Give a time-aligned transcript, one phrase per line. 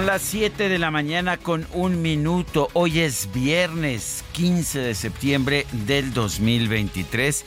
[0.00, 2.68] Son las 7 de la mañana con un minuto.
[2.72, 7.44] Hoy es viernes 15 de septiembre del 2023.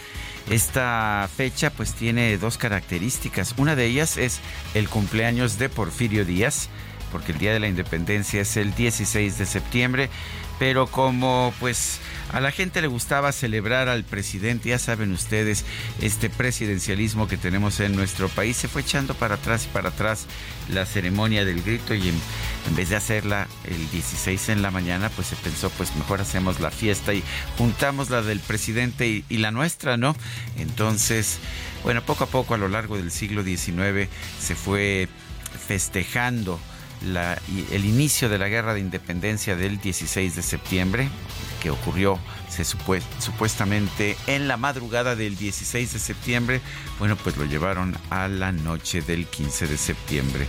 [0.52, 3.56] Esta fecha pues tiene dos características.
[3.58, 4.40] Una de ellas es
[4.76, 6.70] el cumpleaños de Porfirio Díaz,
[7.12, 10.09] porque el Día de la Independencia es el 16 de septiembre,
[10.59, 12.00] pero como pues
[12.32, 15.66] a la gente le gustaba celebrar al presidente, ya saben ustedes,
[16.02, 18.58] este presidencialismo que tenemos en nuestro país.
[18.58, 20.26] Se fue echando para atrás y para atrás
[20.70, 25.28] la ceremonia del grito y en, vez de hacerla el 16 en la mañana, pues
[25.28, 27.24] se pensó, pues mejor hacemos la fiesta y
[27.58, 30.16] juntamos la del presidente y, y la nuestra, ¿no?
[30.58, 31.38] Entonces,
[31.84, 34.09] bueno, poco a poco a lo largo del siglo XIX
[34.40, 35.08] se fue
[35.68, 36.59] festejando
[37.06, 37.40] la,
[37.72, 41.09] el inicio de la guerra de independencia del 16 de septiembre,
[41.62, 42.20] que ocurrió
[42.54, 46.62] se supuestamente en la madrugada del 16 de septiembre,
[47.00, 50.48] bueno, pues lo llevaron a la noche del 15 de septiembre.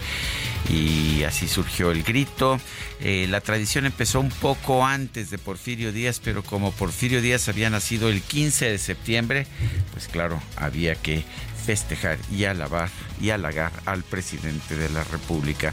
[0.68, 2.60] Y así surgió el grito.
[3.00, 7.70] Eh, la tradición empezó un poco antes de Porfirio Díaz, pero como Porfirio Díaz había
[7.70, 9.46] nacido el 15 de septiembre,
[9.92, 11.24] pues claro, había que
[11.64, 15.72] festejar y alabar y halagar al presidente de la República.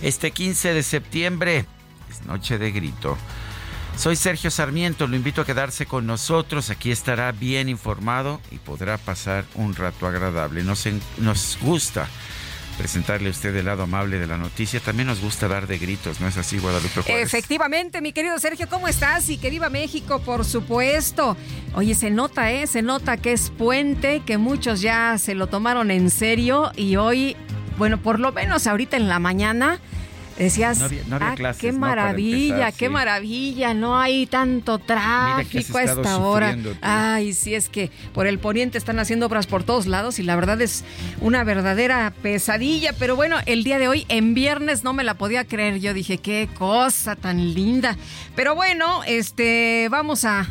[0.00, 1.66] Este 15 de septiembre
[2.10, 3.18] es noche de grito.
[3.96, 8.96] Soy Sergio Sarmiento, lo invito a quedarse con nosotros, aquí estará bien informado y podrá
[8.96, 10.62] pasar un rato agradable.
[10.62, 10.88] Nos,
[11.18, 12.08] nos gusta
[12.76, 14.80] presentarle a usted el lado amable de la noticia.
[14.80, 17.26] También nos gusta dar de gritos, ¿no es así, Guadalupe Juárez?
[17.26, 19.28] Efectivamente, mi querido Sergio, ¿cómo estás?
[19.28, 21.36] Y que viva México, por supuesto.
[21.74, 22.66] Oye, se nota, ¿eh?
[22.66, 27.36] Se nota que es puente, que muchos ya se lo tomaron en serio y hoy,
[27.78, 29.80] bueno, por lo menos ahorita en la mañana
[30.38, 36.56] Decías, ah, qué maravilla, qué maravilla, no hay tanto tráfico a esta hora.
[36.80, 40.34] Ay, sí, es que por el poniente están haciendo obras por todos lados y la
[40.34, 40.84] verdad es
[41.20, 42.92] una verdadera pesadilla.
[42.98, 45.80] Pero bueno, el día de hoy, en viernes, no me la podía creer.
[45.80, 47.96] Yo dije, qué cosa tan linda.
[48.34, 50.46] Pero bueno, este, vamos a,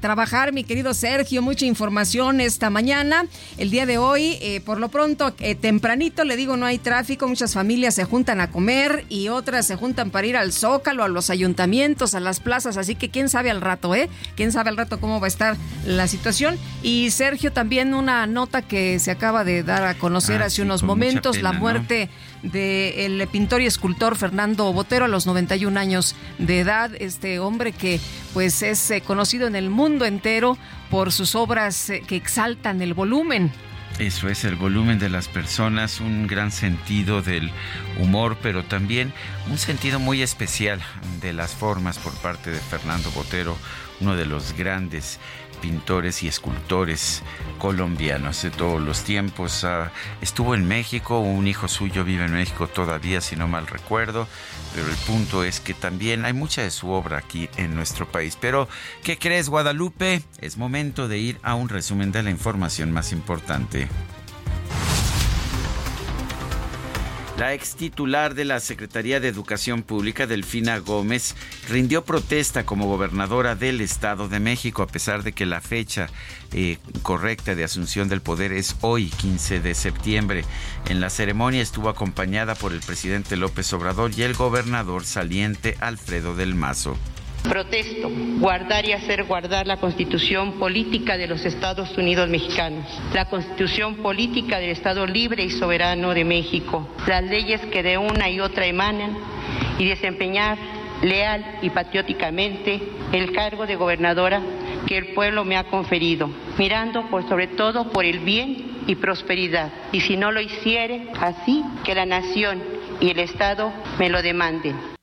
[0.00, 3.26] trabajar, mi querido Sergio, mucha información esta mañana.
[3.58, 7.28] El día de hoy, eh, por lo pronto, eh, tempranito, le digo, no hay tráfico,
[7.28, 11.08] muchas familias se juntan a comer y otras se juntan para ir al Zócalo, a
[11.08, 14.08] los ayuntamientos, a las plazas, así que quién sabe al rato, ¿eh?
[14.36, 16.58] Quién sabe al rato cómo va a estar la situación.
[16.82, 20.82] Y Sergio, también una nota que se acaba de dar a conocer ah, hace unos
[20.82, 22.10] momentos, la muerte
[22.42, 28.00] del pintor y escultor Fernando Botero a los 91 años de edad, este hombre que
[28.32, 30.56] pues es eh, conocido en el mundo entero
[30.90, 33.50] por sus obras eh, que exaltan el volumen
[33.98, 37.50] eso es el volumen de las personas, un gran sentido del
[37.98, 39.12] humor, pero también
[39.50, 40.80] un sentido muy especial
[41.20, 43.56] de las formas por parte de Fernando Botero,
[44.00, 45.18] uno de los grandes
[45.62, 47.22] pintores y escultores
[47.58, 49.64] colombianos de todos los tiempos.
[49.64, 49.90] Ah,
[50.20, 54.28] estuvo en México, un hijo suyo vive en México todavía, si no mal recuerdo,
[54.76, 58.36] pero el punto es que también hay mucha de su obra aquí en nuestro país.
[58.38, 58.68] Pero,
[59.02, 60.20] ¿qué crees, Guadalupe?
[60.42, 63.88] Es momento de ir a un resumen de la información más importante.
[67.38, 71.36] La ex titular de la Secretaría de Educación Pública, Delfina Gómez,
[71.68, 76.08] rindió protesta como gobernadora del Estado de México, a pesar de que la fecha
[76.54, 80.44] eh, correcta de asunción del poder es hoy, 15 de septiembre.
[80.88, 86.34] En la ceremonia estuvo acompañada por el presidente López Obrador y el gobernador saliente Alfredo
[86.34, 86.96] del Mazo.
[87.48, 92.84] Protesto, guardar y hacer guardar la constitución política de los Estados Unidos mexicanos,
[93.14, 98.28] la constitución política del Estado libre y soberano de México, las leyes que de una
[98.28, 99.16] y otra emanan
[99.78, 100.58] y desempeñar
[101.02, 102.80] leal y patrióticamente
[103.12, 104.42] el cargo de gobernadora
[104.86, 109.72] que el pueblo me ha conferido, mirando por sobre todo por el bien y prosperidad.
[109.92, 112.62] Y si no lo hiciere, así que la nación
[113.00, 114.95] y el Estado me lo demanden.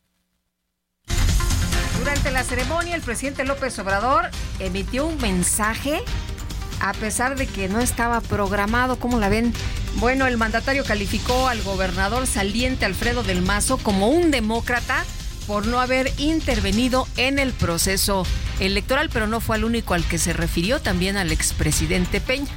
[2.04, 4.30] Durante la ceremonia, el presidente López Obrador
[4.60, 6.04] emitió un mensaje
[6.82, 9.00] a pesar de que no estaba programado.
[9.00, 9.54] ¿Cómo la ven?
[9.96, 15.06] Bueno, el mandatario calificó al gobernador saliente Alfredo del Mazo como un demócrata
[15.48, 18.26] por no haber intervenido en el proceso
[18.60, 22.52] electoral, pero no fue al único al que se refirió, también al expresidente Peña.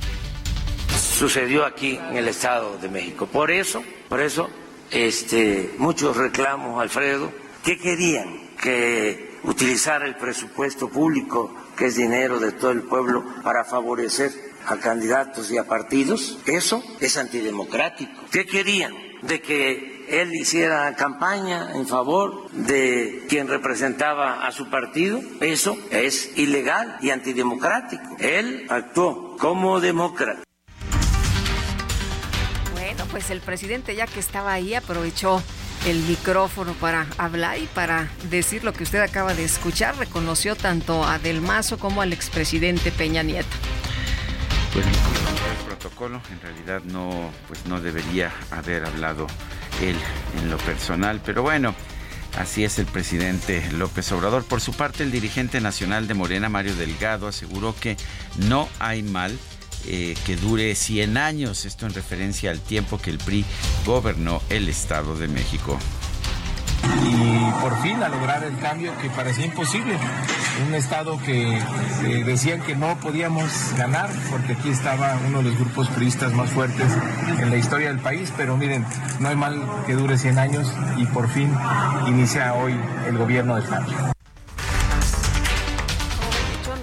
[0.98, 3.28] Sucedió aquí en el Estado de México.
[3.28, 4.50] Por eso, por eso,
[4.90, 7.30] este, muchos reclamos, Alfredo,
[7.62, 8.44] ¿qué querían?
[8.60, 14.32] Que utilizara el presupuesto público, que es dinero de todo el pueblo, para favorecer
[14.66, 16.38] a candidatos y a partidos.
[16.46, 18.12] Eso es antidemocrático.
[18.30, 18.94] ¿Qué querían?
[19.22, 26.36] De que él hiciera campaña en favor de quien representaba a su partido, eso es
[26.36, 28.04] ilegal y antidemocrático.
[28.18, 30.42] Él actuó como demócrata.
[32.72, 35.42] Bueno, pues el presidente ya que estaba ahí aprovechó
[35.86, 39.96] el micrófono para hablar y para decir lo que usted acaba de escuchar.
[39.96, 43.56] Reconoció tanto a Del Mazo como al expresidente Peña Nieto.
[44.72, 49.28] Pues el protocolo en realidad no, pues no debería haber hablado
[49.80, 49.96] él
[50.40, 51.74] en lo personal, pero bueno.
[52.36, 54.44] Así es el presidente López Obrador.
[54.44, 57.96] Por su parte, el dirigente nacional de Morena, Mario Delgado, aseguró que
[58.48, 59.38] no hay mal
[59.86, 63.44] eh, que dure 100 años, esto en referencia al tiempo que el PRI
[63.84, 65.78] gobernó el Estado de México.
[67.04, 69.98] Y por fin a lograr el cambio que parecía imposible.
[70.66, 71.60] Un estado que
[72.24, 76.86] decían que no podíamos ganar porque aquí estaba uno de los grupos turistas más fuertes
[77.38, 78.86] en la historia del país, pero miren,
[79.20, 81.52] no hay mal que dure 100 años y por fin
[82.06, 82.74] inicia hoy
[83.08, 84.15] el gobierno de España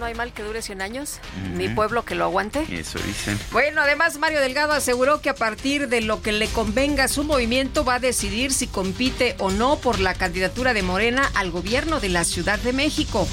[0.03, 1.19] no hay mal que dure 100 años,
[1.53, 2.65] ni pueblo que lo aguante.
[2.69, 3.39] Eso dicen.
[3.53, 7.23] Bueno, además Mario Delgado aseguró que a partir de lo que le convenga a su
[7.23, 12.01] movimiento va a decidir si compite o no por la candidatura de Morena al gobierno
[12.01, 13.25] de la Ciudad de México.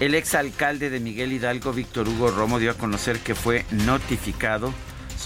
[0.00, 4.74] El exalcalde de Miguel Hidalgo, Víctor Hugo Romo, dio a conocer que fue notificado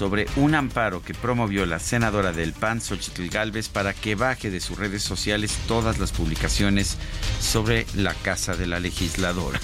[0.00, 4.58] sobre un amparo que promovió la senadora del PAN, Xochitl Galvez, para que baje de
[4.58, 6.96] sus redes sociales todas las publicaciones
[7.38, 9.60] sobre la casa de la legisladora.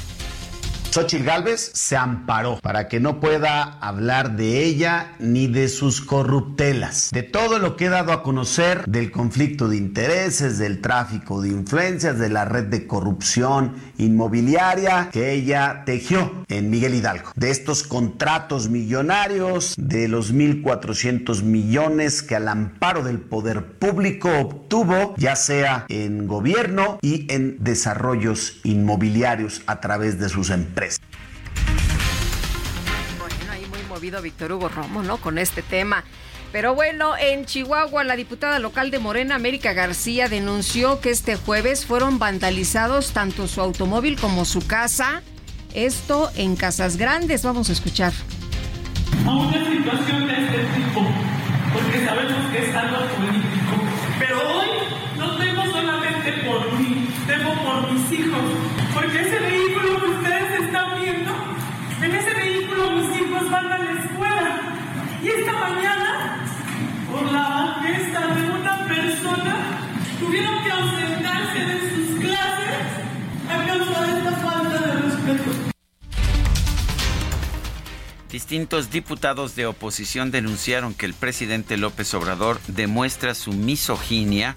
[0.90, 7.10] Xochitl Gálvez se amparó para que no pueda hablar de ella ni de sus corruptelas,
[7.12, 11.50] de todo lo que he dado a conocer del conflicto de intereses, del tráfico de
[11.50, 17.82] influencias, de la red de corrupción inmobiliaria que ella tejió en Miguel Hidalgo, de estos
[17.82, 25.84] contratos millonarios, de los 1.400 millones que al amparo del poder público obtuvo, ya sea
[25.88, 30.75] en gobierno y en desarrollos inmobiliarios a través de sus empresas.
[33.18, 35.16] Bueno, ahí muy movido Víctor Hugo Romo, ¿no?
[35.16, 36.04] Con este tema.
[36.52, 41.86] Pero bueno, en Chihuahua, la diputada local de Morena, América García, denunció que este jueves
[41.86, 45.22] fueron vandalizados tanto su automóvil como su casa.
[45.74, 47.42] Esto en Casas Grandes.
[47.42, 48.12] Vamos a escuchar.
[49.26, 51.06] A una situación de este tipo,
[51.72, 53.76] porque sabemos que es algo político.
[54.18, 54.68] Pero hoy
[55.18, 58.42] no temo solamente por mí, temo por mis hijos,
[58.94, 61.32] porque ese vehículo que ustedes están viendo,
[62.02, 62.92] en ese vehículo
[63.50, 64.60] van a la escuela.
[65.22, 66.44] Y esta mañana,
[67.10, 69.80] por la gesta de una persona,
[70.20, 72.86] tuvieron que ausentarse de sus clases
[73.50, 75.50] a causa de esta falta de respeto.
[78.30, 84.56] Distintos diputados de oposición denunciaron que el presidente López Obrador demuestra su misoginia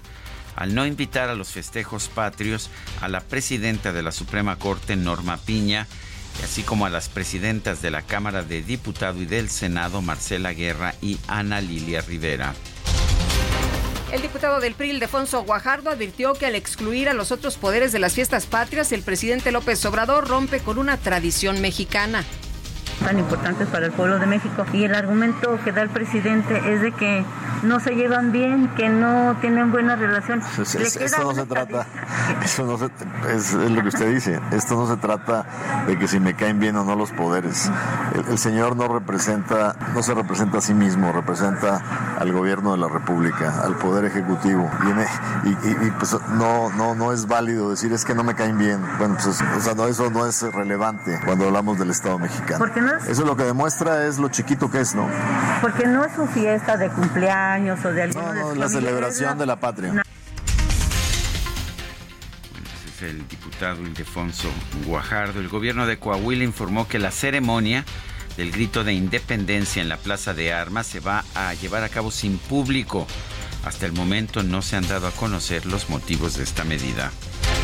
[0.56, 2.68] al no invitar a los festejos patrios
[3.00, 5.86] a la presidenta de la Suprema Corte, Norma Piña,
[6.42, 10.94] así como a las presidentas de la Cámara de Diputados y del Senado, Marcela Guerra
[11.00, 12.54] y Ana Lilia Rivera.
[14.12, 18.00] El diputado del PRI, Ildefonso Guajardo, advirtió que al excluir a los otros poderes de
[18.00, 22.24] las fiestas patrias, el presidente López Obrador rompe con una tradición mexicana
[23.04, 24.64] tan importantes para el pueblo de México.
[24.72, 27.24] Y el argumento que da el presidente es de que
[27.62, 30.42] no se llevan bien, que no tienen buena relación.
[30.56, 31.86] Pues esto no se trata,
[32.42, 32.78] eso no
[33.28, 35.44] es, lo que usted dice, esto no se trata
[35.86, 37.70] de que si me caen bien o no los poderes.
[38.28, 42.88] El, señor no representa, no se representa a sí mismo, representa al gobierno de la
[42.88, 44.70] República, al poder ejecutivo.
[45.44, 48.80] Y, y, pues no, no, no es válido decir es que no me caen bien.
[48.98, 52.58] Bueno, pues o sea, no, eso no es relevante cuando hablamos del Estado mexicano.
[53.08, 55.08] Eso lo que demuestra es lo chiquito que es, ¿no?
[55.60, 59.46] Porque no es su fiesta de cumpleaños o de algún No, no, la celebración de
[59.46, 60.02] la patria.
[63.02, 64.50] el diputado Ildefonso
[64.84, 65.40] Guajardo.
[65.40, 67.84] El gobierno de Coahuila informó que la ceremonia
[68.36, 72.10] del grito de independencia en la Plaza de Armas se va a llevar a cabo
[72.10, 73.06] sin público.
[73.64, 77.10] Hasta el momento no se han dado a conocer los motivos de esta medida.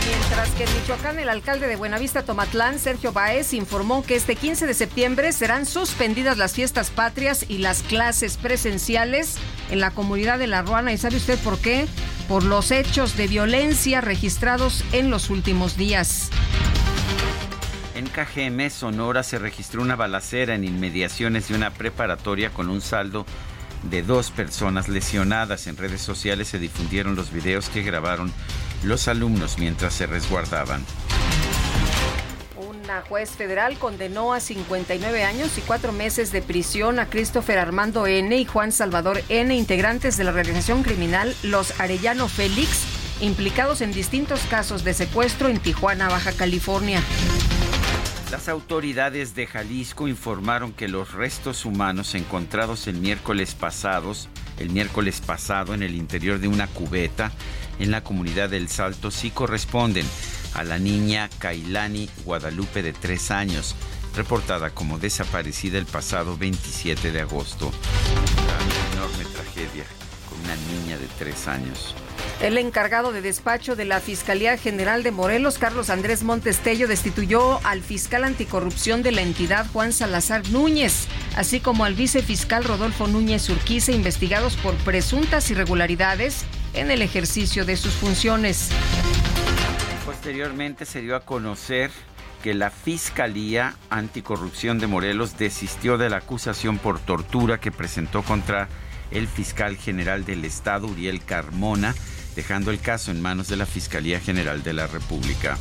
[0.07, 4.69] Mientras que en Michoacán, el alcalde de Buenavista Tomatlán, Sergio Baez, informó que este 15
[4.69, 9.37] de septiembre serán suspendidas las fiestas patrias y las clases presenciales
[9.69, 10.93] en la comunidad de La Ruana.
[10.93, 11.87] ¿Y sabe usted por qué?
[12.29, 16.31] Por los hechos de violencia registrados en los últimos días.
[17.97, 23.27] En KGM, Sonora, se registró una balacera en inmediaciones de una preparatoria con un saldo
[23.91, 25.67] de dos personas lesionadas.
[25.67, 28.33] En redes sociales se difundieron los videos que grabaron
[28.83, 30.85] los alumnos mientras se resguardaban.
[32.57, 38.07] Una juez federal condenó a 59 años y cuatro meses de prisión a Christopher Armando
[38.07, 38.37] N.
[38.37, 42.85] y Juan Salvador N., integrantes de la organización criminal Los Arellano Félix,
[43.21, 47.01] implicados en distintos casos de secuestro en Tijuana, Baja California.
[48.31, 54.29] Las autoridades de Jalisco informaron que los restos humanos encontrados el miércoles pasados,
[54.59, 57.33] el miércoles pasado en el interior de una cubeta
[57.79, 60.07] en la comunidad del Salto sí corresponden
[60.55, 63.75] a la niña Kailani Guadalupe de tres años,
[64.15, 67.71] reportada como desaparecida el pasado 27 de agosto.
[68.43, 69.85] Una enorme tragedia
[70.29, 71.95] con una niña de tres años.
[72.41, 77.83] El encargado de despacho de la Fiscalía General de Morelos, Carlos Andrés Montestello, destituyó al
[77.83, 81.07] fiscal anticorrupción de la entidad, Juan Salazar Núñez,
[81.37, 86.45] así como al vicefiscal Rodolfo Núñez Urquiza, investigados por presuntas irregularidades
[86.77, 88.71] en el ejercicio de sus funciones.
[90.05, 91.91] Posteriormente se dio a conocer
[92.43, 98.69] que la Fiscalía Anticorrupción de Morelos desistió de la acusación por tortura que presentó contra
[99.11, 101.95] el fiscal general del Estado, Uriel Carmona,
[102.37, 105.57] dejando el caso en manos de la Fiscalía General de la República.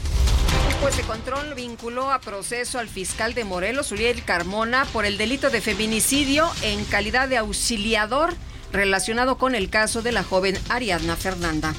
[0.82, 5.50] Pues de control vinculó a proceso al fiscal de Morelos, Uriel Carmona, por el delito
[5.50, 8.34] de feminicidio en calidad de auxiliador
[8.76, 11.74] relacionado con el caso de la joven Ariadna Fernanda.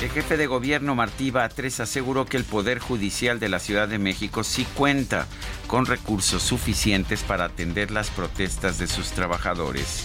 [0.00, 3.98] El jefe de gobierno Martí Batres aseguró que el Poder Judicial de la Ciudad de
[3.98, 5.26] México sí cuenta
[5.66, 10.04] con recursos suficientes para atender las protestas de sus trabajadores.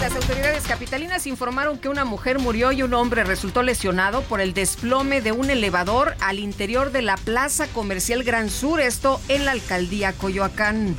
[0.00, 4.54] Las autoridades capitalinas informaron que una mujer murió y un hombre resultó lesionado por el
[4.54, 9.50] desplome de un elevador al interior de la Plaza Comercial Gran Sur, esto en la
[9.50, 10.96] alcaldía Coyoacán.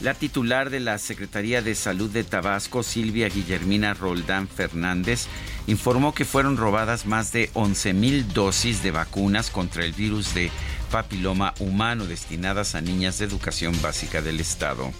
[0.00, 5.26] La titular de la Secretaría de Salud de Tabasco, Silvia Guillermina Roldán Fernández,
[5.66, 10.50] informó que fueron robadas más de 11 mil dosis de vacunas contra el virus de
[10.90, 14.92] papiloma humano destinadas a niñas de educación básica del Estado.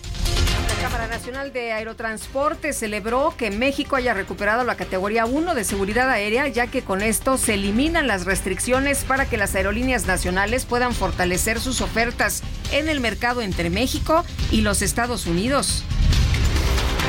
[0.69, 6.09] La Cámara Nacional de Aerotransporte celebró que México haya recuperado la categoría 1 de seguridad
[6.09, 10.95] aérea, ya que con esto se eliminan las restricciones para que las aerolíneas nacionales puedan
[10.95, 12.43] fortalecer sus ofertas
[12.73, 15.85] en el mercado entre México y los Estados Unidos.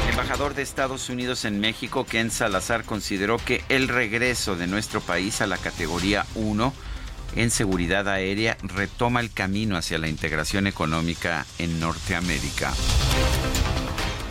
[0.03, 4.99] El embajador de Estados Unidos en México, Ken Salazar, consideró que el regreso de nuestro
[4.99, 6.73] país a la categoría 1
[7.35, 12.73] en seguridad aérea retoma el camino hacia la integración económica en Norteamérica.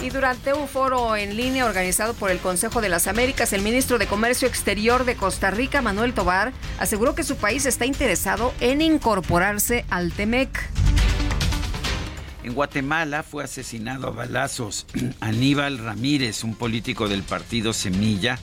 [0.03, 3.99] Y durante un foro en línea organizado por el Consejo de las Américas, el ministro
[3.99, 8.81] de Comercio Exterior de Costa Rica, Manuel Tobar, aseguró que su país está interesado en
[8.81, 10.49] incorporarse al TEMEC.
[12.43, 14.87] En Guatemala fue asesinado a balazos
[15.21, 18.39] Aníbal Ramírez, un político del partido Semilla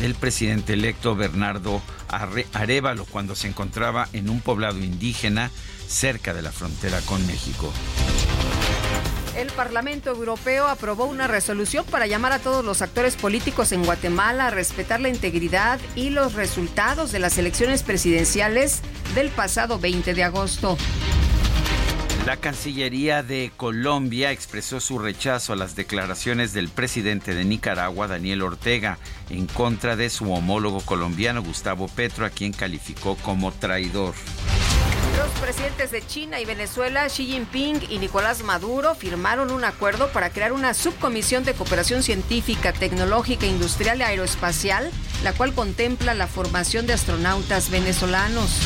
[0.00, 1.80] del presidente electo Bernardo
[2.52, 5.50] Arevalo, cuando se encontraba en un poblado indígena
[5.86, 7.72] cerca de la frontera con México.
[9.36, 14.48] El Parlamento Europeo aprobó una resolución para llamar a todos los actores políticos en Guatemala
[14.48, 18.82] a respetar la integridad y los resultados de las elecciones presidenciales
[19.14, 20.76] del pasado 20 de agosto.
[22.26, 28.42] La Cancillería de Colombia expresó su rechazo a las declaraciones del presidente de Nicaragua, Daniel
[28.42, 28.98] Ortega,
[29.28, 34.14] en contra de su homólogo colombiano, Gustavo Petro, a quien calificó como traidor.
[35.18, 40.30] Los presidentes de China y Venezuela, Xi Jinping y Nicolás Maduro, firmaron un acuerdo para
[40.30, 44.92] crear una subcomisión de cooperación científica, tecnológica, industrial y aeroespacial,
[45.24, 48.60] la cual contempla la formación de astronautas venezolanos.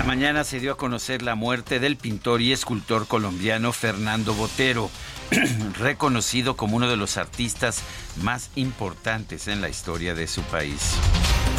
[0.00, 4.90] Esta mañana se dio a conocer la muerte del pintor y escultor colombiano Fernando Botero,
[5.78, 7.82] reconocido como uno de los artistas
[8.22, 10.94] más importantes en la historia de su país.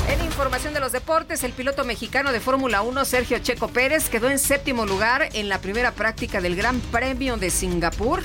[0.10, 4.28] En información de los deportes, el piloto mexicano de Fórmula 1, Sergio Checo Pérez, quedó
[4.28, 8.24] en séptimo lugar en la primera práctica del Gran Premio de Singapur.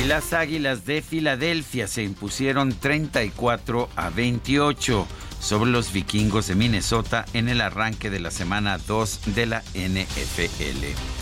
[0.00, 5.08] Y las Águilas de Filadelfia se impusieron 34 a 28
[5.40, 11.18] sobre los vikingos de Minnesota en el arranque de la semana 2 de la NFL.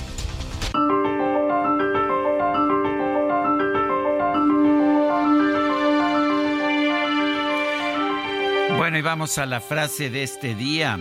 [8.76, 11.00] Bueno, y vamos a la frase de este día.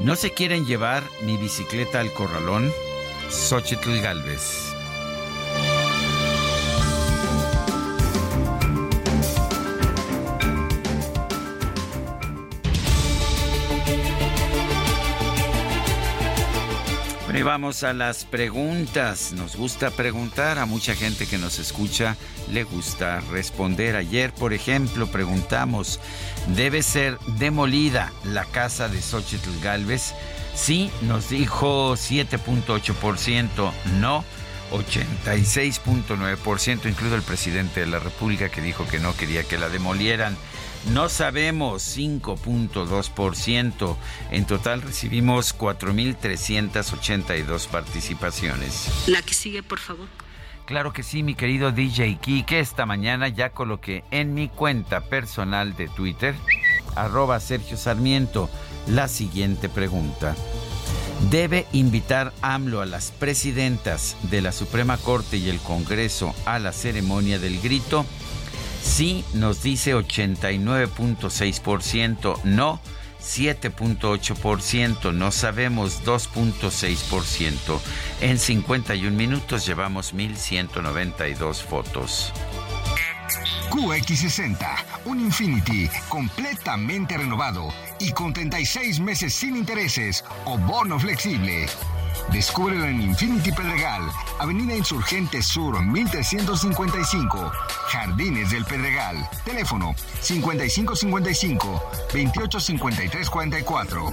[0.00, 2.72] ¿No se quieren llevar mi bicicleta al corralón?
[3.30, 4.71] Xochitl Galvez.
[17.34, 19.32] Y vamos a las preguntas.
[19.32, 22.16] Nos gusta preguntar, a mucha gente que nos escucha
[22.50, 23.96] le gusta responder.
[23.96, 26.00] Ayer, por ejemplo, preguntamos,
[26.54, 30.14] ¿debe ser demolida la casa de Xochitl Galvez?
[30.54, 34.24] Sí, nos dijo 7.8%, no.
[34.72, 40.38] 86.9%, incluido el presidente de la República que dijo que no quería que la demolieran.
[40.90, 43.96] No sabemos 5.2%.
[44.30, 48.90] En total recibimos 4.382 participaciones.
[49.06, 50.08] La que sigue, por favor.
[50.66, 52.60] Claro que sí, mi querido DJ Kike.
[52.60, 56.34] Esta mañana ya coloqué en mi cuenta personal de Twitter,
[56.94, 58.48] arroba Sergio Sarmiento,
[58.86, 60.36] la siguiente pregunta.
[61.30, 66.72] ¿Debe invitar AMLO a las presidentas de la Suprema Corte y el Congreso a la
[66.72, 68.04] ceremonia del grito?
[68.82, 72.80] Sí nos dice 89.6%, no
[73.22, 77.80] 7.8%, no sabemos 2.6%.
[78.20, 82.32] En 51 minutos llevamos 1.192 fotos.
[83.70, 84.58] QX60,
[85.06, 87.68] un Infinity completamente renovado
[88.00, 91.66] y con 36 meses sin intereses o bono flexible.
[92.30, 94.02] Descúbrelo en Infinity Pedregal,
[94.38, 97.52] Avenida Insurgente Sur 1355,
[97.88, 99.16] Jardines del Pedregal.
[99.44, 104.12] Teléfono 5555 285344.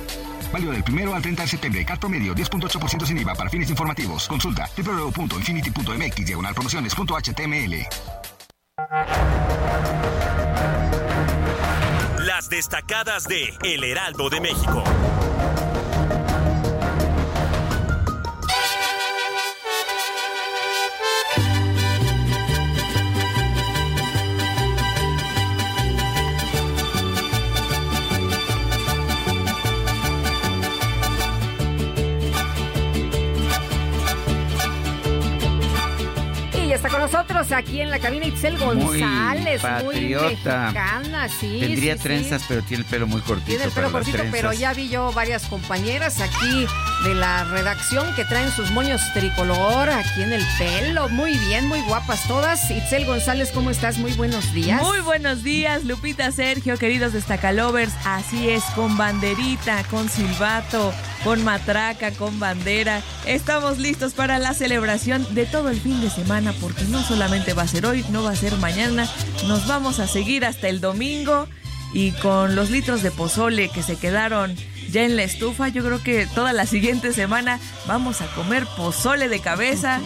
[0.51, 1.86] Válido del primero al 30 de septiembre.
[1.86, 4.27] Cat promedio 10.8% sin IVA para fines informativos.
[4.27, 7.88] Consulta www.infinity.mx diagonal promociones.html.
[12.25, 14.83] Las destacadas de El Heraldo de México.
[37.40, 41.60] Aquí en la cabina Itzel González, muy, mexicana, sí.
[41.62, 43.48] Tendría trenzas, pero tiene el pelo muy cortito.
[43.48, 46.68] Tiene el pelo cortito, pero ya vi yo varias compañeras aquí
[47.06, 51.08] de la redacción que traen sus moños tricolor aquí en el pelo.
[51.08, 52.70] Muy bien, muy guapas todas.
[52.70, 53.98] Itzel González, ¿cómo estás?
[54.00, 54.82] Muy buenos días.
[54.82, 57.94] Muy buenos días, Lupita, Sergio, queridos destacalovers.
[58.06, 63.02] Así es, con banderita, con silbato, con matraca, con bandera.
[63.25, 67.61] Estamos listos para la celebración de todo el fin de semana porque no solamente va
[67.61, 69.07] a ser hoy, no va a ser mañana,
[69.48, 71.48] nos vamos a seguir hasta el domingo
[71.94, 74.55] y con los litros de pozole que se quedaron
[74.92, 79.30] ya en la estufa, yo creo que toda la siguiente semana vamos a comer pozole
[79.30, 80.00] de cabeza.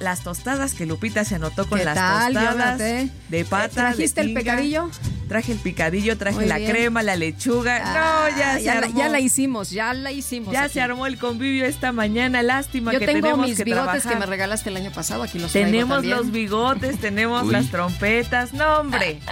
[0.00, 3.68] las tostadas que Lupita se anotó con las tostadas de pata.
[3.68, 4.90] ¿Trajiste el pecadillo?
[5.28, 7.78] Traje el picadillo, traje la crema, la lechuga.
[7.78, 10.52] no, ah, ya, ya, la, ya la hicimos, ya la hicimos.
[10.52, 12.42] Ya se armó el convivio esta mañana.
[12.42, 15.22] Lástima Yo que tengo tenemos mis bigotes que me regalaste el año pasado.
[15.22, 18.52] Aquí los Tenemos los bigotes, tenemos las trompetas.
[18.52, 19.20] No, hombre.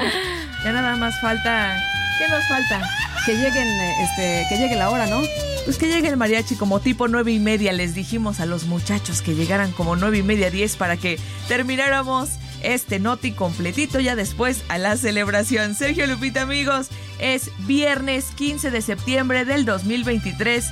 [0.62, 1.99] Ya nada más falta.
[2.20, 2.83] ¿Qué nos falta?
[3.24, 3.66] Que lleguen,
[4.02, 5.22] este, que llegue la hora, ¿no?
[5.64, 7.72] Pues que llegue el mariachi como tipo nueve y media.
[7.72, 12.28] Les dijimos a los muchachos que llegaran como nueve y media, diez para que termináramos
[12.62, 15.74] este noti completito ya después a la celebración.
[15.74, 16.88] Sergio Lupita, amigos,
[17.20, 20.66] es viernes 15 de septiembre del 2023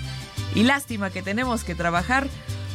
[0.54, 2.28] y lástima que tenemos que trabajar.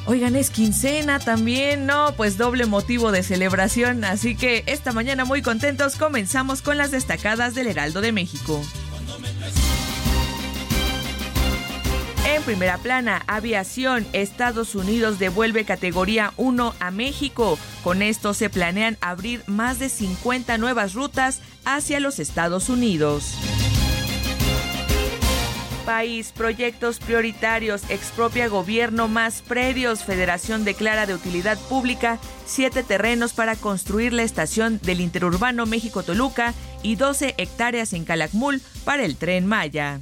[0.06, 2.14] Oigan, es quincena también, ¿no?
[2.18, 7.56] Pues doble motivo de celebración, así que esta mañana muy contentos comenzamos con las destacadas
[7.56, 8.62] del Heraldo de México.
[12.26, 17.58] En primera plana, aviación, Estados Unidos devuelve categoría 1 a México.
[17.84, 23.36] Con esto se planean abrir más de 50 nuevas rutas hacia los Estados Unidos.
[25.86, 33.56] País, proyectos prioritarios, expropia gobierno más predios, Federación declara de utilidad pública siete terrenos para
[33.56, 40.00] construir la estación del interurbano México-Toluca y 12 hectáreas en Calakmul para el tren Maya.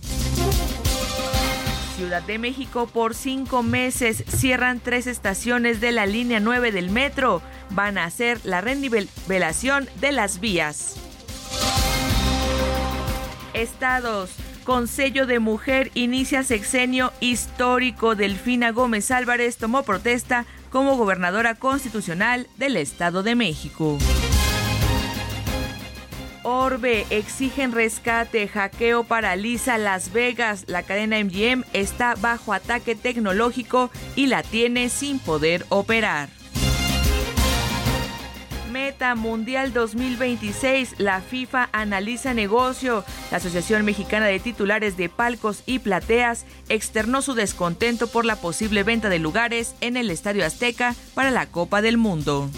[1.95, 7.41] Ciudad de México por cinco meses cierran tres estaciones de la línea 9 del metro.
[7.69, 10.95] van a hacer la renivelación de las vías.
[13.53, 14.31] Estados.
[14.63, 18.15] Con sello de mujer inicia sexenio histórico.
[18.15, 23.97] Delfina Gómez Álvarez tomó protesta como gobernadora constitucional del Estado de México.
[26.43, 30.65] Orbe exigen rescate, hackeo paraliza Las Vegas.
[30.67, 36.40] La cadena MGM está bajo ataque tecnológico y la tiene sin poder operar.
[38.71, 43.03] Meta Mundial 2026, la FIFA analiza negocio.
[43.29, 48.83] La Asociación Mexicana de Titulares de Palcos y Plateas externó su descontento por la posible
[48.83, 52.49] venta de lugares en el Estadio Azteca para la Copa del Mundo.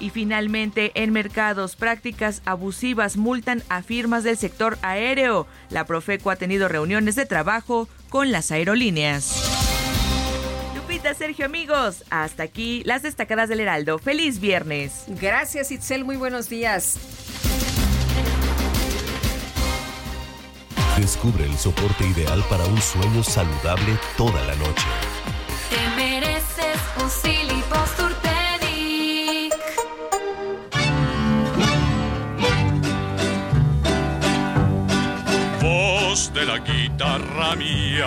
[0.00, 5.48] Y finalmente, en mercados, prácticas abusivas multan a firmas del sector aéreo.
[5.70, 9.67] La Profeco ha tenido reuniones de trabajo con las aerolíneas.
[11.08, 13.98] Lupita, Sergio, amigos, hasta aquí las destacadas del Heraldo.
[13.98, 15.04] Feliz viernes.
[15.08, 16.04] Gracias, Itzel.
[16.04, 16.98] Muy buenos días.
[20.98, 24.86] Descubre el soporte ideal para un sueño saludable toda la noche.
[25.70, 27.08] Te mereces un
[35.60, 38.06] Voz de la guitarra mía,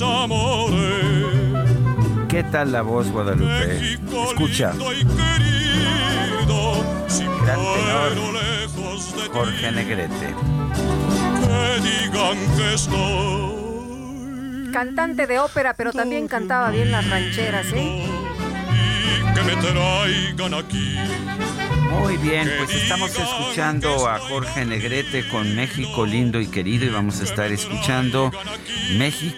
[0.00, 1.26] mis amores.
[2.28, 3.94] ¿Qué tal la voz, Guadalupe?
[4.28, 4.72] Escucha.
[7.44, 8.12] Gran tenor
[9.32, 10.34] Jorge Negrete.
[11.40, 13.60] Que digan que estoy
[14.72, 18.06] Cantante de ópera, pero también cantaba bien las rancheras, ¿eh?
[19.34, 20.96] que me traigan aquí.
[21.88, 27.20] Muy bien, pues estamos escuchando a Jorge Negrete con México lindo y querido y vamos
[27.20, 28.30] a estar escuchando
[28.96, 29.36] México,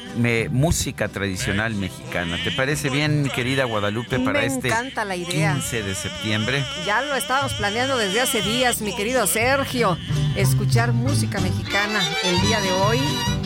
[0.51, 2.39] música tradicional mexicana.
[2.43, 5.53] ¿Te parece bien, mi querida Guadalupe, para Me este encanta la idea.
[5.55, 6.65] 15 de septiembre?
[6.87, 9.97] Ya lo estábamos planeando desde hace días, mi querido Sergio,
[10.37, 13.01] escuchar música mexicana el día de hoy.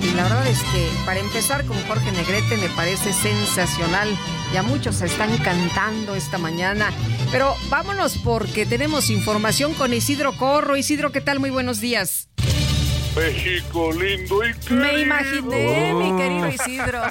[0.07, 4.09] Y la verdad es que para empezar con Jorge Negrete me parece sensacional.
[4.53, 6.93] Ya muchos están cantando esta mañana.
[7.33, 10.77] Pero vámonos porque tenemos información con Isidro Corro.
[10.77, 11.41] Isidro, ¿qué tal?
[11.41, 12.29] Muy buenos días.
[13.17, 14.81] México lindo y querido.
[14.81, 17.03] Me imaginé, mi querido Isidro.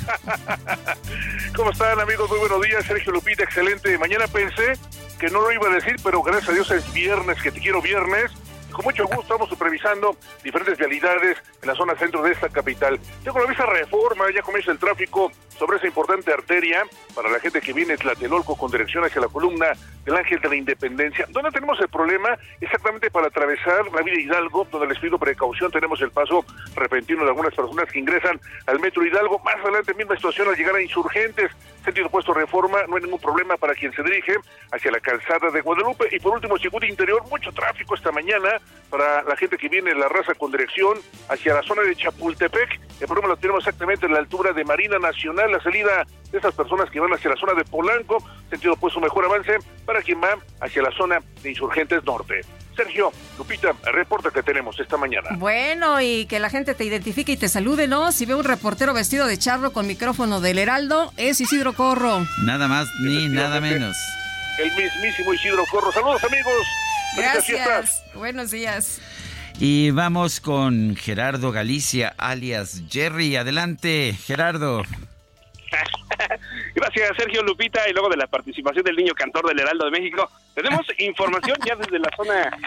[1.55, 2.29] ¿Cómo están amigos?
[2.29, 3.97] Muy buenos días, Sergio Lupita, excelente.
[3.97, 4.73] Mañana pensé
[5.19, 7.81] que no lo iba a decir, pero gracias a Dios es viernes, que te quiero
[7.81, 8.31] viernes.
[8.76, 13.00] Con mucho gusto estamos supervisando diferentes realidades en la zona centro de esta capital.
[13.24, 17.39] Ya con la vista reforma, ya comienza el tráfico sobre esa importante arteria para la
[17.39, 19.68] gente que viene Tlatelolco con dirección hacia la columna
[20.04, 21.26] del Ángel de la Independencia.
[21.30, 22.38] ¿Dónde tenemos el problema?
[22.62, 27.30] Exactamente para atravesar la vía Hidalgo, donde les pido precaución, tenemos el paso repentino de
[27.30, 29.39] algunas personas que ingresan al metro Hidalgo.
[29.39, 31.52] Más adelante, misma situación al llegar a Insurgentes,
[31.84, 34.36] sentido puesto reforma, no hay ningún problema para quien se dirige
[34.72, 36.08] hacia la calzada de Guadalupe.
[36.12, 40.08] Y por último, circuito interior, mucho tráfico esta mañana para la gente que viene la
[40.10, 40.98] raza con dirección
[41.30, 42.80] hacia la zona de Chapultepec.
[43.00, 46.53] El problema lo tenemos exactamente en la altura de Marina Nacional, la salida de estas
[46.53, 48.17] personas que van hacia la zona de Polanco,
[48.49, 52.41] sentido puesto mejor avance para quien va hacia la zona de Insurgentes Norte.
[52.75, 55.29] Sergio, Lupita, el reporte que tenemos esta mañana.
[55.38, 58.12] Bueno, y que la gente te identifique y te salude, ¿no?
[58.12, 62.25] Si ve un reportero vestido de charro con micrófono del Heraldo, es Isidro Corro.
[62.43, 63.95] Nada más ni nada menos.
[64.60, 65.91] El mismísimo Isidro Corro.
[65.91, 66.53] Saludos amigos.
[67.17, 68.03] Gracias.
[68.13, 69.01] Buenos días.
[69.58, 73.38] Y vamos con Gerardo Galicia, alias Jerry.
[73.38, 74.84] Adelante, Gerardo.
[76.75, 77.88] Gracias, Sergio Lupita.
[77.89, 81.75] Y luego de la participación del niño cantor del Heraldo de México, tenemos información ya
[81.75, 82.58] desde la zona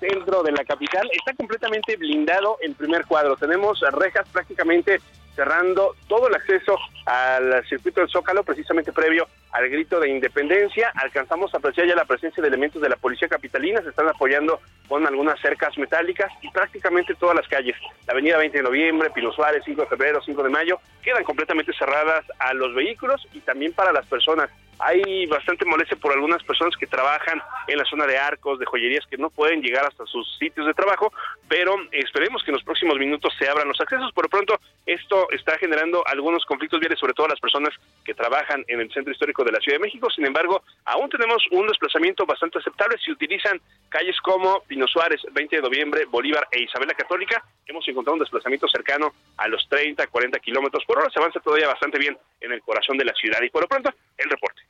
[0.00, 1.08] centro de la capital.
[1.12, 3.36] Está completamente blindado el primer cuadro.
[3.36, 5.00] Tenemos rejas prácticamente
[5.34, 10.92] cerrando todo el acceso al circuito del Zócalo, precisamente previo al grito de independencia.
[10.94, 14.60] Alcanzamos a apreciar ya la presencia de elementos de la policía capitalina, se están apoyando
[14.88, 19.32] con algunas cercas metálicas y prácticamente todas las calles, la avenida 20 de noviembre, Pino
[19.32, 23.72] Suárez, 5 de febrero, 5 de mayo, quedan completamente cerradas a los vehículos y también
[23.72, 28.18] para las personas hay bastante molestia por algunas personas que trabajan en la zona de
[28.18, 31.12] arcos, de joyerías, que no pueden llegar hasta sus sitios de trabajo,
[31.48, 34.12] pero esperemos que en los próximos minutos se abran los accesos.
[34.12, 38.64] Por lo pronto, esto está generando algunos conflictos viales, sobre todo las personas que trabajan
[38.68, 40.10] en el centro histórico de la Ciudad de México.
[40.10, 42.98] Sin embargo, aún tenemos un desplazamiento bastante aceptable.
[43.04, 47.86] Si utilizan calles como Pino Suárez, 20 de noviembre, Bolívar e Isabel la Católica, hemos
[47.88, 51.10] encontrado un desplazamiento cercano a los 30, 40 kilómetros por hora.
[51.10, 53.40] Se avanza todavía bastante bien en el corazón de la ciudad.
[53.42, 54.62] Y por lo pronto, el reporte.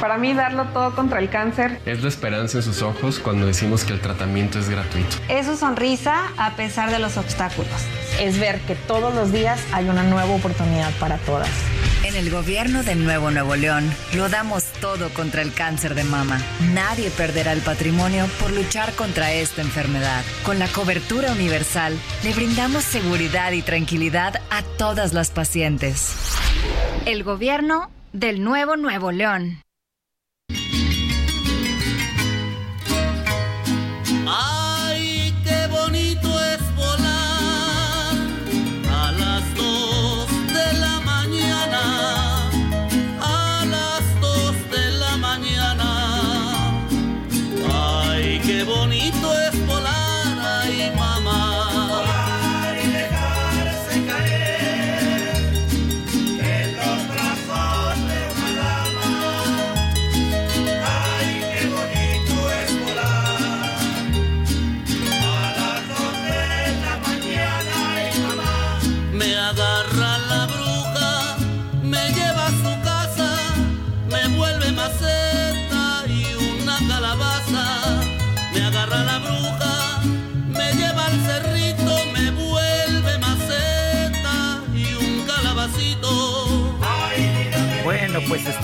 [0.00, 3.84] Para mí darlo todo contra el cáncer Es la esperanza en sus ojos cuando decimos
[3.84, 5.16] que el tratamiento es gratuito.
[5.28, 7.72] Es su sonrisa a pesar de los obstáculos.
[8.20, 11.48] es ver que todos los días hay una nueva oportunidad para todas.
[12.04, 16.40] En el gobierno de Nuevo Nuevo León lo damos todo contra el cáncer de mama.
[16.72, 20.22] Nadie perderá el patrimonio por luchar contra esta enfermedad.
[20.44, 26.14] Con la cobertura universal le brindamos seguridad y tranquilidad a todas las pacientes.
[27.04, 29.60] El gobierno del Nuevo Nuevo León.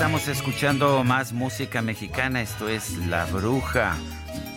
[0.05, 2.39] Estamos escuchando más música mexicana.
[2.39, 3.95] Esto es La Bruja.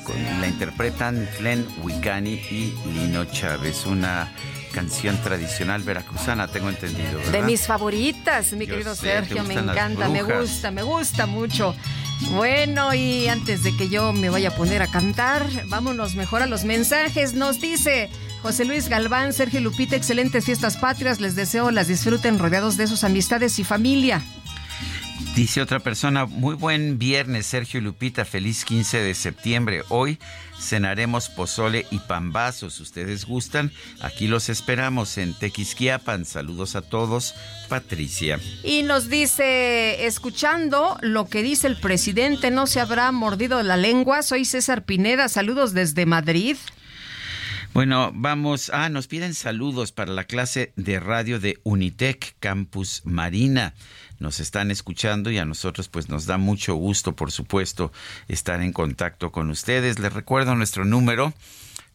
[0.04, 3.86] Con, la interpretan Glenn Wicani y Lino Chávez.
[3.86, 4.30] Una
[4.74, 7.16] canción tradicional veracruzana, tengo entendido.
[7.16, 7.32] ¿verdad?
[7.32, 11.24] De mis favoritas, mi Yo querido sé, ¿te Sergio, me encanta, me gusta, me gusta
[11.24, 11.74] mucho.
[12.32, 16.46] Bueno, y antes de que yo me vaya a poner a cantar, vámonos mejor a
[16.46, 17.32] los mensajes.
[17.32, 18.10] Nos dice
[18.42, 21.20] José Luis Galván, Sergio Lupita, excelentes fiestas patrias.
[21.20, 24.22] Les deseo las disfruten rodeados de sus amistades y familia.
[25.34, 29.82] Dice otra persona, muy buen viernes, Sergio Lupita, feliz 15 de septiembre.
[29.88, 30.18] Hoy
[30.60, 32.80] cenaremos pozole y pambazos.
[32.80, 33.72] ¿Ustedes gustan?
[34.00, 36.24] Aquí los esperamos en Tequisquiapan.
[36.24, 37.34] Saludos a todos.
[37.68, 38.38] Patricia.
[38.62, 44.22] Y nos dice, escuchando lo que dice el presidente, no se habrá mordido la lengua.
[44.22, 46.56] Soy César Pineda, saludos desde Madrid.
[47.74, 48.70] Bueno, vamos.
[48.74, 53.74] Ah, nos piden saludos para la clase de radio de Unitec Campus Marina.
[54.18, 57.92] Nos están escuchando y a nosotros pues nos da mucho gusto, por supuesto,
[58.26, 59.98] estar en contacto con ustedes.
[59.98, 61.32] Les recuerdo nuestro número.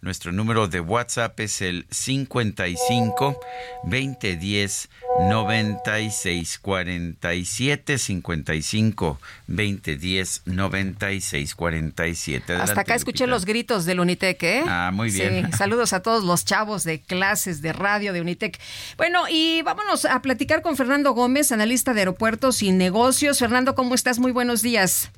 [0.03, 3.39] Nuestro número de WhatsApp es el 55
[3.83, 4.89] 2010
[5.29, 12.53] 96 47 55 2010 96 47.
[12.53, 14.63] Hasta acá escuché los gritos del Unitec, ¿eh?
[14.67, 15.45] Ah, muy bien.
[15.45, 18.59] Sí, saludos a todos los chavos de clases de radio de Unitec.
[18.97, 23.39] Bueno, y vámonos a platicar con Fernando Gómez, analista de aeropuertos y negocios.
[23.39, 24.19] Fernando, ¿cómo estás?
[24.19, 25.13] Muy buenos días.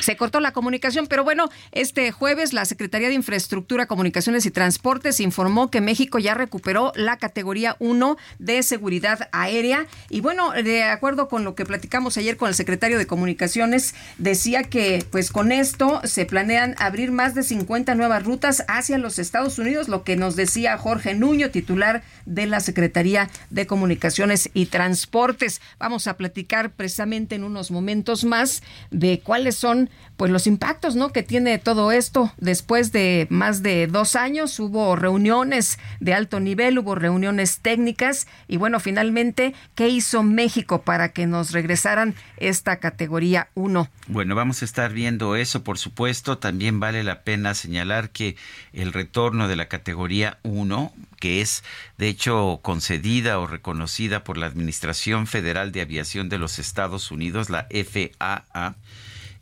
[0.00, 5.20] Se cortó la comunicación, pero bueno, este jueves la Secretaría de Infraestructura, Comunicaciones y Transportes
[5.20, 9.86] informó que México ya recuperó la categoría 1 de seguridad aérea.
[10.10, 14.64] Y bueno, de acuerdo con lo que platicamos ayer con el secretario de Comunicaciones, decía
[14.64, 19.58] que pues con esto se planean abrir más de 50 nuevas rutas hacia los Estados
[19.58, 25.60] Unidos, lo que nos decía Jorge Nuño, titular de la Secretaría de Comunicaciones y Transportes.
[25.78, 29.75] Vamos a platicar precisamente en unos momentos más de cuáles son
[30.16, 31.12] pues los impactos ¿no?
[31.12, 32.32] que tiene todo esto.
[32.38, 38.56] Después de más de dos años hubo reuniones de alto nivel, hubo reuniones técnicas y
[38.56, 43.88] bueno, finalmente, ¿qué hizo México para que nos regresaran esta categoría 1?
[44.08, 46.38] Bueno, vamos a estar viendo eso, por supuesto.
[46.38, 48.36] También vale la pena señalar que
[48.72, 51.64] el retorno de la categoría 1, que es
[51.98, 57.50] de hecho concedida o reconocida por la Administración Federal de Aviación de los Estados Unidos,
[57.50, 58.76] la FAA,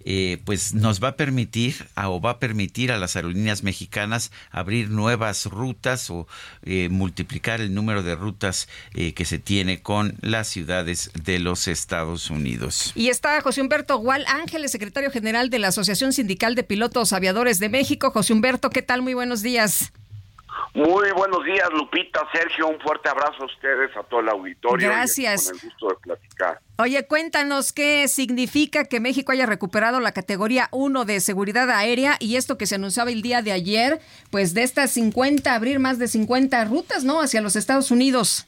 [0.05, 4.91] eh, pues nos va a permitir o va a permitir a las aerolíneas mexicanas abrir
[4.91, 6.27] nuevas rutas o
[6.63, 11.69] eh, multiplicar el número de rutas eh, que se tiene con las ciudades de los
[11.69, 12.93] Estados Unidos.
[12.95, 17.59] Y está José Humberto Gual Ángeles, secretario general de la Asociación Sindical de Pilotos Aviadores
[17.59, 18.11] de México.
[18.11, 19.03] José Humberto, ¿qué tal?
[19.03, 19.93] Muy buenos días.
[20.75, 24.89] Muy buenos días, Lupita, Sergio, un fuerte abrazo a ustedes, a todo el auditorio.
[24.89, 25.47] Gracias.
[25.47, 26.59] con el gusto de platicar.
[26.79, 32.37] Oye, cuéntanos qué significa que México haya recuperado la categoría 1 de seguridad aérea y
[32.37, 34.01] esto que se anunciaba el día de ayer,
[34.33, 37.21] pues de estas 50, abrir más de 50 rutas, ¿no?
[37.21, 38.47] Hacia los Estados Unidos.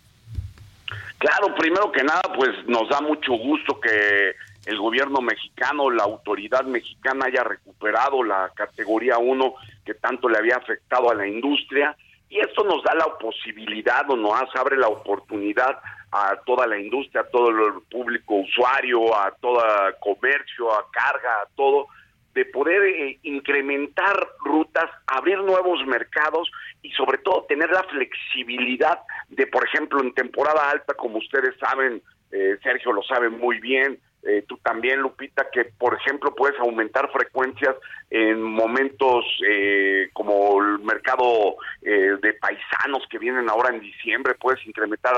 [1.18, 4.34] Claro, primero que nada, pues nos da mucho gusto que
[4.66, 9.54] el gobierno mexicano, la autoridad mexicana haya recuperado la categoría 1
[9.86, 11.96] que tanto le había afectado a la industria
[12.28, 15.78] y esto nos da la posibilidad o nos abre la oportunidad
[16.10, 19.62] a toda la industria, a todo el público usuario, a todo
[20.00, 21.86] comercio, a carga, a todo,
[22.34, 26.50] de poder eh, incrementar rutas, abrir nuevos mercados
[26.82, 32.02] y sobre todo tener la flexibilidad de, por ejemplo, en temporada alta, como ustedes saben,
[32.32, 37.10] eh, Sergio lo sabe muy bien, eh, tú también, Lupita, que por ejemplo puedes aumentar
[37.12, 37.76] frecuencias
[38.10, 44.64] en momentos eh, como el mercado eh, de paisanos que vienen ahora en diciembre, puedes
[44.66, 45.14] incrementar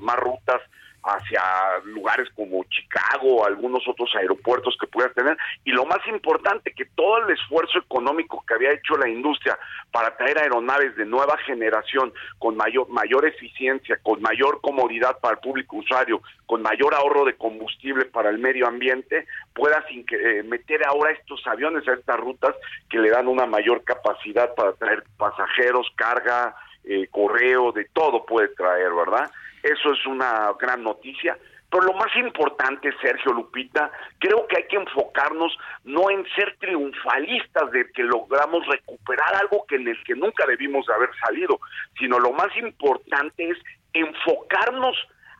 [0.00, 0.62] más rutas
[1.06, 1.42] hacia
[1.84, 5.36] lugares como Chicago, algunos otros aeropuertos que puedas tener.
[5.64, 9.58] Y lo más importante, que todo el esfuerzo económico que había hecho la industria
[9.92, 15.40] para traer aeronaves de nueva generación con mayor, mayor eficiencia, con mayor comodidad para el
[15.40, 21.12] público usuario, con mayor ahorro de combustible para el medio ambiente, puedas eh, meter ahora
[21.12, 22.54] estos aviones a estas rutas
[22.88, 28.48] que le dan una mayor capacidad para traer pasajeros, carga, eh, correo, de todo puede
[28.48, 29.30] traer, ¿verdad?
[29.66, 31.36] Eso es una gran noticia.
[31.68, 37.70] Pero lo más importante, Sergio Lupita, creo que hay que enfocarnos no en ser triunfalistas
[37.72, 41.58] de que logramos recuperar algo que en el que nunca debimos haber salido,
[41.98, 43.58] sino lo más importante es
[43.92, 44.96] enfocarnos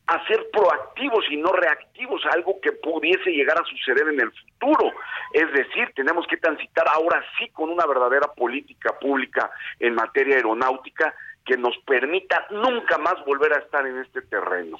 [0.08, 4.32] a ser proactivos y no reactivos a algo que pudiese llegar a suceder en el
[4.32, 4.92] futuro.
[5.32, 11.14] Es decir, tenemos que transitar ahora sí con una verdadera política pública en materia aeronáutica
[11.46, 14.78] que nos permita nunca más volver a estar en este terreno.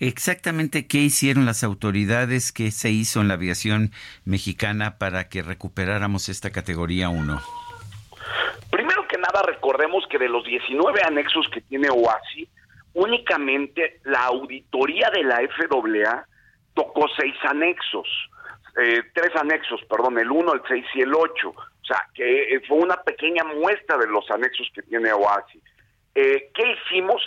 [0.00, 3.92] Exactamente qué hicieron las autoridades, qué se hizo en la aviación
[4.24, 7.40] mexicana para que recuperáramos esta categoría 1.
[8.70, 12.48] Primero que nada, recordemos que de los 19 anexos que tiene OASI,
[12.94, 16.26] únicamente la auditoría de la FAA
[16.74, 18.08] tocó seis anexos,
[18.80, 21.54] eh, tres anexos, perdón, el 1, el 6 y el 8.
[21.84, 25.60] O sea, que eh, fue una pequeña muestra de los anexos que tiene OASI.
[26.14, 27.22] Eh, ¿Qué hicimos?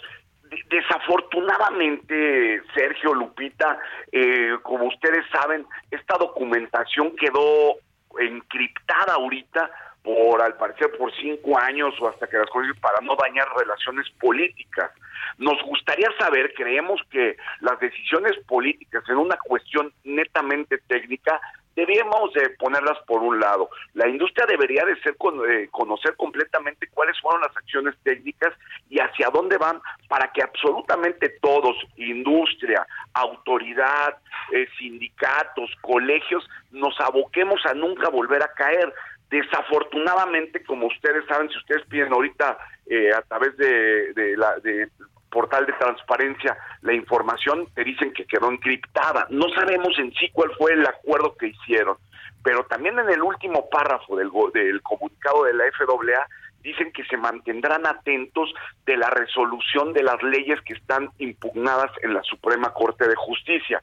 [0.67, 3.77] Desafortunadamente, Sergio Lupita,
[4.11, 7.75] eh, como ustedes saben, esta documentación quedó
[8.17, 9.69] encriptada ahorita
[10.01, 14.09] por, al parecer, por cinco años o hasta que las cosas para no dañar relaciones
[14.19, 14.89] políticas.
[15.37, 21.39] Nos gustaría saber, creemos que las decisiones políticas en una cuestión netamente técnica
[21.77, 23.69] debemos de ponerlas por un lado.
[23.93, 25.15] La industria debería de ser
[25.47, 28.51] eh, conocer completamente cuáles fueron las acciones técnicas
[28.89, 34.17] y hacia dónde van para que absolutamente todos, industria, autoridad,
[34.51, 38.91] eh, sindicatos, colegios, nos aboquemos a nunca volver a caer.
[39.29, 44.89] Desafortunadamente, como ustedes saben, si ustedes piden ahorita eh, a través de, de, la, de
[45.37, 49.27] portal de transparencia la información, te dicen que quedó encriptada.
[49.29, 51.95] No sabemos en sí cuál fue el acuerdo que hicieron,
[52.41, 56.25] pero también en el último párrafo del, del comunicado de la FAA
[56.63, 58.51] dicen que se mantendrán atentos
[58.87, 63.79] de la resolución de las leyes que están impugnadas en la Suprema Corte de Justicia.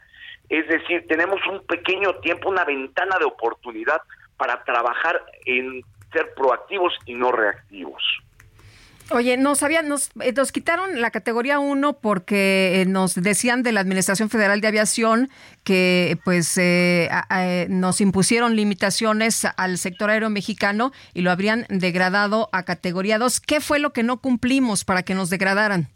[0.49, 4.03] Es decir, tenemos un pequeño tiempo, una ventana de oportunidad
[4.37, 8.03] para trabajar en ser proactivos y no reactivos.
[9.11, 13.73] Oye, nos, habían, nos, eh, nos quitaron la categoría 1 porque eh, nos decían de
[13.73, 15.29] la Administración Federal de Aviación
[15.63, 17.11] que pues eh,
[17.69, 23.41] nos impusieron limitaciones al sector aéreo mexicano y lo habrían degradado a categoría 2.
[23.41, 25.89] ¿Qué fue lo que no cumplimos para que nos degradaran?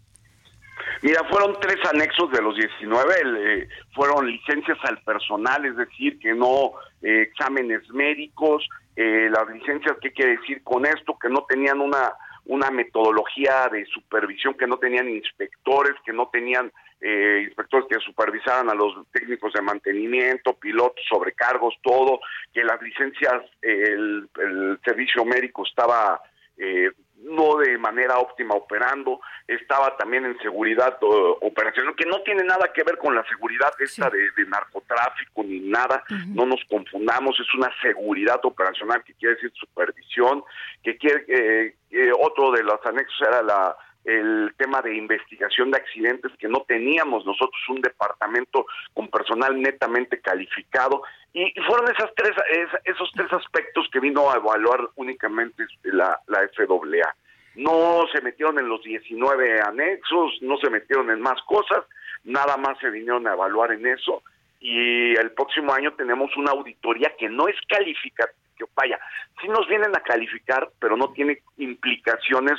[1.00, 6.72] Mira, fueron tres anexos de los 19, fueron licencias al personal, es decir, que no
[7.00, 11.16] exámenes médicos, las licencias, ¿qué quiere decir con esto?
[11.16, 12.12] Que no tenían una
[12.48, 18.70] una metodología de supervisión que no tenían inspectores, que no tenían eh, inspectores que supervisaran
[18.70, 22.20] a los técnicos de mantenimiento, pilotos, sobrecargos, todo,
[22.52, 26.20] que las licencias, el, el servicio médico estaba
[26.56, 26.90] eh,
[27.22, 32.84] no de manera óptima operando, estaba también en seguridad operacional, que no tiene nada que
[32.84, 38.40] ver con la seguridad esta de, narcotráfico ni nada, no nos confundamos, es una seguridad
[38.44, 40.44] operacional que quiere decir supervisión,
[40.82, 43.76] que quiere, eh, eh, otro de los anexos era la
[44.08, 50.18] el tema de investigación de accidentes que no teníamos nosotros un departamento con personal netamente
[50.20, 51.02] calificado
[51.34, 52.32] y, fueron esas tres
[52.84, 57.14] esos tres aspectos que vino a evaluar únicamente la, la FAA.
[57.56, 61.84] No se metieron en los 19 anexos, no se metieron en más cosas,
[62.24, 64.22] nada más se vinieron a evaluar en eso
[64.60, 68.34] y el próximo año tenemos una auditoría que no es calificativa,
[68.74, 68.98] vaya,
[69.40, 72.58] sí nos vienen a calificar, pero no tiene implicaciones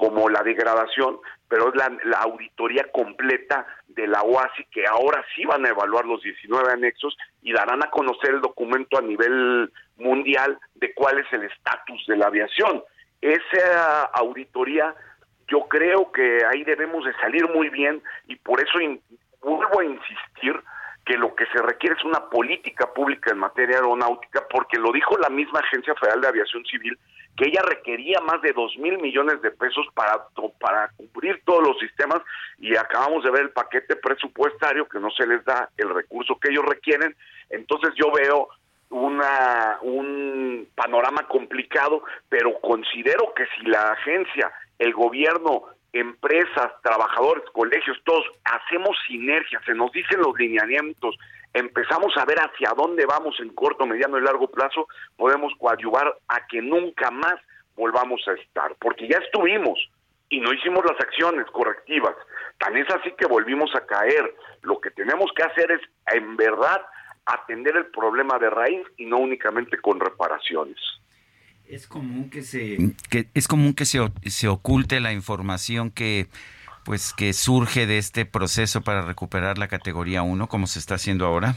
[0.00, 5.66] como la degradación, pero es la, auditoría completa de la OASI que ahora sí van
[5.66, 10.94] a evaluar los 19 anexos y darán a conocer el documento a nivel mundial de
[10.94, 12.82] cuál es el estatus de la aviación.
[13.20, 14.94] Esa auditoría
[15.48, 18.78] yo creo que ahí debemos de salir muy bien y por eso
[19.42, 20.58] vuelvo a insistir
[21.04, 25.18] que lo que se requiere es una política pública en materia aeronáutica, porque lo dijo
[25.18, 26.98] la misma Agencia Federal de Aviación Civil,
[27.36, 30.26] que ella requería más de dos mil millones de pesos para,
[30.58, 32.20] para cubrir todos los sistemas
[32.58, 36.50] y acabamos de ver el paquete presupuestario que no se les da el recurso que
[36.50, 37.16] ellos requieren.
[37.48, 38.48] Entonces yo veo
[38.90, 47.98] una, un panorama complicado, pero considero que si la agencia, el gobierno empresas, trabajadores, colegios,
[48.04, 51.16] todos hacemos sinergia, se nos dicen los lineamientos,
[51.54, 54.86] empezamos a ver hacia dónde vamos en corto, mediano y largo plazo,
[55.16, 57.34] podemos coadyuvar a que nunca más
[57.76, 59.78] volvamos a estar, porque ya estuvimos
[60.28, 62.14] y no hicimos las acciones correctivas.
[62.58, 64.34] Tan es así que volvimos a caer.
[64.62, 65.80] Lo que tenemos que hacer es,
[66.14, 66.82] en verdad,
[67.26, 70.78] atender el problema de raíz y no únicamente con reparaciones.
[71.66, 72.78] Es común que se
[73.10, 76.26] que es común que se, se oculte la información que
[76.84, 81.26] pues que surge de este proceso para recuperar la categoría 1 como se está haciendo
[81.26, 81.54] ahora.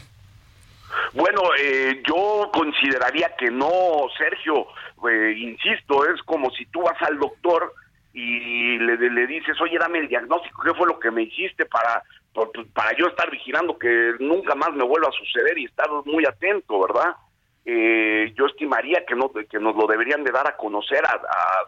[1.12, 3.70] Bueno, eh, yo consideraría que no,
[4.18, 4.66] Sergio,
[5.08, 7.72] eh, insisto, es como si tú vas al doctor
[8.12, 12.02] y le, le dices, oye, dame el diagnóstico, ¿qué fue lo que me hiciste para,
[12.72, 16.80] para yo estar vigilando que nunca más me vuelva a suceder y estar muy atento,
[16.80, 17.14] ¿verdad?
[17.66, 21.18] Eh, yo estimaría que, no, que nos lo deberían de dar a conocer, a,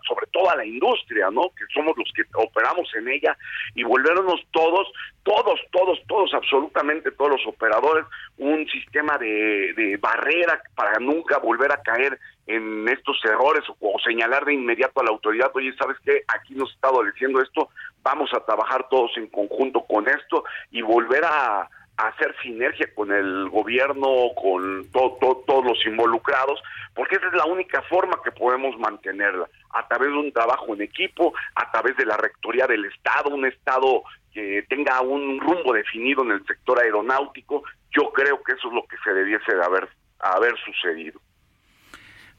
[0.06, 1.50] sobre todo a la industria, ¿no?
[1.56, 3.36] Que somos los que operamos en ella
[3.74, 4.88] y volvernos todos,
[5.22, 8.04] todos, todos, todos, absolutamente todos los operadores,
[8.36, 14.44] un sistema de, de barrera para nunca volver a caer en estos errores o, señalar
[14.44, 16.22] de inmediato a la autoridad, oye, ¿sabes qué?
[16.28, 17.70] Aquí nos está adoleciendo esto,
[18.02, 23.48] vamos a trabajar todos en conjunto con esto y volver a hacer sinergia con el
[23.48, 26.60] gobierno, con todos los involucrados,
[26.94, 30.82] porque esa es la única forma que podemos mantenerla, a través de un trabajo en
[30.82, 36.22] equipo, a través de la rectoría del Estado, un Estado que tenga un rumbo definido
[36.22, 39.88] en el sector aeronáutico, yo creo que eso es lo que se debiese de haber,
[40.18, 41.20] haber sucedido.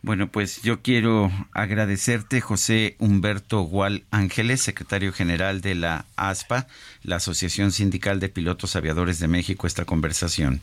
[0.08, 6.68] Bueno, pues yo quiero agradecerte, José Humberto Gual Ángeles, secretario general de la ASPA,
[7.04, 10.62] la Asociación Sindical de Pilotos Aviadores de México, esta conversación.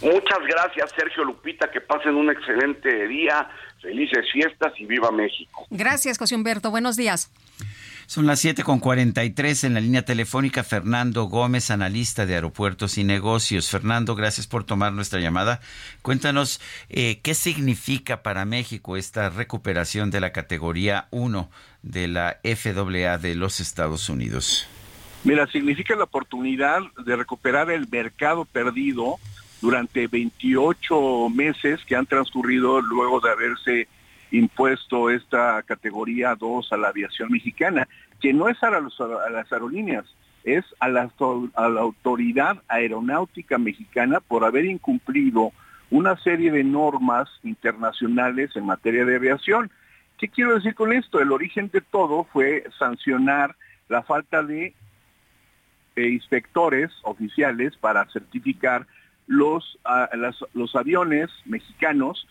[0.00, 3.48] Muchas gracias, Sergio Lupita, que pasen un excelente día,
[3.80, 5.64] felices fiestas y viva México.
[5.70, 7.30] Gracias, José Humberto, buenos días.
[8.12, 10.64] Son las 7.43 en la línea telefónica.
[10.64, 13.70] Fernando Gómez, analista de aeropuertos y negocios.
[13.70, 15.60] Fernando, gracias por tomar nuestra llamada.
[16.02, 16.60] Cuéntanos
[16.90, 21.48] eh, qué significa para México esta recuperación de la categoría 1
[21.80, 24.68] de la FAA de los Estados Unidos.
[25.24, 29.16] Mira, significa la oportunidad de recuperar el mercado perdido
[29.62, 33.88] durante 28 meses que han transcurrido luego de haberse
[34.32, 37.86] impuesto esta categoría 2 a la aviación mexicana,
[38.20, 40.06] que no es a, las aerolíneas,
[40.44, 41.10] es a la,
[41.54, 45.52] a la Autoridad Aeronáutica Mexicana por haber incumplido
[45.90, 49.70] una serie de normas internacionales en materia de aviación.
[50.18, 51.20] ¿Qué quiero decir con esto?
[51.20, 53.54] El origen de todo fue sancionar
[53.88, 54.74] la falta de
[55.94, 58.86] eh, inspectores oficiales para certificar
[59.26, 59.78] los,
[60.54, 62.26] los aviones mexicanos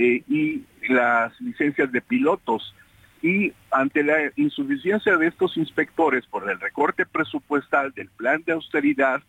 [0.00, 2.74] eh, y las licencias de pilotos.
[3.20, 9.20] Y ante la insuficiencia de estos inspectores por el recorte presupuestal del plan de austeridad,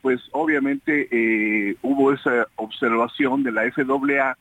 [0.00, 4.38] pues obviamente eh, hubo esa observación de la FAA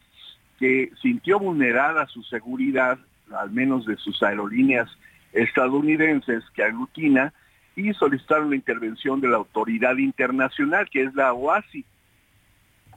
[0.57, 2.97] que sintió vulnerada su seguridad,
[3.37, 4.89] al menos de sus aerolíneas
[5.33, 7.33] estadounidenses que aglutina,
[7.75, 11.83] y solicitaron la intervención de la autoridad internacional, que es la OASI.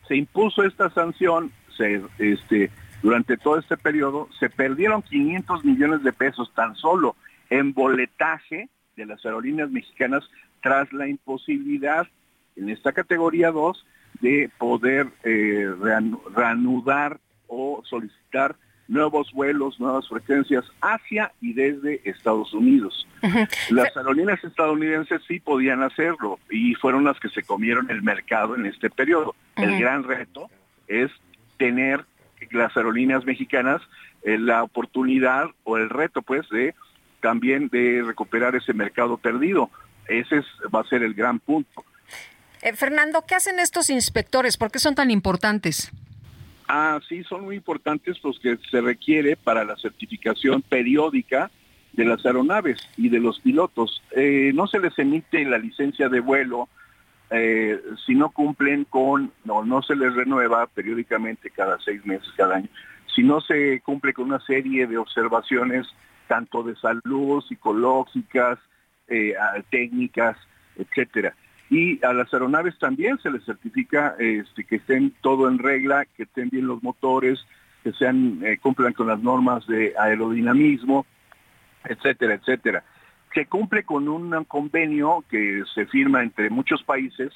[0.06, 2.70] Se impuso esta sanción se, este,
[3.02, 7.16] durante todo este periodo, se perdieron 500 millones de pesos tan solo
[7.50, 10.24] en boletaje de las aerolíneas mexicanas
[10.62, 12.06] tras la imposibilidad
[12.56, 13.86] en esta categoría 2
[14.20, 15.68] de poder eh,
[16.34, 18.56] reanudar o solicitar
[18.88, 23.06] nuevos vuelos, nuevas frecuencias hacia y desde Estados Unidos.
[23.70, 28.66] Las aerolíneas estadounidenses sí podían hacerlo y fueron las que se comieron el mercado en
[28.66, 29.34] este periodo.
[29.56, 30.48] El gran reto
[30.86, 31.10] es
[31.56, 32.04] tener
[32.50, 33.80] las aerolíneas mexicanas
[34.26, 36.74] eh, la oportunidad o el reto pues de
[37.20, 39.70] también de recuperar ese mercado perdido.
[40.08, 40.42] Ese
[40.74, 41.84] va a ser el gran punto.
[42.62, 44.56] Eh, Fernando, ¿qué hacen estos inspectores?
[44.56, 45.92] ¿Por qué son tan importantes?
[46.66, 51.50] Ah, sí, son muy importantes los que se requiere para la certificación periódica
[51.92, 54.02] de las aeronaves y de los pilotos.
[54.10, 56.68] Eh, no se les emite la licencia de vuelo
[57.30, 62.56] eh, si no cumplen con, no, no se les renueva periódicamente cada seis meses, cada
[62.56, 62.68] año,
[63.14, 65.86] si no se cumple con una serie de observaciones
[66.28, 68.58] tanto de salud, psicológicas,
[69.08, 69.34] eh,
[69.70, 70.36] técnicas,
[70.76, 71.34] etcétera.
[71.68, 76.24] Y a las aeronaves también se les certifica este, que estén todo en regla, que
[76.24, 77.44] estén bien los motores,
[77.82, 81.06] que sean eh, cumplan con las normas de aerodinamismo,
[81.84, 82.84] etcétera, etcétera.
[83.34, 87.32] Se cumple con un convenio que se firma entre muchos países,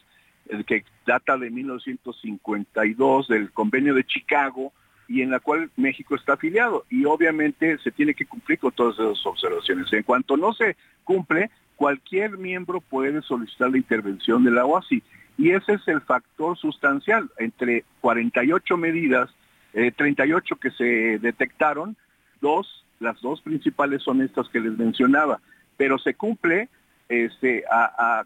[0.48, 4.72] el que data de 1952, del convenio de Chicago,
[5.10, 6.84] y en la cual México está afiliado.
[6.88, 9.92] Y obviamente se tiene que cumplir con todas esas observaciones.
[9.92, 15.02] En cuanto no se cumple, cualquier miembro puede solicitar la intervención de la OASI.
[15.36, 17.28] Y ese es el factor sustancial.
[17.38, 19.30] Entre 48 medidas,
[19.72, 21.96] 38 eh, que se detectaron,
[22.40, 25.40] dos, las dos principales son estas que les mencionaba,
[25.80, 26.68] pero se cumple
[27.08, 28.22] este, a,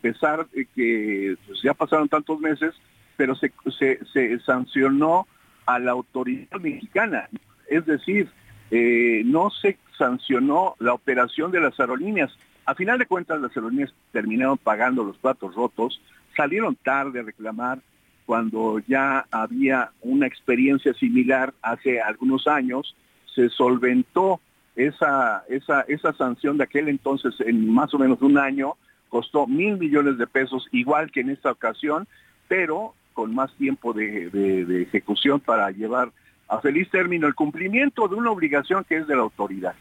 [0.00, 2.76] pesar de que pues, ya pasaron tantos meses,
[3.16, 5.26] pero se, sancionó
[5.66, 7.28] a la autoridad mexicana.
[7.68, 8.30] Es decir,
[8.70, 12.30] eh, no se sancionó la operación de las aerolíneas.
[12.66, 16.00] A final de cuentas, las aerolíneas terminaron pagando los platos rotos,
[16.36, 17.80] salieron tarde a reclamar
[18.26, 22.94] cuando ya había una experiencia similar hace algunos años,
[23.34, 24.40] se solventó
[24.78, 28.76] esa, esa, esa sanción de aquel entonces en más o menos un año,
[29.08, 32.08] costó mil millones de pesos, igual que en esta ocasión,
[32.46, 36.12] pero con más tiempo de ejecución para llevar
[36.48, 39.74] a feliz término el cumplimiento de una obligación que es de la autoridad.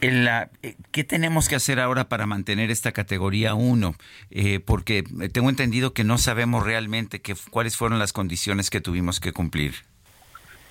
[0.00, 3.94] La, eh, ¿Qué tenemos que hacer ahora para mantener esta categoría 1?
[4.30, 9.20] Eh, porque tengo entendido que no sabemos realmente que, cuáles fueron las condiciones que tuvimos
[9.20, 9.74] que cumplir.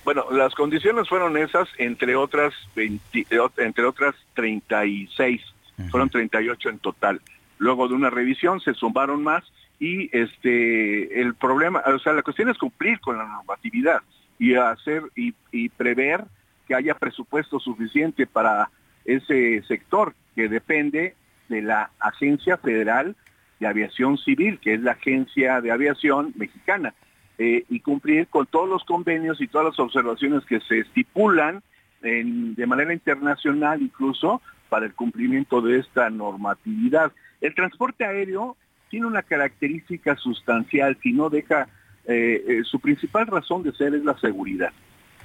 [0.08, 3.26] Bueno, las condiciones fueron esas, entre otras, 20,
[3.58, 5.42] entre otras 36,
[5.90, 7.20] fueron 38 en total.
[7.58, 9.44] Luego de una revisión se sumaron más
[9.78, 14.00] y este el problema, o sea, la cuestión es cumplir con la normatividad
[14.38, 16.24] y hacer y, prever
[16.66, 18.70] que haya presupuesto suficiente para
[19.04, 21.16] ese sector que depende
[21.50, 23.14] de la Agencia Federal
[23.60, 26.94] de Aviación Civil, que es la agencia de aviación mexicana,
[27.38, 31.62] eh, y cumplir con todos los convenios y todas las observaciones que se estipulan
[32.00, 37.12] de manera internacional incluso para el cumplimiento de esta normatividad.
[37.40, 38.56] El transporte aéreo
[38.88, 41.68] tiene una característica sustancial si no deja
[42.06, 44.72] eh, eh, su principal razón de ser es la seguridad.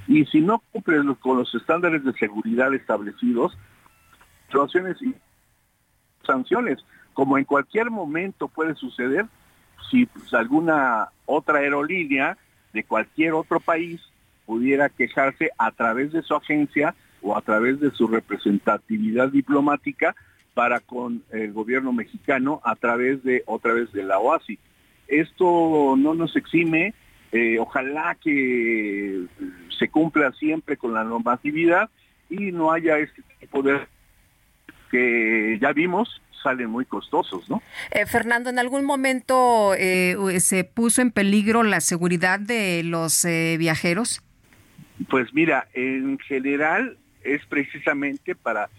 [0.07, 3.57] Y si no cumplen con los estándares de seguridad establecidos,
[4.47, 5.15] situaciones y
[6.25, 6.79] sanciones,
[7.13, 9.25] como en cualquier momento puede suceder
[9.89, 12.37] si pues, alguna otra aerolínea
[12.73, 14.01] de cualquier otro país
[14.45, 20.15] pudiera quejarse a través de su agencia o a través de su representatividad diplomática
[20.53, 24.59] para con el gobierno mexicano a través de otra vez de la OASI
[25.07, 26.93] esto no nos exime,
[27.31, 29.25] eh, ojalá que
[29.77, 31.89] se cumpla siempre con la normatividad
[32.29, 33.79] y no haya este tipo de
[34.91, 37.61] que ya vimos salen muy costosos, ¿no?
[37.91, 43.55] Eh, Fernando, ¿en algún momento eh, se puso en peligro la seguridad de los eh,
[43.57, 44.21] viajeros?
[45.09, 48.69] Pues mira, en general es precisamente para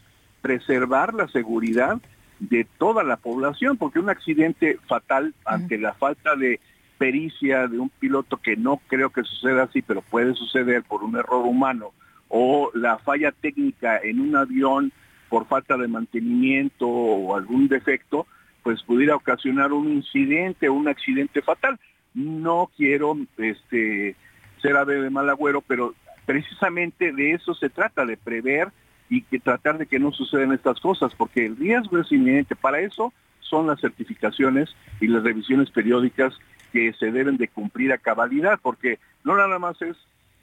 [0.43, 1.99] preservar la seguridad
[2.39, 6.61] de toda la población, porque un accidente fatal ante la falta de
[6.99, 11.17] pericia de un piloto que no creo que suceda así, pero puede suceder por un
[11.17, 11.93] error humano,
[12.29, 14.93] o la falla técnica en un avión
[15.35, 18.25] por falta de mantenimiento o algún defecto,
[18.63, 21.81] pues pudiera ocasionar un incidente o un accidente fatal.
[22.15, 24.15] No quiero este,
[24.63, 25.93] ser ave de mal agüero, pero
[26.25, 28.69] precisamente de eso se trata, de prever
[29.11, 32.55] y tratar de que no sucedan estas cosas, porque el riesgo es inminente.
[32.55, 34.71] Para eso son las certificaciones
[35.01, 36.33] y las revisiones periódicas
[36.73, 39.97] que se deben de cumplir a cabalidad, porque no nada más es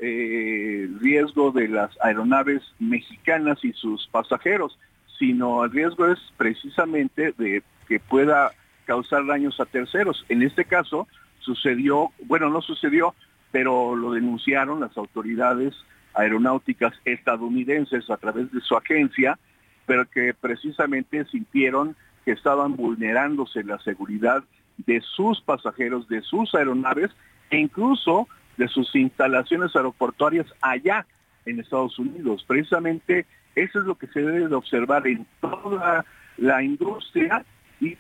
[0.04, 4.80] eh, riesgo de las aeronaves mexicanas y sus pasajeros,
[5.20, 8.52] sino el riesgo es precisamente de que pueda
[8.86, 10.26] causar daños a terceros.
[10.28, 11.08] En este caso
[11.39, 13.14] sucedió, bueno, no sucedió,
[13.52, 15.76] pero lo denunciaron las autoridades
[16.16, 19.38] aeronáuticas estadounidenses a través de su agencia,
[19.86, 21.95] pero que precisamente sintieron
[22.26, 24.43] que estaban vulnerándose la seguridad
[24.78, 27.12] de sus pasajeros, de sus aeronaves
[27.52, 28.28] e incluso
[28.62, 31.07] de sus instalaciones aeroportuarias allá
[31.47, 32.45] en Estados Unidos.
[32.47, 36.05] Precisamente eso es lo que se debe de observar en toda
[36.38, 37.43] la industria
[37.80, 37.97] y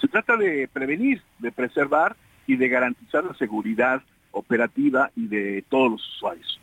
[0.00, 2.16] se trata de prevenir, de preservar
[2.48, 4.02] y de garantizar la seguridad
[4.32, 6.60] operativa y de todos los usuarios.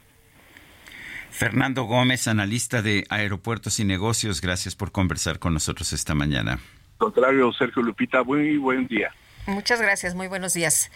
[1.30, 6.60] Fernando Gómez, analista de Aeropuertos y Negocios, gracias por conversar con nosotros esta mañana.
[6.98, 9.14] Contrario, Sergio Lupita, muy buen día.
[9.46, 10.92] Muchas gracias, muy buenos días.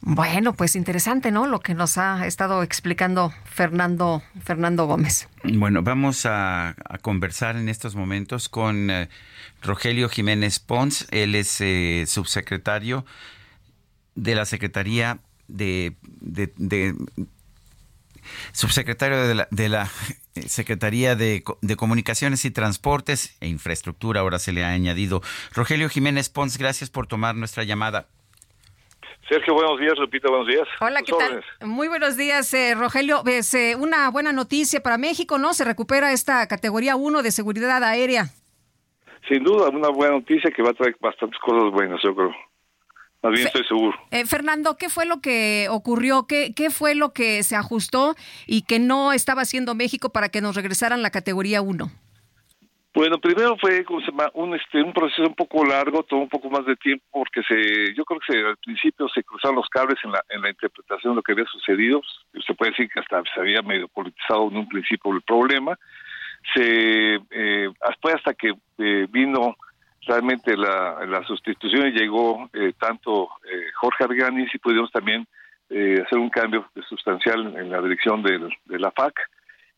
[0.00, 1.46] Bueno, pues interesante, ¿no?
[1.46, 5.28] Lo que nos ha estado explicando Fernando, Fernando Gómez.
[5.42, 9.08] Bueno, vamos a, conversar en estos momentos con eh,
[9.62, 11.06] Rogelio Jiménez Pons.
[11.10, 13.04] Él es eh, subsecretario
[14.14, 15.18] de la Secretaría
[15.48, 15.96] de,
[18.52, 19.90] subsecretario de la,
[20.46, 21.42] Secretaría de,
[21.76, 25.22] Comunicaciones y Transportes e Infraestructura, ahora se le ha añadido.
[25.52, 28.06] Rogelio Jiménez Pons, gracias por tomar nuestra llamada.
[29.28, 30.66] Sergio, buenos días, Lupita, buenos días.
[30.80, 31.44] Hola, ¿qué tal?
[31.60, 33.22] Muy buenos días, eh, Rogelio.
[33.26, 35.52] Es eh, una buena noticia para México, ¿no?
[35.52, 38.30] Se recupera esta categoría 1 de seguridad aérea.
[39.28, 42.34] Sin duda, una buena noticia que va a traer bastantes cosas buenas, yo creo.
[43.22, 43.98] Más bien estoy seguro.
[44.12, 46.26] Eh, Fernando, ¿qué fue lo que ocurrió?
[46.26, 48.14] ¿Qué, ¿Qué fue lo que se ajustó
[48.46, 51.90] y que no estaba haciendo México para que nos regresaran la categoría 1?
[52.94, 53.84] Bueno, primero fue
[54.34, 57.94] un este un proceso un poco largo, tomó un poco más de tiempo porque se
[57.94, 61.12] yo creo que se, al principio se cruzaron los cables en la en la interpretación
[61.12, 62.00] de lo que había sucedido.
[62.44, 65.78] Se puede decir que hasta se había medio politizado en un principio el problema.
[66.54, 67.68] Se eh,
[68.00, 69.56] fue hasta que eh, vino
[70.08, 75.26] realmente la, sustitución y llegó eh, tanto eh, Jorge Arganis y pudimos también
[75.68, 79.14] eh, hacer un cambio sustancial en la dirección de la FAC.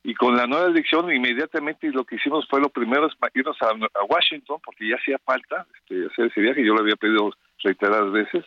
[0.03, 4.05] Y con la nueva dirección, inmediatamente lo que hicimos fue lo primero es irnos a,
[4.05, 7.31] Washington, porque ya hacía falta este, hacer ese viaje, yo lo había pedido
[7.63, 8.45] reiteradas veces,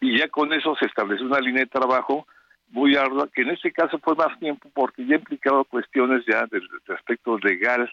[0.00, 2.26] y ya con eso se estableció una línea de trabajo
[2.68, 6.68] muy ardua, que en este caso fue más tiempo porque ya implicaba cuestiones ya del,
[6.86, 7.90] del aspecto legal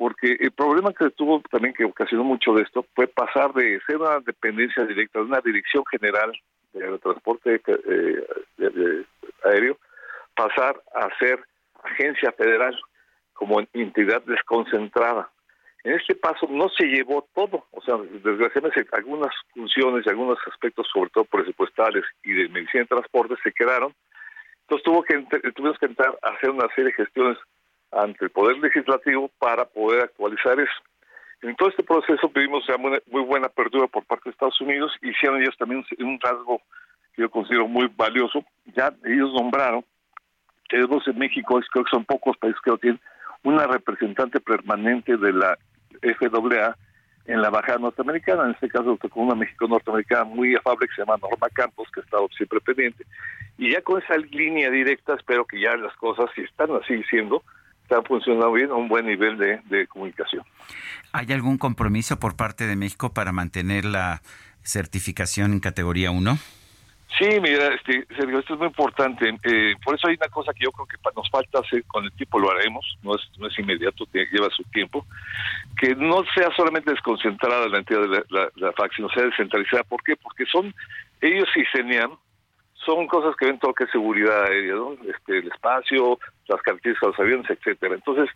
[0.00, 3.98] porque el problema que tuvo también que ocasionó mucho de esto fue pasar de ser
[3.98, 6.32] una dependencia directa de una dirección general
[6.72, 9.04] de transporte eh,
[9.44, 9.76] aéreo,
[10.34, 11.44] pasar a ser
[11.84, 12.78] agencia federal
[13.32, 15.30] como entidad desconcentrada.
[15.82, 20.86] En este paso no se llevó todo, o sea, desgraciadamente algunas funciones y algunos aspectos,
[20.92, 23.94] sobre todo presupuestales y de medicina de transporte, se quedaron.
[24.62, 25.18] Entonces tuvo que
[25.52, 27.38] tuvimos que entrar a hacer una serie de gestiones
[27.92, 30.72] ante el Poder Legislativo para poder actualizar eso.
[31.42, 35.40] En todo este proceso pedimos ya muy, buena apertura por parte de Estados Unidos, hicieron
[35.40, 36.60] ellos también un rasgo
[37.14, 38.44] que yo considero muy valioso,
[38.76, 39.84] ya ellos nombraron,
[40.70, 43.00] tenemos en México, creo que son pocos países que lo tienen,
[43.42, 45.58] una representante permanente de la
[46.02, 46.76] FAA
[47.26, 51.02] en la embajada norteamericana, en este caso con una México norteamericana muy afable que se
[51.02, 53.04] llama Norma Campos, que ha estado siempre pendiente,
[53.58, 57.42] y ya con esa línea directa espero que ya las cosas, si están así siendo,
[57.82, 60.44] están funcionando bien a un buen nivel de, comunicación.
[61.12, 64.22] ¿Hay algún compromiso por parte de México para mantener la
[64.62, 66.38] certificación en categoría 1?
[67.18, 69.28] Sí, mira, este, Sergio, esto es muy importante.
[69.44, 72.12] Eh, por eso hay una cosa que yo creo que nos falta hacer con el
[72.12, 75.04] tipo, lo haremos, no es, no es inmediato, lleva su tiempo,
[75.78, 79.82] que no sea solamente desconcentrada la entidad de la, la, la FAC, sino sea descentralizada.
[79.84, 80.16] ¿Por qué?
[80.16, 80.74] Porque son,
[81.20, 82.16] ellos y CENIAM
[82.86, 84.92] son cosas que ven todo que seguridad aérea, ¿no?
[84.92, 87.94] este, el espacio, las características de los aviones, etcétera.
[87.94, 88.30] Entonces,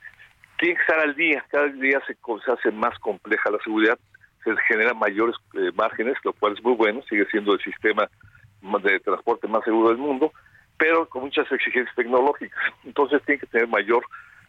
[0.58, 2.14] tiene que estar al día, cada día se,
[2.44, 3.98] se hace más compleja la seguridad,
[4.44, 8.08] se generan mayores eh, márgenes, lo cual es muy bueno, sigue siendo el sistema
[8.82, 10.32] de transporte más seguro del mundo,
[10.76, 12.58] pero con muchas exigencias tecnológicas.
[12.84, 14.04] Entonces tiene que tener mayor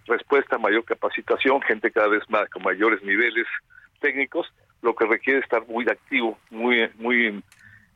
[0.05, 3.47] respuesta, mayor capacitación, gente cada vez más con mayores niveles
[3.99, 4.51] técnicos,
[4.81, 7.27] lo que requiere estar muy activo, muy muy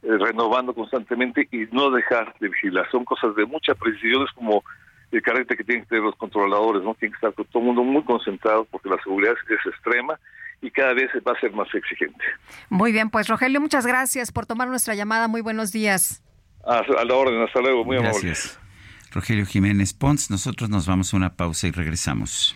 [0.02, 2.90] eh, renovando constantemente y no dejar de vigilar.
[2.90, 4.64] Son cosas de mucha precisión, es como
[5.12, 6.96] el carácter que tienen que tener los controladores, ¿no?
[6.96, 10.20] Tienen que estar todo el mundo muy concentrado porque la seguridad es extrema
[10.62, 12.24] y cada vez va a ser más exigente.
[12.70, 15.28] Muy bien, pues Rogelio, muchas gracias por tomar nuestra llamada.
[15.28, 16.22] Muy buenos días.
[16.66, 18.60] A, la orden, hasta luego, muy gracias.
[19.12, 22.56] Rogelio Jiménez Pons, nosotros nos vamos a una pausa y regresamos.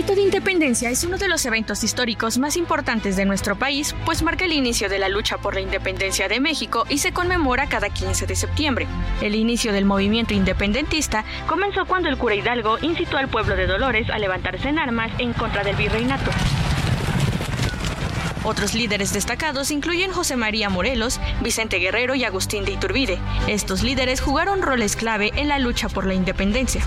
[0.00, 4.22] Grito de independencia es uno de los eventos históricos más importantes de nuestro país, pues
[4.22, 7.90] marca el inicio de la lucha por la independencia de México y se conmemora cada
[7.90, 8.86] 15 de septiembre.
[9.20, 14.08] El inicio del movimiento independentista comenzó cuando el cura Hidalgo incitó al pueblo de Dolores
[14.08, 16.30] a levantarse en armas en contra del virreinato.
[18.42, 23.18] Otros líderes destacados incluyen José María Morelos, Vicente Guerrero y Agustín de Iturbide.
[23.48, 26.80] Estos líderes jugaron roles clave en la lucha por la independencia.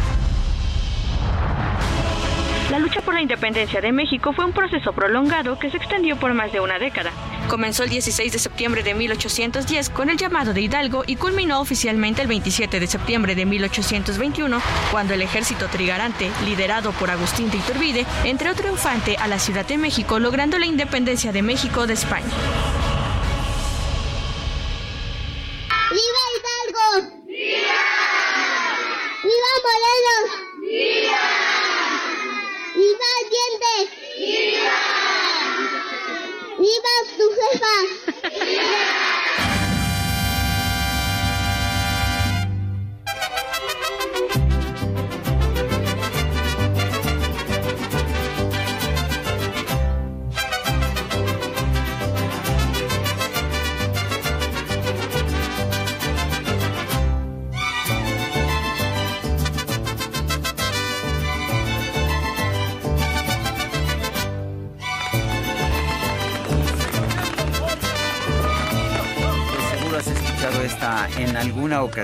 [2.74, 6.34] La lucha por la independencia de México fue un proceso prolongado que se extendió por
[6.34, 7.12] más de una década.
[7.48, 12.24] Comenzó el 16 de septiembre de 1810 con el llamado de Hidalgo y culminó oficialmente
[12.24, 14.60] el 27 de septiembre de 1821
[14.90, 19.78] cuando el ejército trigarante, liderado por Agustín de Iturbide, entró triunfante a la Ciudad de
[19.78, 22.26] México logrando la independencia de México de España.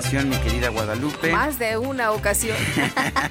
[0.09, 1.31] Ocasión, mi querida Guadalupe.
[1.31, 2.57] Más de una ocasión.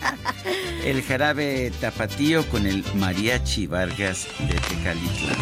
[0.84, 5.36] El jarabe tapatío con el mariachi Vargas de Tecalitlán.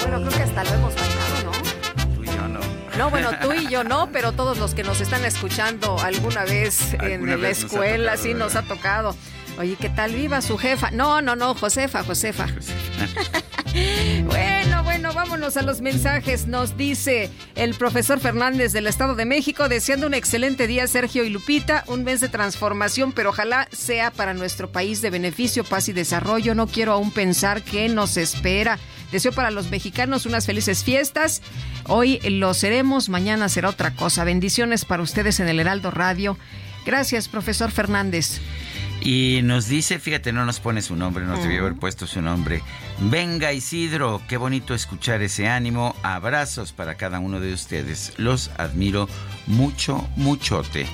[0.00, 2.14] Bueno, creo que hasta lo hemos bailado, ¿no?
[2.16, 2.60] Tú y yo no.
[2.98, 6.94] No, bueno, tú y yo no, pero todos los que nos están escuchando alguna vez
[6.94, 9.16] en Alguna la vez escuela, tocado, sí nos ha tocado.
[9.58, 10.90] Oye, ¿qué tal viva su jefa?
[10.90, 12.46] No, no, no, Josefa, Josefa.
[15.20, 16.46] vámonos a los mensajes.
[16.46, 21.28] Nos dice el profesor Fernández del Estado de México, deseando un excelente día, Sergio y
[21.28, 25.92] Lupita, un mes de transformación, pero ojalá sea para nuestro país de beneficio, paz y
[25.92, 26.54] desarrollo.
[26.54, 28.78] No quiero aún pensar qué nos espera.
[29.12, 31.42] Deseo para los mexicanos unas felices fiestas.
[31.86, 34.24] Hoy lo seremos, mañana será otra cosa.
[34.24, 36.38] Bendiciones para ustedes en el Heraldo Radio.
[36.86, 38.40] Gracias, profesor Fernández.
[39.00, 42.62] Y nos dice, fíjate, no nos pone su nombre, nos debió haber puesto su nombre.
[42.98, 45.96] Venga Isidro, qué bonito escuchar ese ánimo.
[46.02, 48.12] Abrazos para cada uno de ustedes.
[48.18, 49.08] Los admiro
[49.46, 50.86] mucho, muchote.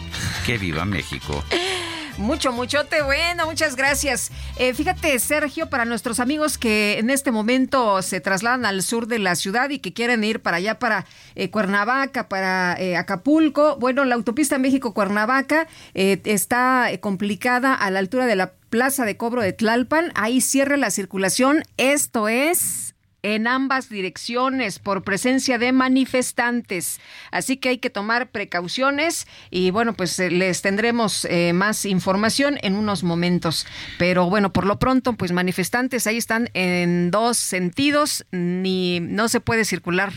[0.45, 1.43] Que viva México.
[2.19, 3.03] Mucho, muchote.
[3.03, 4.31] Bueno, muchas gracias.
[4.59, 9.19] Eh, fíjate, Sergio, para nuestros amigos que en este momento se trasladan al sur de
[9.19, 11.05] la ciudad y que quieren ir para allá, para
[11.35, 13.77] eh, Cuernavaca, para eh, Acapulco.
[13.77, 19.53] Bueno, la autopista México-Cuernavaca está complicada a la altura de la plaza de cobro de
[19.53, 20.12] Tlalpan.
[20.14, 21.62] Ahí cierra la circulación.
[21.77, 22.95] Esto es
[23.35, 27.01] en ambas direcciones por presencia de manifestantes.
[27.33, 32.57] Así que hay que tomar precauciones y bueno, pues eh, les tendremos eh, más información
[32.62, 33.66] en unos momentos.
[33.99, 39.41] Pero bueno, por lo pronto, pues manifestantes ahí están en dos sentidos, ni no se
[39.41, 40.12] puede circular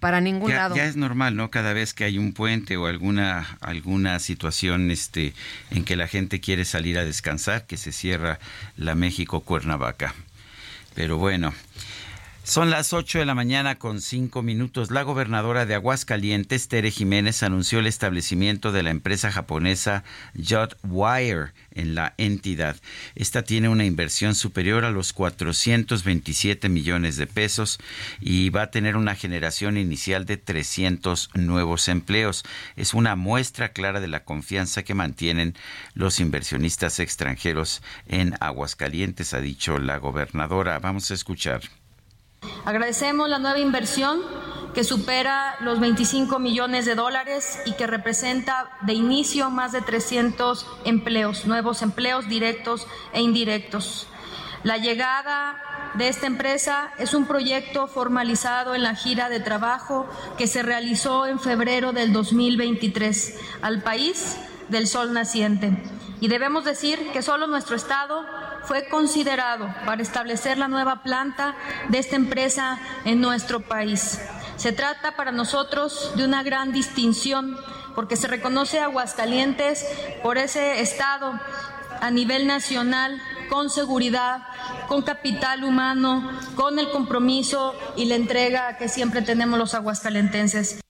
[0.00, 0.74] para ningún lado.
[0.74, 1.52] Ya es normal, ¿no?
[1.52, 5.34] Cada vez que hay un puente o alguna alguna situación este
[5.70, 8.40] en que la gente quiere salir a descansar, que se cierra
[8.76, 10.14] la México Cuernavaca.
[10.94, 11.54] Pero bueno,
[12.44, 14.90] son las 8 de la mañana con 5 minutos.
[14.90, 20.04] La gobernadora de Aguascalientes, Tere Jiménez, anunció el establecimiento de la empresa japonesa
[20.82, 22.76] Wire en la entidad.
[23.14, 27.78] Esta tiene una inversión superior a los 427 millones de pesos
[28.20, 32.44] y va a tener una generación inicial de 300 nuevos empleos.
[32.76, 35.54] Es una muestra clara de la confianza que mantienen
[35.94, 40.78] los inversionistas extranjeros en Aguascalientes, ha dicho la gobernadora.
[40.78, 41.60] Vamos a escuchar.
[42.64, 44.20] Agradecemos la nueva inversión
[44.74, 50.66] que supera los 25 millones de dólares y que representa de inicio más de 300
[50.84, 54.06] empleos, nuevos empleos directos e indirectos.
[54.62, 60.46] La llegada de esta empresa es un proyecto formalizado en la gira de trabajo que
[60.46, 64.36] se realizó en febrero del 2023 al país
[64.68, 65.82] del sol naciente.
[66.20, 68.24] Y debemos decir que solo nuestro Estado
[68.64, 71.54] fue considerado para establecer la nueva planta
[71.88, 74.20] de esta empresa en nuestro país.
[74.56, 77.56] Se trata para nosotros de una gran distinción
[77.94, 79.86] porque se reconoce a Aguascalientes
[80.22, 81.40] por ese Estado
[82.00, 84.42] a nivel nacional con seguridad,
[84.88, 90.80] con capital humano, con el compromiso y la entrega que siempre tenemos los aguascalentenses.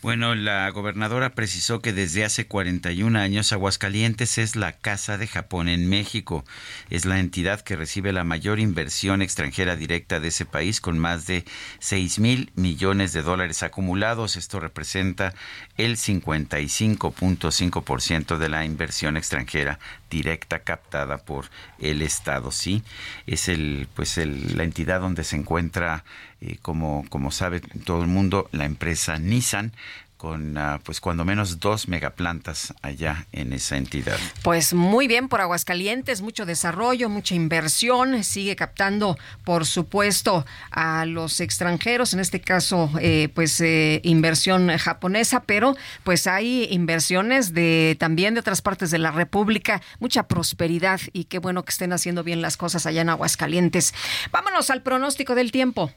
[0.00, 5.68] Bueno, la gobernadora precisó que desde hace 41 años Aguascalientes es la Casa de Japón
[5.68, 6.44] en México.
[6.88, 11.26] Es la entidad que recibe la mayor inversión extranjera directa de ese país con más
[11.26, 11.44] de
[11.80, 14.36] 6 mil millones de dólares acumulados.
[14.36, 15.34] Esto representa
[15.76, 19.80] el 55.5% de la inversión extranjera
[20.10, 21.46] directa captada por
[21.80, 22.52] el Estado.
[22.52, 22.84] Sí,
[23.26, 26.04] es el, pues la entidad donde se encuentra
[26.40, 29.72] eh, como, como sabe todo el mundo, la empresa Nissan
[30.18, 34.18] con ah, pues cuando menos dos megaplantas allá en esa entidad.
[34.42, 41.40] Pues muy bien por Aguascalientes, mucho desarrollo, mucha inversión, sigue captando por supuesto a los
[41.40, 48.34] extranjeros, en este caso eh, pues eh, inversión japonesa, pero pues hay inversiones de también
[48.34, 52.42] de otras partes de la República, mucha prosperidad y qué bueno que estén haciendo bien
[52.42, 53.94] las cosas allá en Aguascalientes.
[54.32, 55.92] Vámonos al pronóstico del tiempo.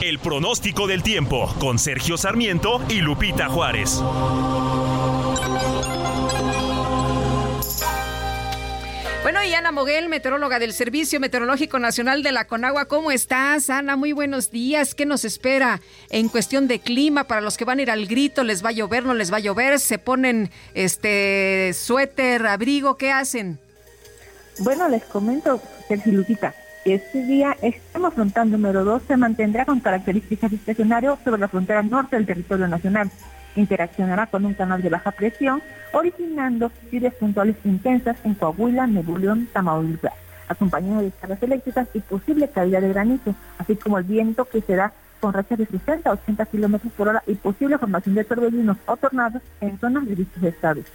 [0.00, 4.02] El pronóstico del tiempo con Sergio Sarmiento y Lupita Juárez.
[9.22, 13.70] Bueno, y Ana Moguel, meteoróloga del Servicio Meteorológico Nacional de la Conagua, ¿cómo estás?
[13.70, 14.96] Ana, muy buenos días.
[14.96, 15.80] ¿Qué nos espera
[16.10, 18.42] en cuestión de clima para los que van a ir al grito?
[18.42, 19.78] ¿Les va a llover, no les va a llover?
[19.78, 22.96] ¿Se ponen este suéter, abrigo?
[22.96, 23.60] ¿Qué hacen?
[24.58, 26.54] Bueno, les comento, Sergio Lupita,
[26.84, 32.16] este día, extremo frontal número 2 se mantendrá con características estacionarias sobre la frontera norte
[32.16, 33.08] del territorio nacional.
[33.54, 35.62] Interaccionará con un canal de baja presión,
[35.92, 40.14] originando lluvias puntuales intensas en Coahuila, Nuevo León, Tamaulipas,
[40.48, 44.92] acompañado de descargas eléctricas y posible caída de granizo, así como el viento que será
[45.20, 48.96] con rachas de 60 a 80 kilómetros por hora y posible formación de torbellinos o
[48.96, 50.86] tornados en zonas de dichos estados.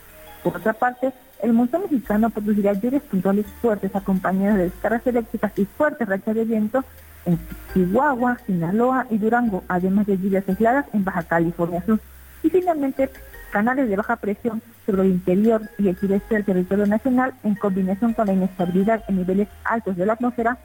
[0.47, 1.11] Por otra parte,
[1.43, 6.45] el monzón mexicano producirá lluvias puntuales fuertes acompañadas de descargas eléctricas y fuertes rachas de
[6.45, 6.85] viento
[7.25, 7.37] en
[7.73, 11.99] Chihuahua, Sinaloa y Durango, además de lluvias aisladas en Baja California Sur.
[12.43, 13.09] Y finalmente,
[13.51, 18.13] canales de baja presión sobre el interior y el sureste del territorio nacional, en combinación
[18.13, 20.57] con la inestabilidad en niveles altos de la atmósfera,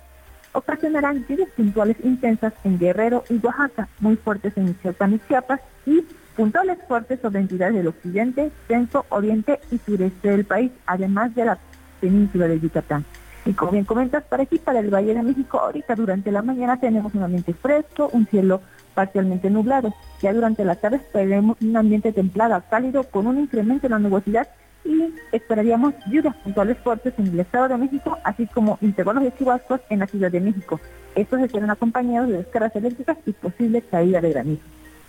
[0.52, 6.04] ocasionarán lluvias puntuales intensas en Guerrero y Oaxaca, muy fuertes en Michoacán y Chiapas, y
[6.36, 11.58] puntuales fuertes sobre entidades del occidente, centro, oriente y sureste del país, además de la
[12.00, 13.04] península de Yucatán.
[13.44, 16.78] Y como bien comentas, para aquí, para el Valle de México, ahorita durante la mañana
[16.78, 18.60] tenemos un ambiente fresco, un cielo
[18.94, 19.92] parcialmente nublado.
[20.20, 24.48] Ya durante la tarde esperemos un ambiente templado, cálido, con un incremento en la nubosidad
[24.84, 29.80] y esperaríamos lluvias puntuales fuertes en el Estado de México, así como intervalos de chubascos
[29.90, 30.80] en la Ciudad de México.
[31.14, 34.62] Estos estarán acompañados de descargas eléctricas y posible caída de granizo,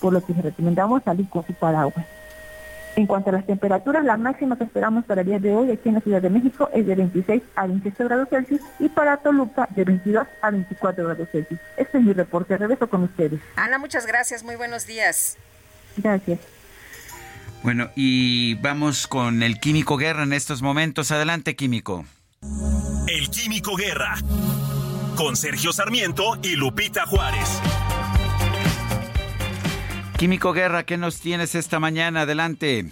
[0.03, 2.05] por lo que les recomendamos salir con su paraguas.
[2.97, 5.87] En cuanto a las temperaturas, la máxima que esperamos para el día de hoy aquí
[5.87, 9.65] en la Ciudad de México es de 26 a 27 grados Celsius y para Toluca
[9.73, 11.57] de 22 a 24 grados Celsius.
[11.77, 12.57] Este es mi reporte.
[12.57, 13.39] Regreso con ustedes.
[13.55, 14.43] Ana, muchas gracias.
[14.43, 15.37] Muy buenos días.
[15.95, 16.39] Gracias.
[17.63, 21.11] Bueno, y vamos con el Químico Guerra en estos momentos.
[21.11, 22.05] Adelante, Químico.
[23.07, 24.15] El Químico Guerra.
[25.15, 27.61] Con Sergio Sarmiento y Lupita Juárez.
[30.23, 32.21] Químico Guerra, ¿qué nos tienes esta mañana?
[32.21, 32.85] Adelante.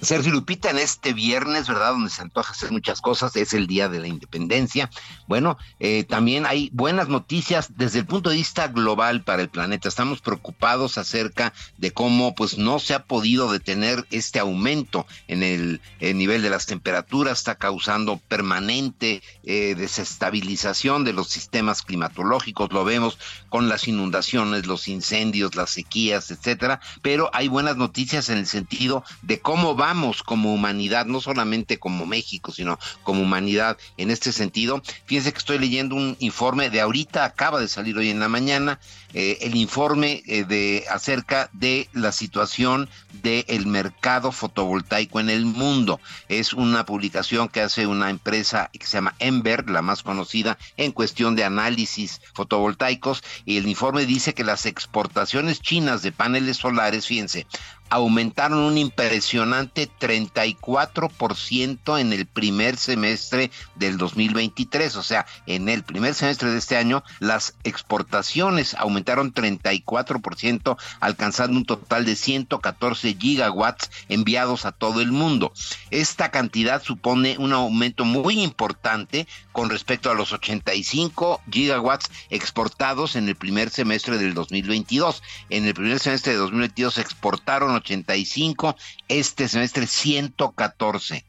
[0.00, 1.92] Sergio Lupita, en este viernes, ¿verdad?
[1.92, 4.90] Donde se antoja hacer muchas cosas, es el Día de la Independencia.
[5.26, 9.88] Bueno, eh, también hay buenas noticias desde el punto de vista global para el planeta.
[9.88, 15.80] Estamos preocupados acerca de cómo pues no se ha podido detener este aumento en el,
[16.00, 23.18] nivel de las temperaturas, está causando permanente eh, desestabilización de los sistemas climatológicos, lo vemos
[23.48, 29.04] con las inundaciones, los incendios, las sequías, etcétera, pero hay buenas noticias en el sentido
[29.22, 29.87] de cómo va
[30.24, 34.82] como humanidad, no solamente como México, sino como humanidad en este sentido.
[35.06, 38.80] Fíjense que estoy leyendo un informe de ahorita, acaba de salir hoy en la mañana,
[39.14, 42.90] eh, el informe eh, de acerca de la situación
[43.22, 46.00] del mercado fotovoltaico en el mundo.
[46.28, 50.92] Es una publicación que hace una empresa que se llama Ember, la más conocida en
[50.92, 57.06] cuestión de análisis fotovoltaicos, y el informe dice que las exportaciones chinas de paneles solares,
[57.06, 57.46] fíjense,
[57.90, 66.14] aumentaron un impresionante 34% en el primer semestre del 2023, o sea, en el primer
[66.14, 74.64] semestre de este año las exportaciones aumentaron 34%, alcanzando un total de 114 gigawatts enviados
[74.64, 75.52] a todo el mundo.
[75.90, 79.26] Esta cantidad supone un aumento muy importante
[79.58, 85.20] con respecto a los 85 gigawatts exportados en el primer semestre del 2022.
[85.50, 88.76] En el primer semestre de 2022 se exportaron 85,
[89.08, 91.24] este semestre 114.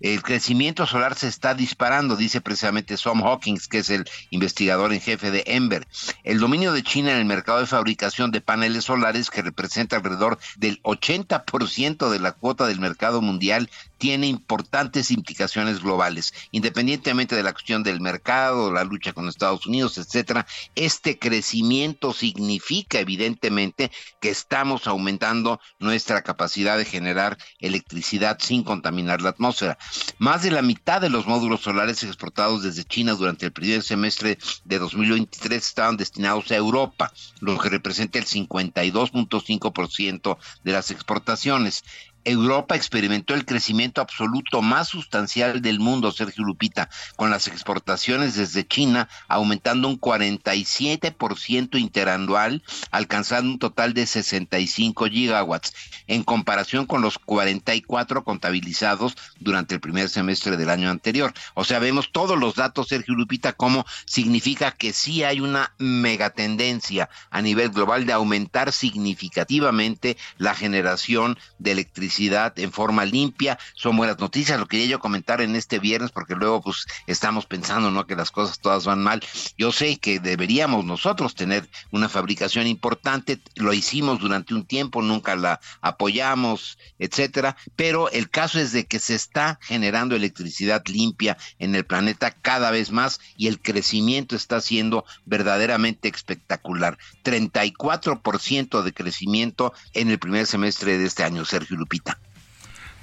[0.00, 5.02] El crecimiento solar se está disparando, dice precisamente Tom Hawkins, que es el investigador en
[5.02, 5.86] jefe de Ember.
[6.22, 10.38] El dominio de China en el mercado de fabricación de paneles solares, que representa alrededor
[10.56, 13.68] del 80% de la cuota del mercado mundial,
[13.98, 16.32] tiene importantes implicaciones globales.
[16.50, 22.98] Independientemente de la cuestión del mercado, la lucha con Estados Unidos, etcétera, este crecimiento significa
[22.98, 23.90] evidentemente
[24.20, 29.78] que estamos aumentando nuestra capacidad de generar electricidad sin contaminar la atmósfera.
[30.18, 34.38] Más de la mitad de los módulos solares exportados desde China durante el primer semestre
[34.64, 41.84] de 2023 estaban destinados a Europa, lo que representa el 52.5% de las exportaciones.
[42.24, 48.66] Europa experimentó el crecimiento absoluto más sustancial del mundo, Sergio Lupita, con las exportaciones desde
[48.66, 55.74] China aumentando un 47% interanual, alcanzando un total de 65 gigawatts,
[56.06, 61.34] en comparación con los 44 contabilizados durante el primer semestre del año anterior.
[61.52, 67.10] O sea, vemos todos los datos, Sergio Lupita, como significa que sí hay una megatendencia
[67.30, 73.58] a nivel global de aumentar significativamente la generación de electricidad en forma limpia.
[73.74, 74.58] Son buenas noticias.
[74.58, 78.06] Lo quería yo comentar en este viernes porque luego pues estamos pensando, ¿no?
[78.06, 79.22] Que las cosas todas van mal.
[79.58, 83.40] Yo sé que deberíamos nosotros tener una fabricación importante.
[83.56, 87.56] Lo hicimos durante un tiempo, nunca la apoyamos, etcétera.
[87.76, 92.70] Pero el caso es de que se está generando electricidad limpia en el planeta cada
[92.70, 96.96] vez más y el crecimiento está siendo verdaderamente espectacular.
[97.24, 102.03] 34% de crecimiento en el primer semestre de este año, Sergio Lupita.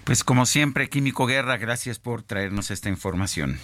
[0.03, 3.59] Pues como siempre, Químico Guerra, gracias por traernos esta información.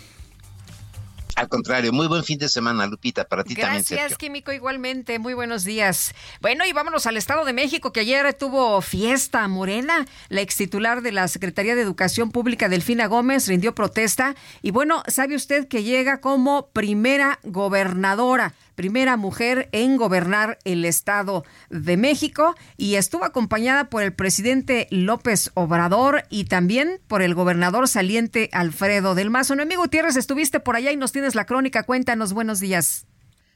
[1.37, 3.85] Al contrario, muy buen fin de semana, Lupita, para ti también.
[3.87, 5.19] Gracias, Químico, igualmente.
[5.19, 6.15] Muy buenos días.
[6.41, 10.07] Bueno, y vámonos al Estado de México, que ayer tuvo fiesta morena.
[10.29, 14.35] La ex titular de la Secretaría de Educación Pública, Delfina Gómez, rindió protesta.
[14.63, 18.55] Y bueno, ¿sabe usted que llega como primera gobernadora?
[18.77, 25.49] Primera mujer en gobernar el Estado de México y estuvo acompañada por el presidente López
[25.55, 29.55] Obrador y también por el gobernador saliente Alfredo del Mazo.
[29.55, 31.83] No, amigo Gutiérrez, estuviste por allá y nos tienes la crónica.
[31.83, 33.07] Cuéntanos, buenos días.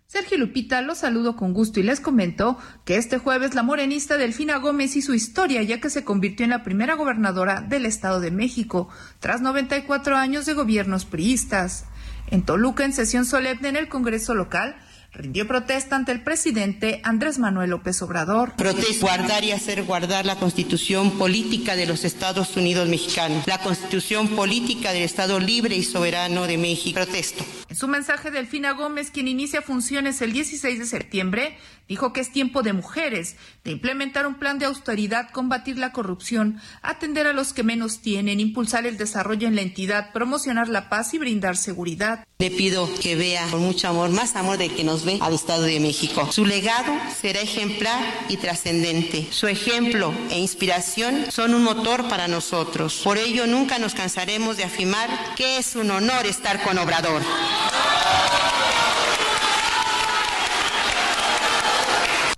[0.07, 4.57] Sergio Lupita los saludo con gusto y les comento que este jueves la morenista Delfina
[4.57, 8.89] Gómez hizo historia ya que se convirtió en la primera gobernadora del Estado de México
[9.19, 11.85] tras 94 años de gobiernos priistas.
[12.27, 14.75] En Toluca, en sesión solemne en el Congreso local,
[15.13, 18.53] rindió protesta ante el presidente Andrés Manuel López Obrador.
[18.55, 24.29] Protesta guardar y hacer guardar la constitución política de los Estados Unidos mexicanos, la constitución
[24.29, 26.95] política del Estado libre y soberano de México.
[26.95, 27.45] Protesto.
[27.69, 31.57] En su mensaje, Delfina Gómez, quien inicia funciones el 16 de septiembre,
[31.91, 33.35] dijo que es tiempo de mujeres,
[33.65, 38.39] de implementar un plan de austeridad, combatir la corrupción, atender a los que menos tienen,
[38.39, 42.25] impulsar el desarrollo en la entidad, promocionar la paz y brindar seguridad.
[42.39, 45.63] Le pido que vea con mucho amor, más amor de que nos ve al Estado
[45.63, 46.31] de México.
[46.31, 49.27] Su legado será ejemplar y trascendente.
[49.29, 53.01] Su ejemplo e inspiración son un motor para nosotros.
[53.03, 57.21] Por ello nunca nos cansaremos de afirmar que es un honor estar con Obrador.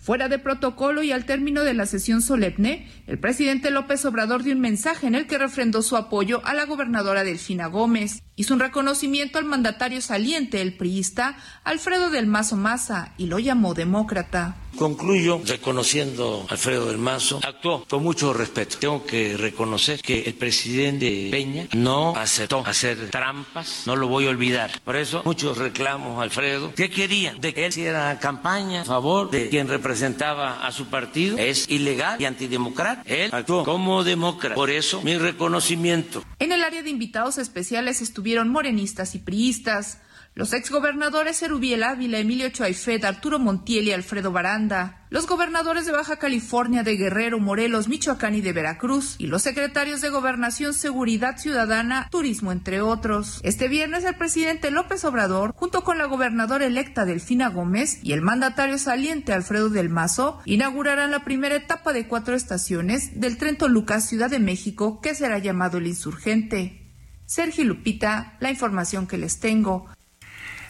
[0.04, 4.54] Fuera de protocolo y al término de la sesión solemne, el presidente López Obrador dio
[4.54, 8.22] un mensaje en el que refrendó su apoyo a la gobernadora Delfina Gómez.
[8.36, 13.74] Hizo un reconocimiento al mandatario saliente, el priista Alfredo del Mazo Maza, y lo llamó
[13.76, 14.58] demócrata.
[14.78, 17.39] Concluyo reconociendo a Alfredo del Mazo.
[17.43, 18.78] Actuó con mucho respeto.
[18.80, 23.84] Tengo que reconocer que el presidente Peña no aceptó hacer trampas.
[23.86, 24.82] No lo voy a olvidar.
[24.84, 26.74] Por eso muchos reclamos a Alfredo.
[26.76, 27.39] ¿Qué querían?
[27.39, 31.38] De que él hiciera campaña a favor de quien representaba a su partido.
[31.38, 33.13] Es ilegal y antidemocrático.
[33.13, 34.55] Él actuó como demócrata.
[34.55, 36.24] Por eso mi reconocimiento.
[36.39, 39.99] En el área de invitados especiales estuvieron morenistas y priistas.
[40.36, 46.15] Los exgobernadores Erubiel Ávila, Emilio Choaifet, Arturo Montiel y Alfredo Baranda, los gobernadores de Baja
[46.15, 52.07] California, de Guerrero, Morelos, Michoacán y de Veracruz, y los secretarios de Gobernación, Seguridad Ciudadana,
[52.09, 53.41] Turismo, entre otros.
[53.43, 58.21] Este viernes el presidente López Obrador, junto con la gobernadora electa Delfina Gómez y el
[58.21, 64.01] mandatario saliente Alfredo del Mazo, inaugurarán la primera etapa de cuatro estaciones del tren Toluca
[64.01, 66.79] Ciudad de México, que será llamado el Insurgente.
[67.27, 69.88] Sergio Lupita, la información que les tengo.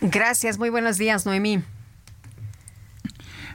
[0.05, 1.63] Gracias, muy buenos días, Noemí.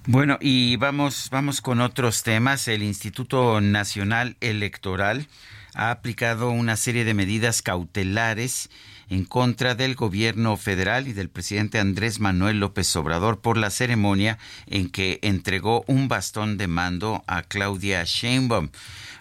[0.07, 2.69] Bueno, y vamos, vamos con otros temas.
[2.69, 5.29] El Instituto Nacional Electoral
[5.75, 8.71] ha aplicado una serie de medidas cautelares
[9.11, 14.39] en contra del gobierno federal y del presidente Andrés Manuel López Obrador por la ceremonia
[14.67, 18.71] en que entregó un bastón de mando a Claudia Sheinbaum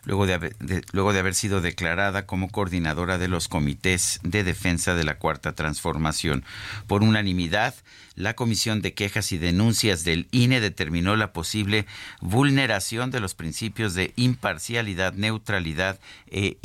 [0.07, 5.03] luego de, luego de haber sido declarada como coordinadora de los comités de defensa de
[5.03, 6.45] la Cuarta Transformación.
[6.87, 7.75] Por unanimidad,
[8.17, 11.85] la Comisión de Quejas y Denuncias del INE determinó la posible
[12.19, 15.99] vulneración de los principios de imparcialidad, neutralidad,
[16.31, 16.57] e,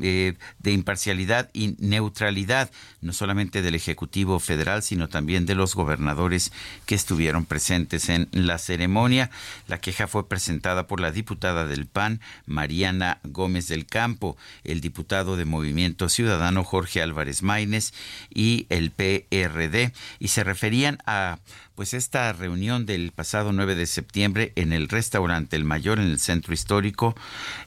[0.00, 6.52] eh, de imparcialidad y neutralidad, no solamente del Ejecutivo Federal, sino también de los gobernadores
[6.84, 9.30] que estuvieron presentes en la ceremonia.
[9.66, 15.36] La queja fue presentada por la diputada del PAN, Mariana Gómez del Campo, el diputado
[15.38, 17.94] de Movimiento Ciudadano Jorge Álvarez Maínez
[18.28, 21.38] y el PRD, y se referían a
[21.74, 26.18] pues esta reunión del pasado 9 de septiembre en el restaurante El Mayor en el
[26.18, 27.14] centro histórico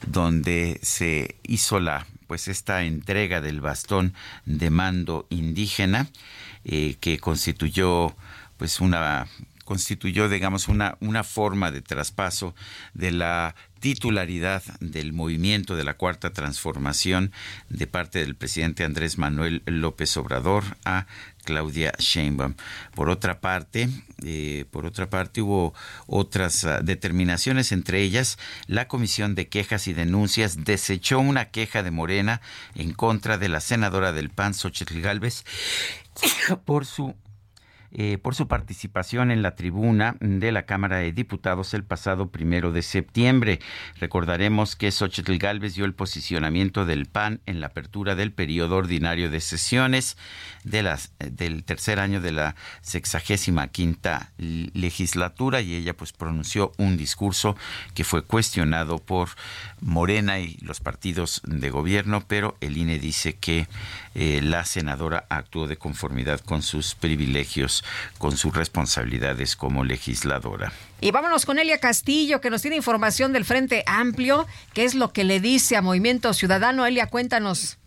[0.05, 4.13] donde se hizo la pues esta entrega del bastón
[4.45, 6.07] de mando indígena
[6.63, 8.15] eh, que constituyó
[8.57, 9.27] pues una
[9.71, 12.53] constituyó, digamos, una, una forma de traspaso
[12.93, 17.31] de la titularidad del movimiento de la Cuarta Transformación
[17.69, 21.07] de parte del presidente Andrés Manuel López Obrador a
[21.43, 22.55] Claudia Sheinbaum.
[22.95, 23.89] Por otra parte,
[24.23, 25.73] eh, por otra parte hubo
[26.07, 28.37] otras uh, determinaciones, entre ellas
[28.67, 32.41] la Comisión de Quejas y Denuncias desechó una queja de Morena
[32.75, 35.43] en contra de la senadora del PAN, Xochitl Galvez,
[36.65, 37.15] por su
[37.93, 42.71] eh, por su participación en la tribuna de la Cámara de Diputados el pasado primero
[42.71, 43.59] de septiembre.
[43.99, 49.29] Recordaremos que Xochitl Gálvez dio el posicionamiento del PAN en la apertura del periodo ordinario
[49.29, 50.17] de sesiones
[50.63, 57.55] del tercer año de la sexagésima quinta legislatura y ella pues pronunció un discurso
[57.93, 59.29] que fue cuestionado por
[59.81, 63.67] Morena y los partidos de gobierno, pero el INE dice que
[64.13, 67.80] eh, la senadora actuó de conformidad con sus privilegios,
[68.17, 70.71] con sus responsabilidades como legisladora.
[70.99, 75.11] Y vámonos con Elia Castillo, que nos tiene información del Frente Amplio, qué es lo
[75.13, 76.85] que le dice a Movimiento Ciudadano.
[76.85, 77.77] Elia, cuéntanos.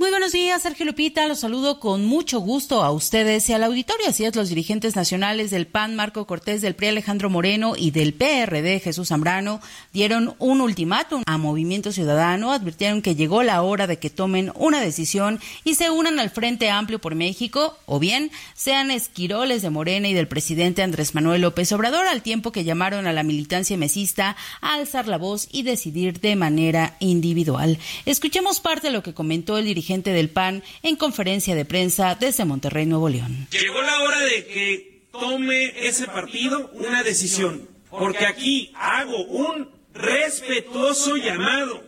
[0.00, 1.26] Muy buenos días, Sergio Lupita.
[1.26, 4.06] Los saludo con mucho gusto a ustedes y al auditorio.
[4.08, 8.14] Así es, los dirigentes nacionales del PAN, Marco Cortés, del PRI, Alejandro Moreno y del
[8.14, 9.60] PRD, Jesús Zambrano,
[9.92, 12.52] dieron un ultimátum a Movimiento Ciudadano.
[12.52, 16.70] Advirtieron que llegó la hora de que tomen una decisión y se unan al Frente
[16.70, 21.72] Amplio por México, o bien sean esquiroles de Morena y del presidente Andrés Manuel López
[21.72, 26.20] Obrador, al tiempo que llamaron a la militancia mesista a alzar la voz y decidir
[26.20, 27.80] de manera individual.
[28.06, 32.44] Escuchemos parte de lo que comentó el dirigente del PAN en conferencia de prensa desde
[32.44, 33.48] Monterrey, Nuevo León.
[33.50, 41.16] Llegó la hora de que tome ese partido una decisión, porque aquí hago un respetuoso
[41.16, 41.82] llamado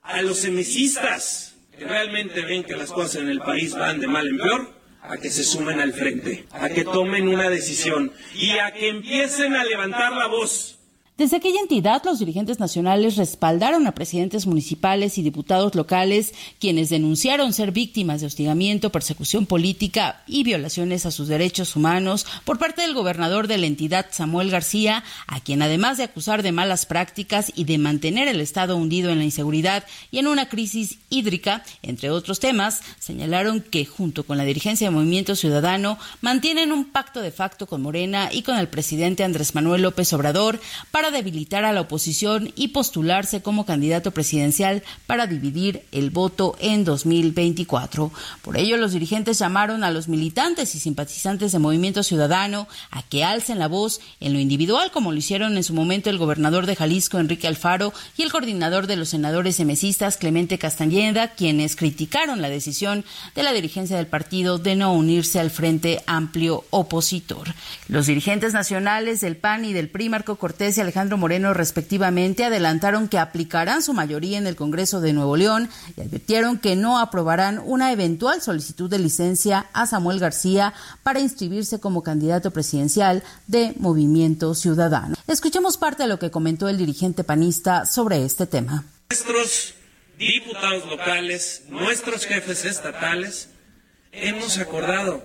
[0.00, 4.28] a los semicistas que realmente ven que las cosas en el país van de mal
[4.28, 8.72] en peor, a que se sumen al frente, a que tomen una decisión y a
[8.72, 10.77] que empiecen a levantar la voz
[11.18, 17.52] desde aquella entidad, los dirigentes nacionales respaldaron a presidentes municipales y diputados locales, quienes denunciaron
[17.52, 22.94] ser víctimas de hostigamiento, persecución política y violaciones a sus derechos humanos por parte del
[22.94, 27.64] gobernador de la entidad, Samuel García, a quien además de acusar de malas prácticas y
[27.64, 32.38] de mantener el Estado hundido en la inseguridad y en una crisis hídrica, entre otros
[32.38, 37.66] temas, señalaron que junto con la dirigencia de Movimiento Ciudadano mantienen un pacto de facto
[37.66, 40.60] con Morena y con el presidente Andrés Manuel López Obrador
[40.92, 46.84] para debilitar a la oposición y postularse como candidato presidencial para dividir el voto en
[46.84, 48.12] 2024.
[48.42, 53.24] Por ello, los dirigentes llamaron a los militantes y simpatizantes de Movimiento Ciudadano a que
[53.24, 56.76] alcen la voz en lo individual, como lo hicieron en su momento el gobernador de
[56.76, 62.48] Jalisco, Enrique Alfaro, y el coordinador de los senadores emesistas, Clemente Castañeda, quienes criticaron la
[62.48, 63.04] decisión
[63.34, 67.54] de la dirigencia del partido de no unirse al Frente Amplio Opositor.
[67.88, 72.44] Los dirigentes nacionales del PAN y del PRI, Marco Cortés y Alejandro Alejandro Moreno respectivamente
[72.44, 76.98] adelantaron que aplicarán su mayoría en el Congreso de Nuevo León y advirtieron que no
[76.98, 83.74] aprobarán una eventual solicitud de licencia a Samuel García para inscribirse como candidato presidencial de
[83.78, 85.14] Movimiento Ciudadano.
[85.28, 88.82] Escuchemos parte de lo que comentó el dirigente panista sobre este tema.
[89.10, 89.74] Nuestros
[90.18, 93.50] diputados locales, nuestros jefes estatales,
[94.10, 95.22] hemos acordado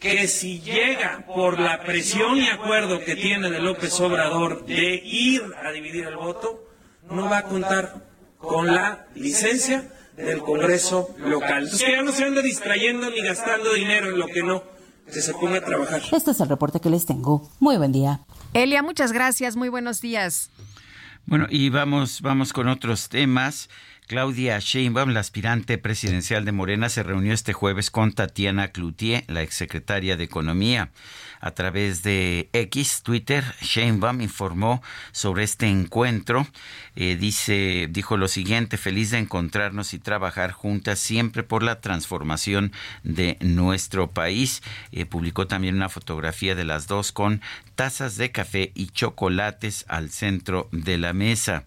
[0.00, 5.42] que si llega por la presión y acuerdo que tiene de López Obrador de ir
[5.62, 6.66] a dividir el voto,
[7.10, 8.06] no va a contar
[8.38, 11.64] con la licencia del Congreso local.
[11.64, 14.64] Entonces que ya no se ande distrayendo ni gastando dinero en lo que no,
[15.04, 16.00] que se ponga a trabajar.
[16.10, 17.50] Este es el reporte que les tengo.
[17.60, 18.20] Muy buen día.
[18.54, 19.54] Elia, muchas gracias.
[19.54, 20.50] Muy buenos días.
[21.26, 23.68] Bueno, y vamos, vamos con otros temas.
[24.10, 29.42] Claudia Sheinbaum, la aspirante presidencial de Morena, se reunió este jueves con Tatiana Cloutier, la
[29.42, 30.90] exsecretaria de Economía.
[31.40, 34.82] A través de X, Twitter, Sheinbaum informó
[35.12, 36.46] sobre este encuentro.
[36.96, 42.72] Eh, dice, dijo lo siguiente: feliz de encontrarnos y trabajar juntas siempre por la transformación
[43.04, 44.60] de nuestro país.
[44.90, 47.40] Eh, publicó también una fotografía de las dos con
[47.74, 51.64] tazas de café y chocolates al centro de la mesa.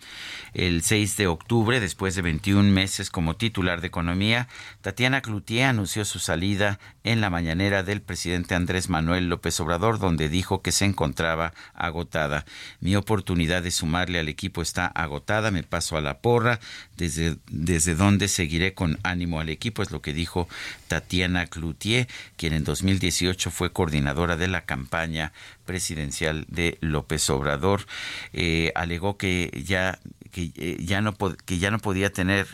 [0.53, 4.47] El 6 de octubre, después de 21 meses como titular de Economía,
[4.81, 10.29] Tatiana Cloutier anunció su salida en la mañanera del presidente Andrés Manuel López Obrador, donde
[10.29, 12.43] dijo que se encontraba agotada.
[12.79, 16.59] Mi oportunidad de sumarle al equipo está agotada, me paso a la porra,
[16.97, 20.47] desde, desde donde seguiré con ánimo al equipo, es lo que dijo
[20.87, 25.33] Tatiana Cloutier, quien en 2018 fue coordinadora de la campaña
[25.65, 27.85] presidencial de López Obrador.
[28.33, 29.99] Eh, alegó que ya
[30.33, 31.13] que eh, ya no
[31.45, 32.47] que ya no podía tener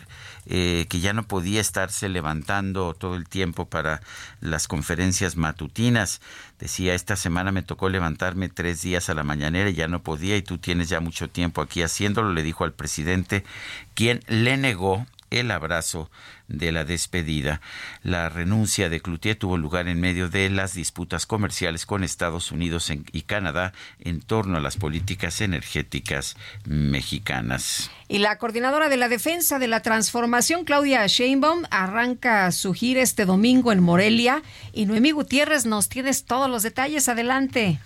[0.46, 4.02] eh, que ya no podía estarse levantando todo el tiempo para
[4.42, 6.22] las conferencias matutinas.
[6.60, 10.38] Decía, esta semana me tocó levantarme tres días a la mañanera y ya no podía
[10.38, 13.44] y tú tienes ya mucho tiempo aquí haciéndolo, le dijo al presidente,
[13.96, 16.10] quien le negó el abrazo
[16.48, 17.62] de la despedida.
[18.04, 22.92] La renuncia de Cloutier tuvo lugar en medio de las disputas comerciales con Estados Unidos
[23.12, 26.36] y Canadá en torno a las políticas energéticas
[26.66, 27.92] mexicanas.
[28.08, 33.26] Y la coordinadora de la defensa de la transformación, Claudia Sheinbaum, arranca su gira este
[33.26, 34.42] domingo en Morelia.
[34.74, 37.08] Y Noemí Gutiérrez, nos tienes todos los detalles.
[37.08, 37.80] Adelante.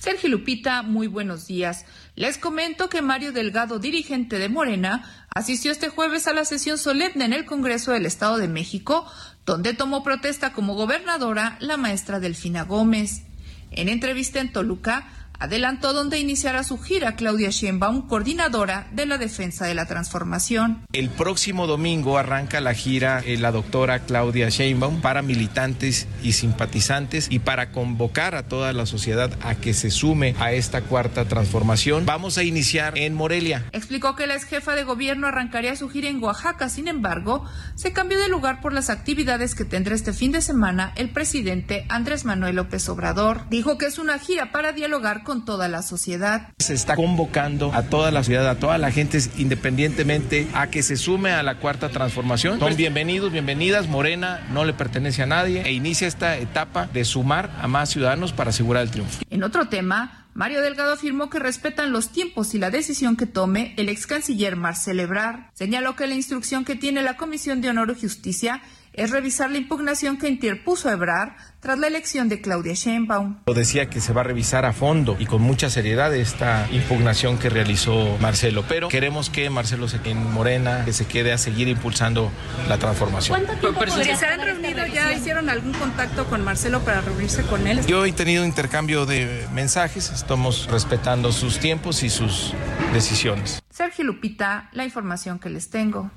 [0.00, 1.84] Sergio Lupita, muy buenos días.
[2.16, 7.24] Les comento que Mario Delgado, dirigente de Morena, asistió este jueves a la sesión solemne
[7.24, 9.06] en el Congreso del Estado de México,
[9.46, 13.22] donde tomó protesta como gobernadora la maestra Delfina Gómez.
[13.70, 15.08] En entrevista en Toluca,
[15.40, 20.84] adelantó dónde iniciará su gira Claudia Sheinbaum, coordinadora de la defensa de la transformación.
[20.92, 27.26] El próximo domingo arranca la gira eh, la doctora Claudia Sheinbaum para militantes y simpatizantes
[27.30, 32.04] y para convocar a toda la sociedad a que se sume a esta cuarta transformación.
[32.04, 33.64] Vamos a iniciar en Morelia.
[33.72, 37.92] Explicó que la ex jefa de gobierno arrancaría su gira en Oaxaca, sin embargo, se
[37.92, 42.26] cambió de lugar por las actividades que tendrá este fin de semana el presidente Andrés
[42.26, 43.48] Manuel López Obrador.
[43.48, 46.48] Dijo que es una gira para dialogar con toda la sociedad.
[46.58, 50.96] Se está convocando a toda la ciudad, a toda la gente, independientemente, a que se
[50.96, 52.58] sume a la cuarta transformación.
[52.58, 53.88] Son bienvenidos, bienvenidas.
[53.88, 58.32] Morena no le pertenece a nadie e inicia esta etapa de sumar a más ciudadanos
[58.32, 59.22] para asegurar el triunfo.
[59.30, 63.74] En otro tema, Mario Delgado afirmó que respetan los tiempos y la decisión que tome
[63.76, 65.50] el ex canciller Marcel Ebrard.
[65.54, 68.62] Señaló que la instrucción que tiene la Comisión de Honor y Justicia
[68.92, 71.30] es revisar la impugnación que interpuso Ebrard
[71.60, 73.38] tras la elección de Claudia Sheinbaum.
[73.54, 77.50] Decía que se va a revisar a fondo y con mucha seriedad esta impugnación que
[77.50, 81.68] realizó Marcelo, pero queremos que Marcelo se quede en Morena, que se quede a seguir
[81.68, 82.30] impulsando
[82.68, 83.44] la transformación.
[83.44, 85.12] ¿Cuánto tiempo ¿Se han reunido ya?
[85.12, 87.84] ¿Hicieron algún contacto con Marcelo para reunirse con él?
[87.86, 92.54] Yo he tenido intercambio de mensajes, estamos respetando sus tiempos y sus
[92.92, 93.62] decisiones.
[93.70, 96.10] Sergio Lupita, la información que les tengo.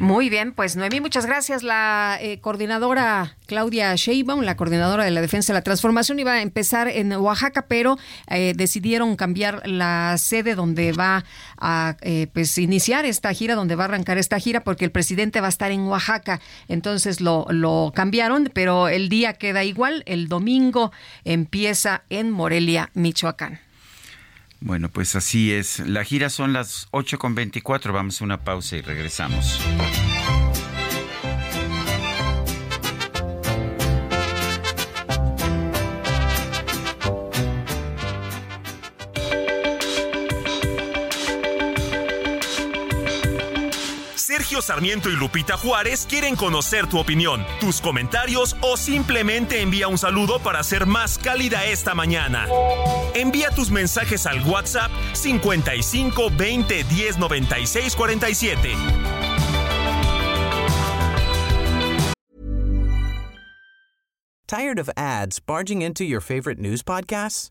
[0.00, 1.64] Muy bien, pues Noemí, muchas gracias.
[1.64, 6.42] La eh, coordinadora Claudia Sheinbaum, la coordinadora de la Defensa de la Transformación, iba a
[6.42, 7.98] empezar en Oaxaca, pero
[8.28, 11.24] eh, decidieron cambiar la sede donde va
[11.60, 15.40] a eh, pues iniciar esta gira, donde va a arrancar esta gira, porque el presidente
[15.40, 16.40] va a estar en Oaxaca.
[16.68, 20.04] Entonces lo, lo cambiaron, pero el día queda igual.
[20.06, 20.92] El domingo
[21.24, 23.67] empieza en Morelia, Michoacán.
[24.60, 25.80] Bueno, pues así es.
[25.80, 27.92] La gira son las 8.24.
[27.92, 29.60] Vamos a una pausa y regresamos.
[44.62, 50.38] Sarmiento y Lupita Juárez quieren conocer tu opinión, tus comentarios o simplemente envía un saludo
[50.38, 52.46] para ser más cálida esta mañana.
[53.14, 58.76] Envía tus mensajes al WhatsApp 55 20 10 96 47.
[64.46, 67.50] Tired of ads barging into your favorite news podcasts?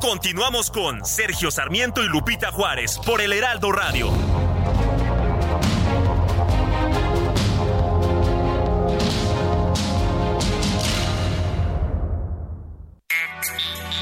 [0.00, 4.10] Continuamos con Sergio Sarmiento y Lupita Juárez por el Heraldo Radio.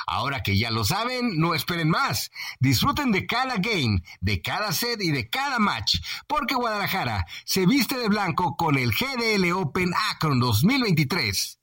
[0.06, 2.31] Ahora que ya lo saben, no esperen más.
[2.60, 7.97] Disfruten de cada game, de cada set y de cada match, porque Guadalajara se viste
[7.97, 11.59] de blanco con el GDL Open Akron 2023.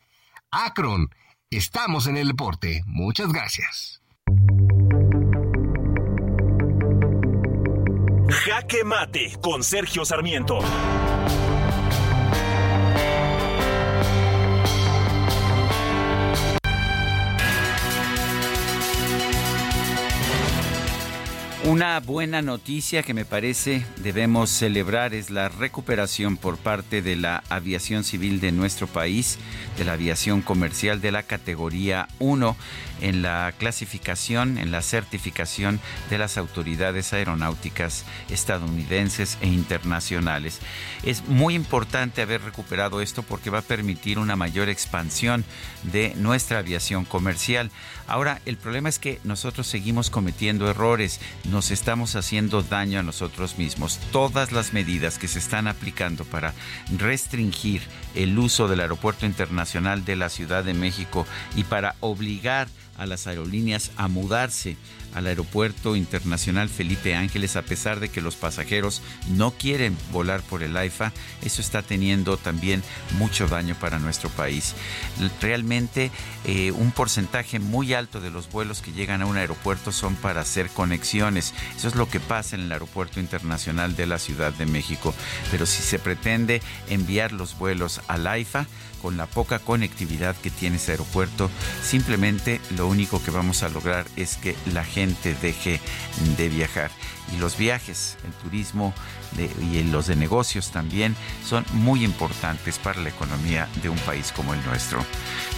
[0.50, 1.12] Akron
[1.52, 2.82] Estamos en el deporte.
[2.86, 4.02] Muchas gracias.
[8.30, 10.60] Jaque Mate con Sergio Sarmiento.
[21.64, 27.44] Una buena noticia que me parece debemos celebrar es la recuperación por parte de la
[27.50, 29.38] aviación civil de nuestro país,
[29.78, 32.56] de la aviación comercial de la categoría 1
[33.02, 35.80] en la clasificación, en la certificación
[36.10, 40.60] de las autoridades aeronáuticas estadounidenses e internacionales.
[41.04, 45.44] Es muy importante haber recuperado esto porque va a permitir una mayor expansión
[45.84, 47.72] de nuestra aviación comercial.
[48.08, 53.58] Ahora, el problema es que nosotros seguimos cometiendo errores, nos estamos haciendo daño a nosotros
[53.58, 54.00] mismos.
[54.12, 56.54] Todas las medidas que se están aplicando para
[56.98, 57.82] restringir
[58.16, 61.26] el uso del Aeropuerto Internacional de la Ciudad de México
[61.56, 62.68] y para obligar
[63.02, 64.78] a las aerolíneas a mudarse
[65.16, 69.02] al Aeropuerto Internacional Felipe Ángeles a pesar de que los pasajeros
[69.36, 71.12] no quieren volar por el AIFA.
[71.44, 72.84] Eso está teniendo también
[73.18, 74.76] mucho daño para nuestro país.
[75.42, 76.12] Realmente
[76.46, 80.42] eh, un porcentaje muy alto de los vuelos que llegan a un aeropuerto son para
[80.42, 81.54] hacer conexiones.
[81.76, 85.14] Eso es lo que pasa en el Aeropuerto Internacional de la Ciudad de México.
[85.50, 88.68] Pero si se pretende enviar los vuelos al AIFA,
[89.02, 91.50] con la poca conectividad que tiene ese aeropuerto,
[91.84, 95.80] simplemente lo único que vamos a lograr es que la gente deje
[96.38, 96.92] de viajar.
[97.34, 98.94] Y los viajes, el turismo
[99.72, 101.16] y los de negocios también
[101.46, 105.04] son muy importantes para la economía de un país como el nuestro.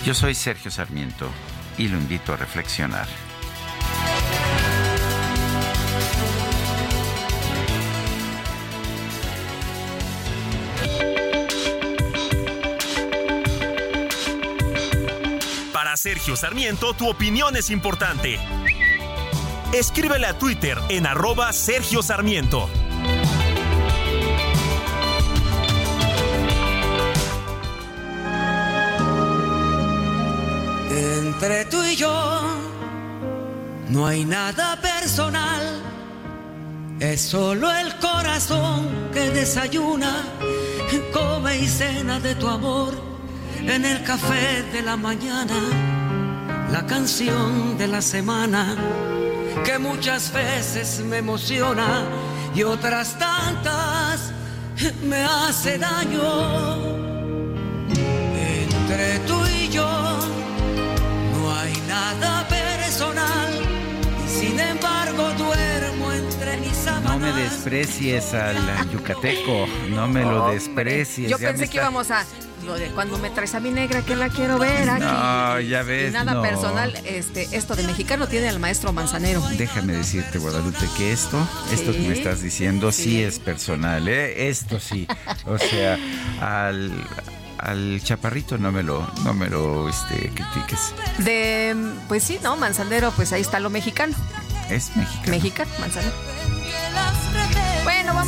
[0.06, 1.30] Yo soy Sergio Sarmiento
[1.78, 3.07] y lo invito a reflexionar.
[15.98, 18.40] Sergio Sarmiento, tu opinión es importante.
[19.74, 22.70] Escríbele a Twitter en arroba Sergio Sarmiento.
[30.90, 32.41] Entre tú y yo
[33.90, 35.82] no hay nada personal,
[36.99, 40.24] es solo el corazón que desayuna,
[41.11, 43.12] come y cena de tu amor
[43.68, 45.56] en el café de la mañana,
[46.72, 48.76] la canción de la semana
[49.64, 52.03] que muchas veces me emociona
[52.53, 54.31] y otras tantas
[55.03, 56.94] me hace daño.
[57.90, 59.90] Entre tú y yo
[61.34, 63.52] no hay nada personal
[64.26, 67.11] y sin embargo duermo entre mis sábanas.
[67.11, 68.57] No me desprecies al
[68.91, 71.30] yucateco, no me lo desprecies.
[71.30, 72.26] Yo pensé que íbamos a
[72.65, 75.03] lo de cuando me traes a mi negra que la quiero ver aquí.
[75.03, 76.11] No, ya ves.
[76.14, 79.41] nada personal, este, esto de mexicano tiene al maestro Manzanero.
[79.57, 84.49] Déjame decirte, Guadalupe, que esto, esto que me estás diciendo sí, es personal, ¿eh?
[84.49, 85.07] Esto sí.
[85.45, 85.98] O sea,
[86.41, 86.91] al
[87.60, 90.94] al chaparrito no me lo no me lo este, critiques.
[91.19, 91.76] De
[92.07, 94.14] pues sí, no, Manzanero, pues ahí está lo mexicano.
[94.69, 95.31] Es mexicano.
[95.31, 96.14] Mexicano, Manzanero.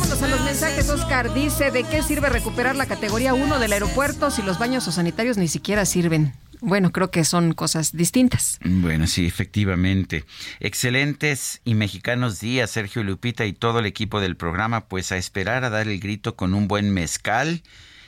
[0.08, 0.88] Vámonos a los mensajes.
[0.88, 4.92] Oscar dice, ¿de qué sirve recuperar la categoría 1 del aeropuerto si los baños o
[4.92, 6.32] sanitarios ni siquiera sirven?
[6.60, 8.60] Bueno, creo que son cosas distintas.
[8.64, 10.24] Bueno, sí, efectivamente.
[10.60, 15.64] Excelentes y mexicanos días, Sergio Lupita y todo el equipo del programa, pues a esperar
[15.64, 17.64] a dar el grito con un buen mezcal.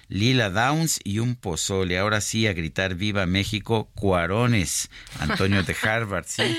[0.07, 1.99] Lila Downs y un pozole.
[1.99, 4.89] Ahora sí, a gritar Viva México, Cuarones.
[5.19, 6.57] Antonio de Harvard, sí.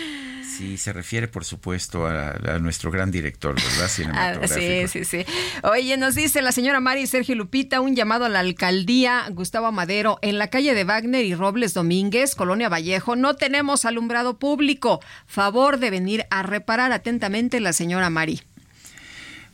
[0.58, 3.88] Sí, se refiere, por supuesto, a, nuestro gran director, ¿verdad?
[3.90, 4.88] Cinematográfico.
[4.88, 5.34] sí, sí, sí.
[5.64, 10.18] Oye, nos dice la señora Mari Sergio Lupita un llamado a la alcaldía Gustavo Madero
[10.22, 13.16] en la calle de Wagner y Robles Domínguez, Colonia Vallejo.
[13.16, 15.02] No tenemos alumbrado público.
[15.28, 18.42] Favor de venir a reparar atentamente la señora Mari.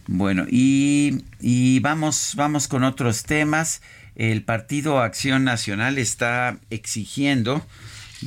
[0.08, 3.82] Bueno, y, y vamos, vamos con otros temas.
[4.16, 7.66] El Partido Acción Nacional está exigiendo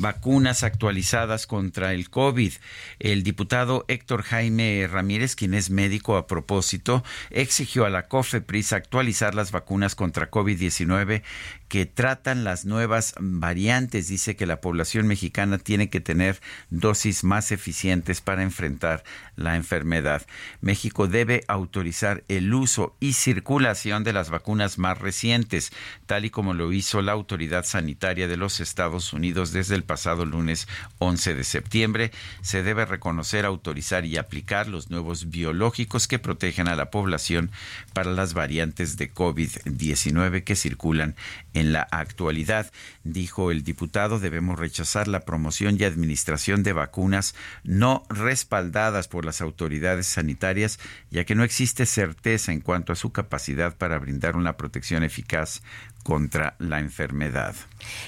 [0.01, 2.53] vacunas actualizadas contra el COVID.
[2.99, 9.35] El diputado Héctor Jaime Ramírez, quien es médico a propósito, exigió a la COFEPRIS actualizar
[9.35, 11.23] las vacunas contra COVID-19
[11.69, 14.09] que tratan las nuevas variantes.
[14.09, 16.41] Dice que la población mexicana tiene que tener
[16.71, 19.05] dosis más eficientes para enfrentar
[19.37, 20.27] la enfermedad.
[20.61, 25.73] México debe autorizar el uso y circulación de las vacunas más recientes,
[26.07, 30.25] tal y como lo hizo la Autoridad Sanitaria de los Estados Unidos desde el pasado
[30.25, 30.69] lunes
[30.99, 32.11] 11 de septiembre.
[32.41, 37.51] Se debe reconocer, autorizar y aplicar los nuevos biológicos que protegen a la población
[37.93, 41.15] para las variantes de COVID-19 que circulan
[41.55, 42.71] en la actualidad.
[43.05, 49.41] Dijo el diputado, debemos rechazar la promoción y administración de vacunas no respaldadas por las
[49.41, 50.79] autoridades sanitarias,
[51.11, 55.63] ya que no existe certeza en cuanto a su capacidad para brindar una protección eficaz
[56.03, 57.55] contra la enfermedad.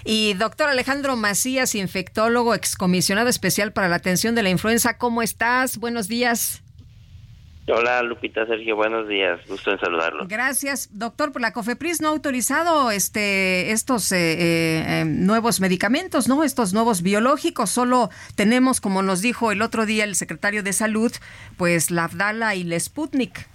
[0.05, 5.77] Y doctor Alejandro Macías, infectólogo, excomisionado especial para la atención de la influenza, ¿cómo estás?
[5.77, 6.63] Buenos días.
[7.73, 10.25] Hola Lupita, Sergio, buenos días, gusto en saludarlo.
[10.27, 11.31] Gracias, doctor.
[11.41, 16.43] La COFEPRIS no ha autorizado este, estos eh, eh, nuevos medicamentos, ¿no?
[16.43, 17.71] Estos nuevos biológicos.
[17.71, 21.13] Solo tenemos, como nos dijo el otro día el secretario de Salud,
[21.57, 23.47] pues la Abdala y la Sputnik.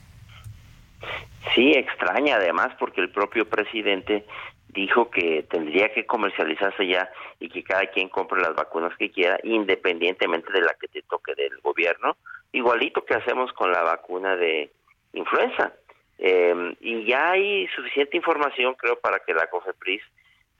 [1.53, 4.25] Sí, extraña además porque el propio presidente
[4.69, 7.09] dijo que tendría que comercializarse ya
[7.39, 11.33] y que cada quien compre las vacunas que quiera, independientemente de la que te toque
[11.35, 12.17] del gobierno,
[12.51, 14.71] igualito que hacemos con la vacuna de
[15.13, 15.73] influenza.
[16.17, 20.01] Em, y ya hay suficiente información, creo, para que la COFEPRIS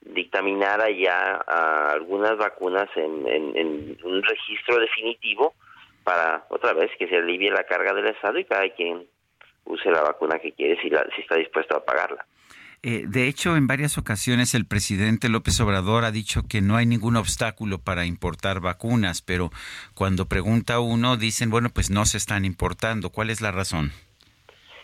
[0.02, 1.36] dictaminara ya
[1.92, 5.54] algunas vacunas en, en, un registro definitivo
[6.04, 9.08] para, otra vez, que se alivie la carga del Estado y cada quien
[9.64, 12.26] use la vacuna que quiere si, la, si está dispuesto a pagarla.
[12.88, 16.86] Eh, de hecho, en varias ocasiones el presidente López Obrador ha dicho que no hay
[16.86, 19.50] ningún obstáculo para importar vacunas, pero
[19.96, 23.10] cuando pregunta uno dicen, bueno, pues no se están importando.
[23.10, 23.92] ¿Cuál es la razón?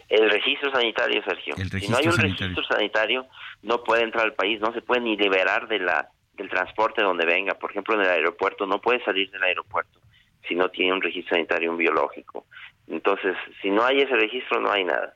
[0.10, 1.56] El registro sanitario, Sergio.
[1.56, 3.28] si no hay un registro sanitario,
[3.62, 7.28] no puede entrar al país, no se puede ni liberar de la, del transporte donde
[7.28, 7.54] venga.
[7.54, 10.00] Por ejemplo, en el aeropuerto, no puede salir del aeropuerto
[10.48, 12.48] si no tiene un registro sanitario, un biológico.
[12.88, 15.14] Entonces, si no hay ese registro, no hay nada.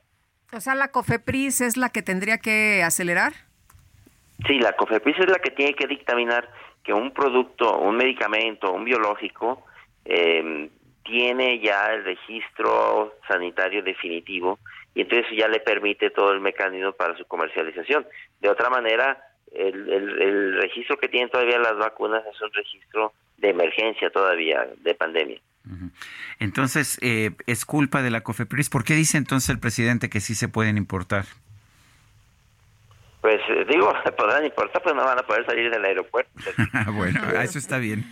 [0.53, 3.33] O sea, la COFEPRIS es la que tendría que acelerar.
[4.47, 6.49] Sí, la COFEPRIS es la que tiene que dictaminar
[6.83, 9.65] que un producto, un medicamento, un biológico,
[10.05, 10.69] em,
[11.03, 14.59] tiene ya el registro sanitario definitivo
[14.93, 18.05] y entonces ya le permite todo el mecanismo para su comercialización.
[18.39, 19.17] De otra manera,
[19.51, 24.95] el, el registro que tienen todavía las vacunas es un registro de emergencia todavía, de
[24.95, 25.39] pandemia.
[26.39, 28.69] Entonces, eh, es culpa de la COFEPRIS.
[28.69, 31.25] ¿Por qué dice entonces el presidente que sí se pueden importar?
[33.25, 36.29] Pues eh, digo, se podrán importar, pues no van a poder salir del aeropuerto.
[36.93, 38.05] bueno, eso está bien.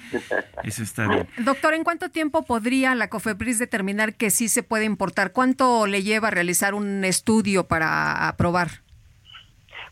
[0.63, 1.27] Eso está bien.
[1.37, 5.31] Doctor, ¿en cuánto tiempo podría la COFEPRIS determinar que sí se puede importar?
[5.31, 8.69] ¿Cuánto le lleva a realizar un estudio para aprobar?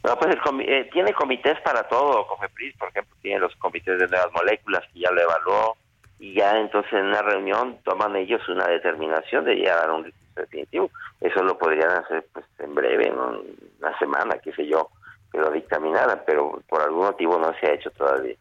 [0.03, 4.33] No, pues eh, tiene comités para todo, COFEPRIS, por ejemplo, tiene los comités de nuevas
[4.33, 5.77] moléculas que ya lo evaluó,
[6.21, 10.43] y ya entonces en una reunión toman ellos una determinación de llegar a un registro
[10.43, 10.91] definitivo.
[11.19, 14.91] Eso lo podrían hacer pues en breve, en una semana, qué sé yo,
[15.31, 18.35] que lo dictaminaran, pero por algún motivo no se ha hecho todavía.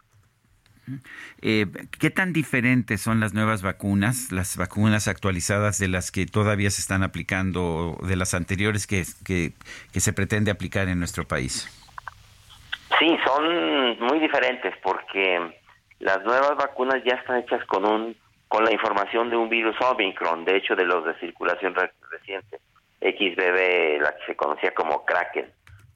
[1.40, 1.66] Eh,
[1.98, 6.82] ¿Qué tan diferentes son las nuevas vacunas, las vacunas actualizadas de las que todavía se
[6.82, 9.55] están aplicando, de las anteriores que, que,
[9.90, 11.66] que se pretende aplicar en nuestro país?
[12.98, 15.60] Sí, son muy diferentes porque
[16.01, 18.17] las nuevas vacunas ya están hechas con un
[18.49, 21.73] con la información de un virus Omicron, de hecho de los de circulación
[22.11, 22.59] reciente,
[23.01, 25.49] XBB, la que se conocía como Kraken.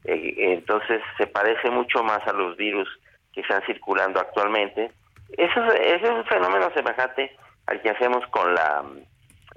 [0.05, 2.89] Eh, entonces se parece mucho más a los virus
[3.33, 4.93] que están circulando actualmente.
[5.37, 7.37] Eso, es un fenómeno semejante
[7.67, 8.85] al que hacemos con la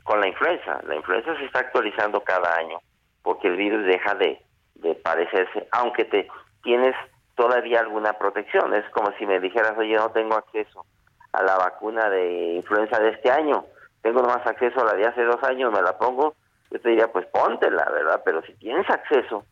[0.01, 0.81] con la influenza.
[0.87, 2.79] La influenza se está actualizando cada año
[3.21, 4.41] porque el virus deja de,
[4.73, 6.27] de parecerse, aunque te
[6.63, 6.95] tienes
[7.37, 8.73] todavía alguna protección.
[8.73, 10.85] Es como si me dijeras, oye, no tengo acceso
[11.31, 13.65] a la vacuna de influenza de este año,
[14.01, 16.33] tengo nomás acceso a la de hace dos años, me la pongo,
[16.71, 18.21] yo te diría, pues póntela, ¿verdad?
[18.25, 19.45] Pero si tienes acceso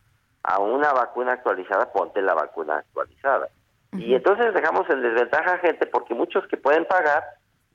[0.43, 3.49] a una vacuna actualizada, ponte la vacuna actualizada.
[3.93, 7.23] Y entonces dejamos en desventaja a gente porque muchos que pueden pagar,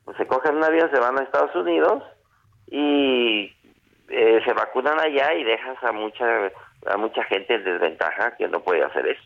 [0.04, 2.02] pues se cogen un avión, se van a Estados Unidos
[2.66, 3.54] y
[4.08, 6.26] eh, se vacunan allá y dejas a mucha
[6.86, 9.22] a mucha gente en desventaja que no puede hacer eso.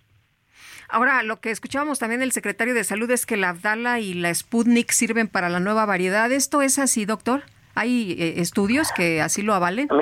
[0.89, 4.32] Ahora, lo que escuchábamos también del secretario de Salud es que la Abdala y la
[4.32, 6.31] Sputnik sirven para la nueva variedad.
[6.31, 7.43] ¿Esto es así, doctor?
[7.74, 9.89] ¿Hay eh, estudios que así lo avalen?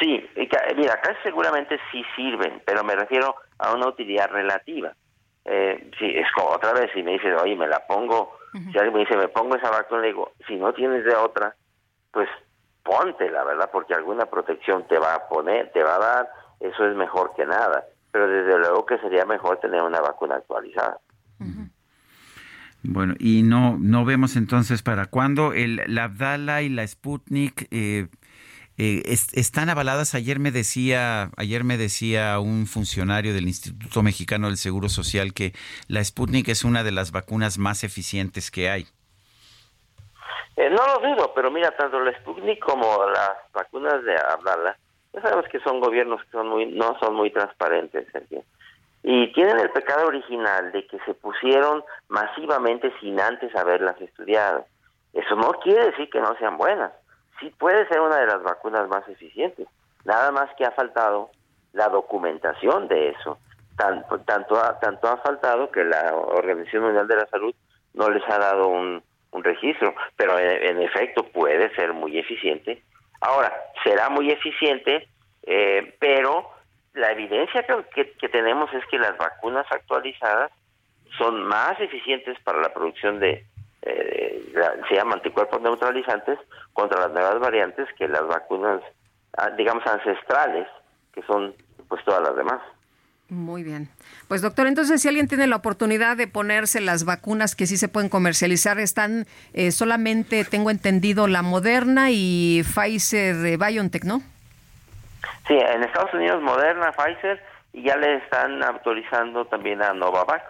[0.00, 0.28] Sí,
[0.76, 4.92] mira, acá seguramente sí sirven, pero me refiero a una utilidad relativa.
[5.44, 8.92] Eh, sí, es como otra vez, si me dice, oye, me la pongo, si alguien
[8.92, 11.54] me dice, me pongo esa vacuna, le digo, si no tienes de otra,
[12.10, 12.28] pues
[12.82, 16.28] ponte la verdad, porque alguna protección te va a poner, te va a dar,
[16.58, 17.84] eso es mejor que nada
[18.14, 21.00] pero desde luego que sería mejor tener una vacuna actualizada.
[22.84, 28.06] Bueno, y no no vemos entonces para cuándo el la Abdala y la Sputnik eh,
[28.78, 30.14] eh, están avaladas.
[30.14, 35.52] Ayer me decía ayer me decía un funcionario del Instituto Mexicano del Seguro Social que
[35.88, 38.86] la Sputnik es una de las vacunas más eficientes que hay.
[40.54, 44.78] Eh, no lo dudo, pero mira, tanto la Sputnik como las vacunas de Abdala
[45.14, 48.06] ya sabemos que son gobiernos que son muy, no son muy transparentes,
[49.02, 54.66] Y tienen el pecado original de que se pusieron masivamente sin antes haberlas estudiado.
[55.12, 56.92] Eso no quiere decir que no sean buenas.
[57.38, 59.68] Sí puede ser una de las vacunas más eficientes.
[60.04, 61.30] Nada más que ha faltado
[61.72, 63.38] la documentación de eso.
[63.76, 67.54] Tanto, tanto, ha, tanto ha faltado que la Organización Mundial de la Salud
[67.94, 69.94] no les ha dado un, registro.
[70.16, 72.82] Pero en efecto puede ser muy eficiente
[73.24, 73.50] Ahora,
[73.82, 75.08] será muy eficiente,
[75.44, 76.50] eh, pero
[76.92, 77.64] la evidencia
[77.94, 80.52] que, que, tenemos es que las vacunas actualizadas
[81.16, 83.46] son más eficientes para la producción de,
[83.80, 84.52] eh,
[84.86, 86.38] se llaman anticuerpos neutralizantes
[86.74, 88.82] contra las nuevas variantes que las vacunas,
[89.38, 90.68] ah, digamos, ancestrales,
[91.14, 91.54] que son
[91.88, 92.60] pues todas las demás.
[93.34, 93.88] Muy bien.
[94.28, 97.88] Pues doctor, entonces si alguien tiene la oportunidad de ponerse las vacunas que sí se
[97.88, 104.22] pueden comercializar, están eh, solamente, tengo entendido, la Moderna y Pfizer de BioNTech, ¿no?
[105.48, 107.42] Sí, en Estados Unidos Moderna, Pfizer,
[107.72, 110.44] y ya le están autorizando también a Novavax,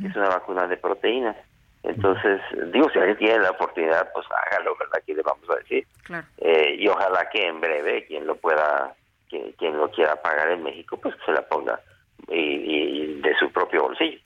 [0.00, 1.36] que es una vacuna de proteínas.
[1.82, 2.40] Entonces,
[2.72, 4.98] digo, si alguien tiene la oportunidad, pues hágalo, ¿verdad?
[4.98, 5.86] Aquí le vamos a decir.
[6.04, 6.26] Claro.
[6.38, 8.94] Eh, y ojalá que en breve quien lo pueda,
[9.28, 11.80] quien, quien lo quiera pagar en México, pues que se la ponga
[12.28, 14.20] y, de su propio bolsillo.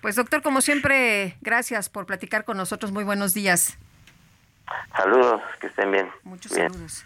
[0.00, 2.90] Pues doctor, como siempre, gracias por platicar con nosotros.
[2.92, 3.78] Muy buenos días.
[4.96, 6.08] Saludos, que estén bien.
[6.22, 7.04] Muchos saludos.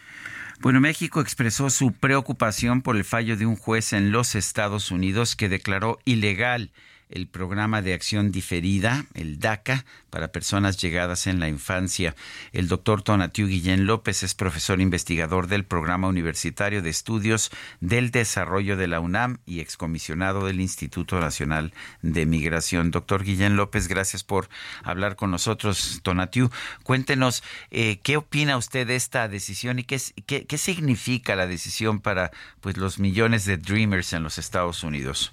[0.61, 5.35] Bueno, México expresó su preocupación por el fallo de un juez en los Estados Unidos
[5.35, 6.70] que declaró ilegal
[7.10, 12.14] el programa de acción diferida, el DACA, para personas llegadas en la infancia.
[12.52, 17.51] El doctor Tonatiu Guillén López es profesor investigador del Programa Universitario de Estudios
[17.81, 21.72] del Desarrollo de la UNAM y excomisionado del Instituto Nacional
[22.02, 22.90] de Migración.
[22.90, 24.48] Doctor Guillén López, gracias por
[24.82, 26.51] hablar con nosotros, Tonatiu.
[26.85, 32.31] Cuéntenos, eh, ¿qué opina usted de esta decisión y qué, qué, significa la decisión para
[32.60, 35.32] pues, los millones de Dreamers en los Estados Unidos?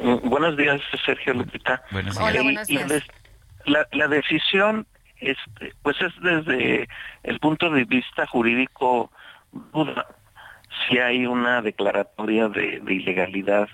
[0.00, 1.82] Mm, buenos días, Sergio Lupita.
[1.90, 2.28] Buenos días.
[2.28, 3.06] Hola, buenos días.
[3.64, 4.86] La, la, decisión
[5.18, 6.88] este, pues es desde
[7.24, 9.10] el punto de vista jurídico
[9.72, 10.06] duda
[10.88, 13.68] si hay una declaratoria de, de ilegalidad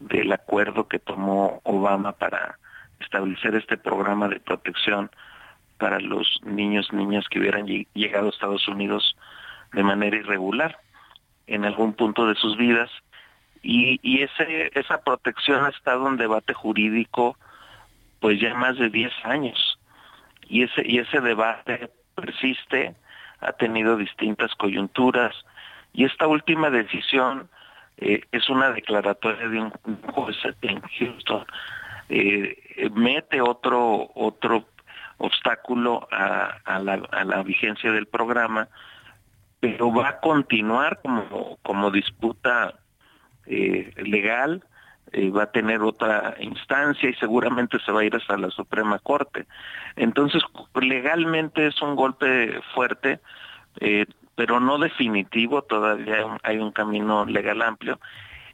[0.00, 2.58] del acuerdo que tomó Obama para
[3.00, 5.10] establecer este programa de protección
[5.78, 9.16] para los niños niñas que hubieran llegado a Estados Unidos
[9.72, 10.78] de manera irregular
[11.46, 12.90] en algún punto de sus vidas
[13.62, 17.36] y, ese, esa protección ha estado en debate jurídico
[18.20, 19.78] pues ya más de 10 años.
[20.46, 22.94] Y ese, debate persiste,
[23.40, 25.34] ha tenido distintas coyunturas,
[25.92, 27.48] y esta última decisión
[27.96, 29.70] eh, es una declaratoria de un
[30.12, 31.46] juez en Houston.
[32.08, 34.66] Eh, mete otro, otro
[35.18, 38.68] obstáculo a, la, vigencia del programa,
[39.60, 41.00] pero va a continuar
[41.62, 42.74] como disputa
[43.52, 44.62] eh, legal,
[45.10, 49.00] eh, va a tener otra instancia y seguramente se va a ir hasta la Suprema
[49.00, 49.44] Corte.
[49.96, 50.40] Entonces,
[50.80, 53.18] legalmente es un golpe fuerte,
[53.80, 54.06] eh,
[54.36, 57.98] pero no definitivo, todavía hay un, camino legal amplio.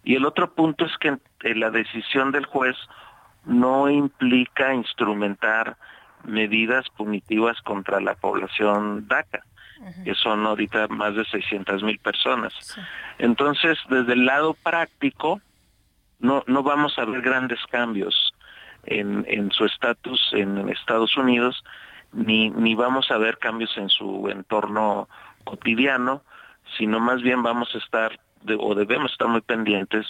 [0.03, 1.19] Y el otro punto es que
[1.55, 2.77] la decisión del juez
[3.45, 5.77] no implica instrumentar
[6.25, 9.45] medidas punitivas contra la población DACA
[10.05, 12.53] que son ahorita más de 600 mil personas.
[13.19, 15.41] Entonces, desde el lado práctico,
[16.19, 18.35] no, no vamos a ver grandes cambios
[18.85, 21.63] en, en su estatus en Estados Unidos,
[22.13, 25.09] ni, ni vamos a ver cambios en su entorno
[25.45, 26.23] cotidiano,
[26.79, 28.19] sino más bien vamos a estar,
[28.59, 30.07] o debemos estar muy pendientes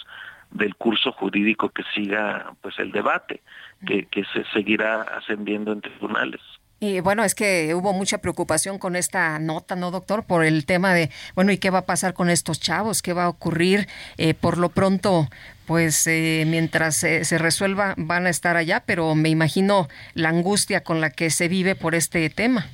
[0.51, 3.41] del curso jurídico que siga pues el debate,
[3.85, 6.41] que, que se seguirá ascendiendo en tribunales.
[6.79, 10.25] Y bueno, es que hubo mucha preocupación con esta nota, ¿no, doctor?
[10.25, 13.01] Por el tema de, bueno, ¿y qué va a pasar con estos chavos?
[13.01, 13.87] ¿Qué va a ocurrir?
[14.17, 15.27] Eh, por lo pronto,
[15.65, 21.01] pues eh, mientras se resuelva, van a estar allá, pero me imagino la angustia con
[21.01, 22.67] la que se vive por este tema.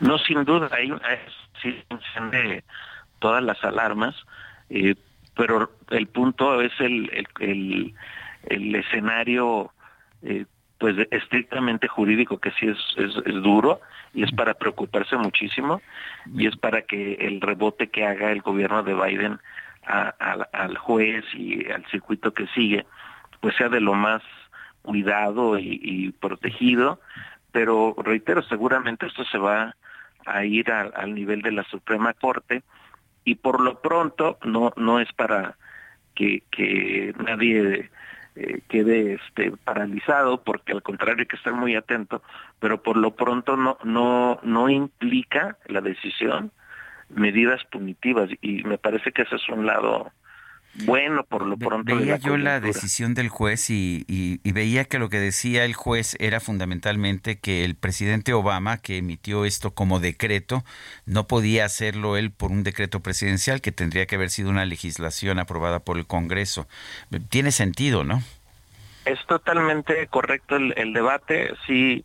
[0.00, 0.92] No, sin duda, hay,
[1.62, 2.64] sí enciende
[3.18, 4.14] todas las alarmas,
[4.70, 4.94] eh,
[5.36, 7.94] pero el punto es el, el, el,
[8.46, 9.72] el escenario
[10.22, 10.46] eh,
[10.78, 13.80] pues estrictamente jurídico que sí es, es, duro
[14.12, 15.80] y es para preocuparse muchísimo
[16.34, 19.38] y es para que el rebote que haga el gobierno de Biden
[19.86, 22.86] al juez y al circuito que sigue
[23.40, 24.22] pues sea de lo más
[24.82, 27.00] cuidado y, protegido.
[27.52, 29.76] Pero reitero seguramente esto se va
[30.26, 32.62] a ir al nivel de la Suprema Corte
[33.24, 35.56] y por lo pronto no no es para
[36.14, 37.90] que, que nadie
[38.36, 42.22] eh, quede este paralizado porque al contrario hay que estar muy atento
[42.58, 46.50] pero por lo pronto no no no implica la decisión
[47.10, 50.10] medidas punitivas y me parece que ese es un lado
[50.84, 51.96] bueno por lo pronto.
[51.96, 56.16] Veía yo la decisión del juez y, y, veía que lo que decía el juez
[56.18, 60.64] era fundamentalmente que el presidente Obama, que emitió esto como decreto,
[61.06, 65.38] no podía hacerlo él por un decreto presidencial, que tendría que haber sido una legislación
[65.38, 66.66] aprobada por el Congreso.
[67.30, 68.22] Tiene sentido, ¿no?
[69.04, 71.54] Es totalmente correcto el, el debate.
[71.66, 72.04] Sí,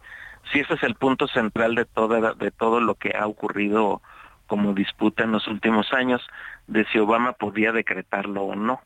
[0.52, 4.02] sí, ese es el punto central de, toda, de todo lo que ha ocurrido
[4.50, 6.28] como disputa en los últimos años
[6.66, 8.82] de si Obama podía decretarlo o no.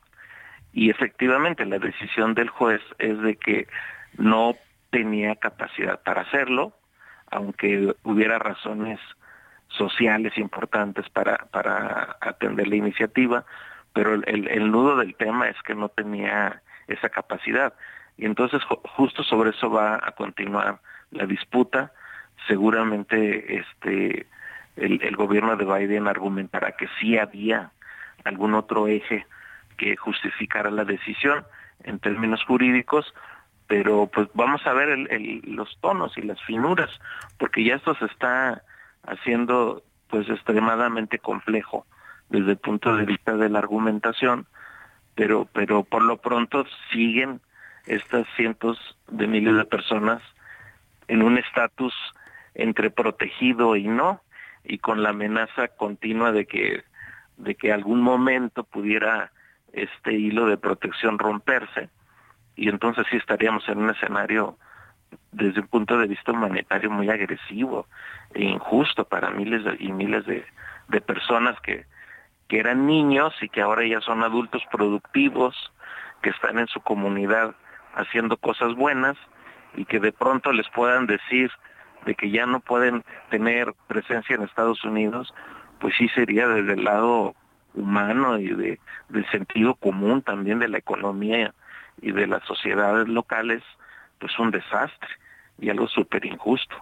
[0.74, 3.68] Y efectivamente la decisión del juez es de que
[4.18, 4.56] no
[4.92, 6.74] tenía capacidad para hacerlo,
[7.32, 9.00] aunque hubiera razones
[9.70, 13.46] sociales importantes para, para atender la iniciativa,
[13.94, 17.74] pero el, el, nudo del tema es que no tenía esa capacidad.
[18.18, 18.62] Y entonces
[18.96, 20.80] justo sobre eso va a continuar
[21.12, 21.94] la disputa.
[22.48, 24.28] Seguramente este
[24.76, 27.72] el, gobierno de Biden argumentará que sí había
[28.24, 29.26] algún otro eje
[29.78, 31.46] que justificara la decisión
[31.84, 33.14] en términos jurídicos,
[33.68, 36.90] pero pues vamos a ver el, los tonos y las finuras,
[37.38, 38.64] porque ya esto se está
[39.06, 41.86] haciendo pues extremadamente complejo
[42.30, 44.46] desde el punto de vista de la argumentación,
[45.16, 47.42] pero pero por lo pronto siguen
[47.86, 48.78] estas cientos
[49.08, 50.22] de miles de personas
[51.08, 51.94] en un estatus
[52.56, 54.22] entre protegido y no
[54.64, 56.84] y con la amenaza continua de que
[57.38, 59.32] de que algún momento pudiera
[59.72, 61.90] este hilo de protección romperse
[62.56, 64.58] y entonces sí estaríamos en un escenario
[65.32, 67.88] desde un punto de vista humanitario muy agresivo
[68.34, 70.46] e injusto para miles y miles de,
[70.90, 71.86] de personas que,
[72.48, 75.56] que eran niños y que ahora ya son adultos productivos,
[76.22, 77.56] que están en su comunidad
[77.96, 79.18] haciendo cosas buenas
[79.76, 81.52] y que de pronto les puedan decir
[82.06, 85.34] de que ya no pueden tener presencia en Estados Unidos,
[85.80, 87.36] pues sí sería desde el lado
[87.74, 91.54] humano y de, del sentido común también de la economía
[92.02, 93.64] y de las sociedades locales,
[94.20, 95.10] pues un desastre
[95.60, 96.76] y algo súper injusto.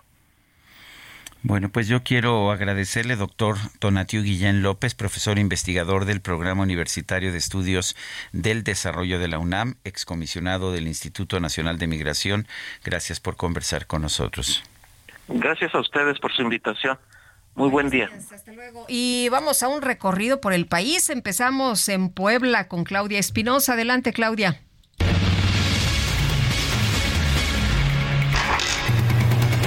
[1.43, 7.39] Bueno, pues yo quiero agradecerle, doctor Tonatiu Guillén López, profesor investigador del Programa Universitario de
[7.39, 7.95] Estudios
[8.31, 12.48] del Desarrollo de la UNAM, excomisionado del Instituto Nacional de Migración.
[12.84, 14.64] Gracias por conversar con nosotros.
[15.33, 16.97] Gracias a ustedes por su invitación.
[17.55, 18.09] Muy buen día.
[18.33, 18.85] Hasta luego.
[18.87, 21.09] Y vamos a un recorrido por el país.
[21.09, 23.73] Empezamos en Puebla con Claudia Espinosa.
[23.73, 24.61] Adelante, Claudia.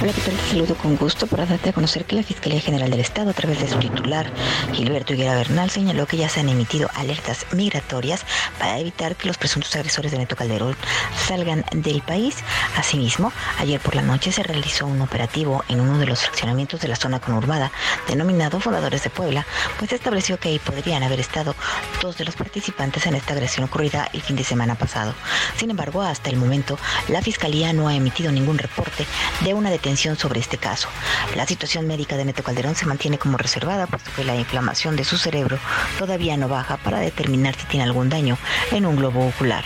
[0.05, 0.37] Hola, ¿qué tal?
[0.37, 3.33] Te saludo con gusto para darte a conocer que la Fiscalía General del Estado, a
[3.33, 4.31] través de su titular,
[4.71, 8.23] Gilberto Higuera Bernal, señaló que ya se han emitido alertas migratorias
[8.59, 10.77] para evitar que los presuntos agresores de Neto Calderón
[11.25, 12.35] salgan del país.
[12.77, 16.87] Asimismo, ayer por la noche se realizó un operativo en uno de los fraccionamientos de
[16.87, 17.71] la zona conurbada,
[18.07, 19.47] denominado Fundadores de Puebla,
[19.79, 21.55] pues estableció que ahí podrían haber estado
[22.03, 25.15] dos de los participantes en esta agresión ocurrida el fin de semana pasado.
[25.57, 26.77] Sin embargo, hasta el momento,
[27.07, 29.07] la Fiscalía no ha emitido ningún reporte
[29.41, 30.89] de una detención sobre este caso.
[31.35, 35.05] La situación médica de Neto Calderón se mantiene como reservada, puesto que la inflamación de
[35.05, 35.57] su cerebro
[35.97, 38.37] todavía no baja para determinar si tiene algún daño
[38.71, 39.63] en un globo ocular.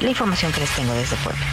[0.00, 1.46] La información que les tengo desde Puebla.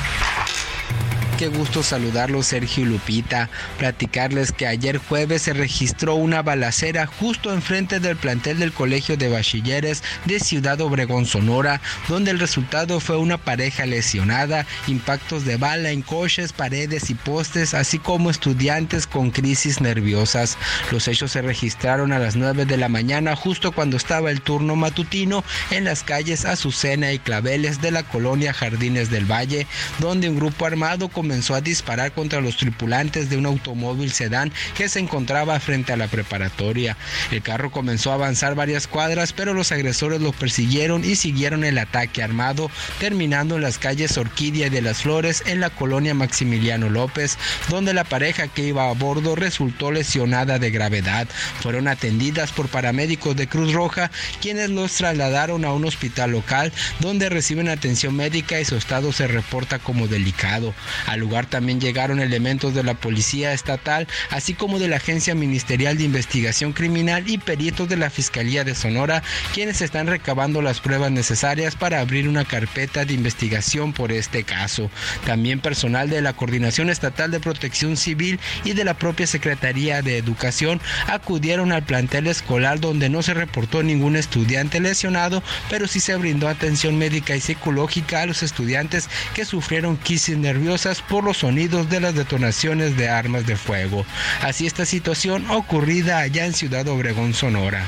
[1.38, 3.50] Qué gusto saludarlos, Sergio y Lupita.
[3.78, 9.28] Platicarles que ayer jueves se registró una balacera justo enfrente del plantel del Colegio de
[9.28, 15.92] Bachilleres de Ciudad Obregón, Sonora, donde el resultado fue una pareja lesionada, impactos de bala
[15.92, 20.58] en coches, paredes y postes, así como estudiantes con crisis nerviosas.
[20.90, 24.78] Los hechos se registraron a las 9 de la mañana, justo cuando estaba el turno
[24.78, 29.68] matutino en las calles Azucena y Claveles de la colonia Jardines del Valle,
[30.00, 34.52] donde un grupo armado con comenzó a disparar contra los tripulantes de un automóvil sedán
[34.78, 36.98] que se encontraba frente a la preparatoria.
[37.32, 41.80] El carro comenzó a avanzar varias cuadras, pero los agresores lo persiguieron y siguieron el
[41.80, 42.70] ataque armado,
[43.00, 47.40] terminando en las calles Orquídea y de las Flores en la colonia Maximiliano López,
[47.70, 51.28] donde la pareja que iba a bordo resultó lesionada de gravedad.
[51.60, 54.12] Fueron atendidas por paramédicos de Cruz Roja,
[54.42, 59.26] quienes los trasladaron a un hospital local donde reciben atención médica y su estado se
[59.26, 60.76] reporta como delicado.
[61.20, 66.04] Lugar también llegaron elementos de la Policía Estatal, así como de la Agencia Ministerial de
[66.04, 69.24] Investigación Criminal y peritos de la Fiscalía de Sonora,
[69.54, 74.90] quienes están recabando las pruebas necesarias para abrir una carpeta de investigación por este caso.
[75.26, 80.18] También personal de la Coordinación Estatal de Protección Civil y de la propia Secretaría de
[80.18, 86.16] Educación acudieron al plantel escolar donde no se reportó ningún estudiante lesionado, pero sí se
[86.16, 91.90] brindó atención médica y psicológica a los estudiantes que sufrieron crisis nerviosas por los sonidos
[91.90, 94.06] de las detonaciones de armas de fuego.
[94.42, 97.88] Así esta situación ocurrida allá en Ciudad Obregón, Sonora.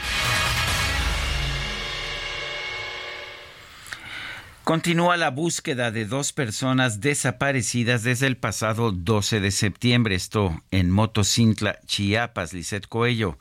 [4.67, 10.13] Continúa la búsqueda de dos personas desaparecidas desde el pasado 12 de septiembre.
[10.13, 12.51] Esto en Motocintla, Chiapas.
[12.51, 13.39] Lisette Coello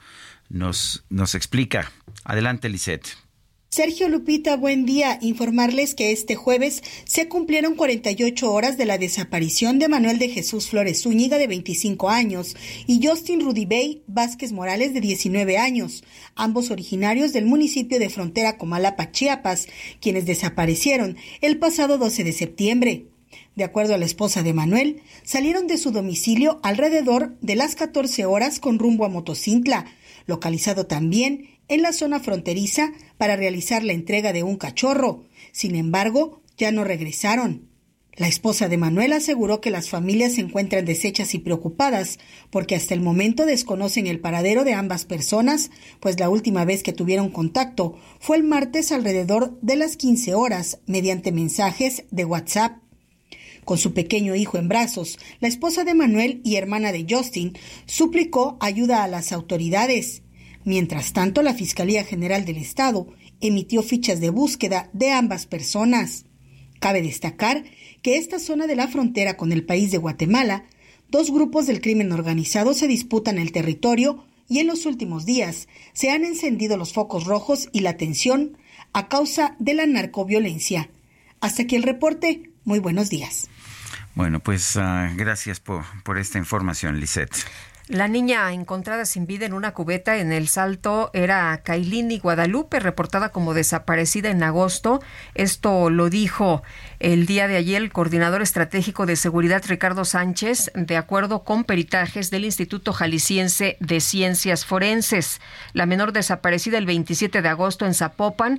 [0.48, 1.90] nos, nos explica.
[2.22, 3.25] Adelante, Lisette.
[3.76, 5.18] Sergio Lupita, buen día.
[5.20, 10.68] Informarles que este jueves se cumplieron 48 horas de la desaparición de Manuel de Jesús
[10.68, 16.04] Flores Zúñiga, de 25 años, y Justin Rudibey Vázquez Morales, de 19 años,
[16.36, 19.66] ambos originarios del municipio de Frontera Comalapa, Chiapas,
[20.00, 23.08] quienes desaparecieron el pasado 12 de septiembre.
[23.56, 28.24] De acuerdo a la esposa de Manuel, salieron de su domicilio alrededor de las 14
[28.24, 29.84] horas con rumbo a Motocintla,
[30.26, 35.24] localizado también en la zona fronteriza para realizar la entrega de un cachorro.
[35.52, 37.68] Sin embargo, ya no regresaron.
[38.16, 42.18] La esposa de Manuel aseguró que las familias se encuentran deshechas y preocupadas
[42.48, 45.70] porque hasta el momento desconocen el paradero de ambas personas,
[46.00, 50.78] pues la última vez que tuvieron contacto fue el martes alrededor de las 15 horas
[50.86, 52.78] mediante mensajes de WhatsApp.
[53.66, 58.56] Con su pequeño hijo en brazos, la esposa de Manuel y hermana de Justin suplicó
[58.60, 60.22] ayuda a las autoridades.
[60.66, 63.06] Mientras tanto, la Fiscalía General del Estado
[63.40, 66.24] emitió fichas de búsqueda de ambas personas.
[66.80, 67.62] Cabe destacar
[68.02, 70.64] que esta zona de la frontera con el país de Guatemala,
[71.08, 76.10] dos grupos del crimen organizado se disputan el territorio y en los últimos días se
[76.10, 78.58] han encendido los focos rojos y la tensión
[78.92, 80.90] a causa de la narcoviolencia.
[81.40, 82.50] Hasta aquí el reporte.
[82.64, 83.48] Muy buenos días.
[84.16, 87.46] Bueno, pues uh, gracias por, por esta información, Lisette.
[87.88, 93.28] La niña encontrada sin vida en una cubeta en el Salto era Kailini Guadalupe, reportada
[93.28, 95.00] como desaparecida en agosto.
[95.36, 96.64] Esto lo dijo
[96.98, 102.32] el día de ayer el coordinador estratégico de seguridad Ricardo Sánchez, de acuerdo con peritajes
[102.32, 105.40] del Instituto Jalisciense de Ciencias Forenses.
[105.72, 108.58] La menor desaparecida el 27 de agosto en Zapopan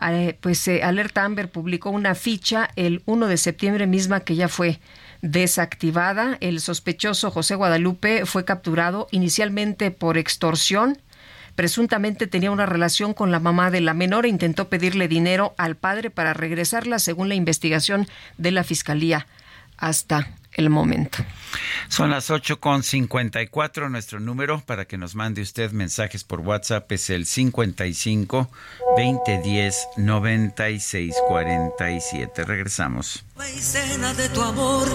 [0.00, 4.48] eh, pues eh, Alerta Amber publicó una ficha el 1 de septiembre misma que ya
[4.48, 4.78] fue
[5.22, 6.36] desactivada.
[6.40, 10.98] El sospechoso José Guadalupe fue capturado inicialmente por extorsión.
[11.54, 15.76] Presuntamente tenía una relación con la mamá de la menor e intentó pedirle dinero al
[15.76, 19.26] padre para regresarla, según la investigación de la Fiscalía.
[19.76, 20.28] Hasta
[20.58, 21.24] el momento.
[21.88, 23.90] Son las 8.54.
[23.90, 28.50] Nuestro número para que nos mande usted mensajes por WhatsApp es el 55
[28.96, 32.44] 2010 96 47.
[32.44, 33.24] Regresamos.
[33.58, 34.88] Cena de tu amor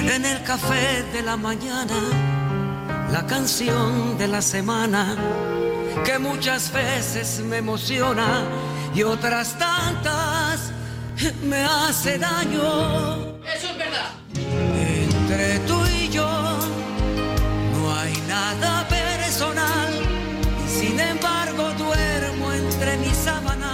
[0.00, 1.94] en el café de la mañana,
[3.12, 5.16] la canción de la semana
[6.04, 8.44] que muchas veces me emociona
[8.94, 10.43] y otras tantas
[11.42, 13.38] me hace daño.
[13.56, 14.10] Eso es verdad.
[14.34, 16.28] Entre tú y yo
[17.72, 19.92] no hay nada personal,
[20.64, 23.73] y sin embargo duermo entre mis sábanas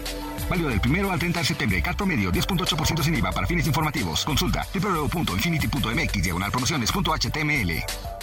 [0.48, 1.82] Válido del primero al 30 de septiembre.
[1.82, 4.24] Cat promedio 10.8% sin IVA para fines informativos.
[4.24, 8.14] Consulta www.infinity.mx diagonal promociones.html.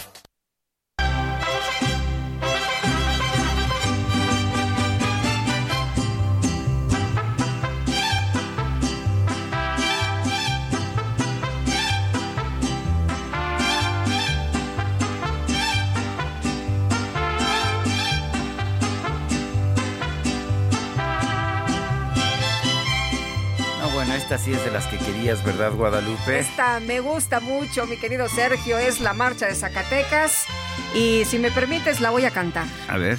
[24.50, 26.40] es de las que querías, ¿verdad, Guadalupe?
[26.40, 30.46] Esta me gusta mucho, mi querido Sergio, es la marcha de Zacatecas
[30.94, 32.66] y si me permites la voy a cantar.
[32.88, 33.18] A ver.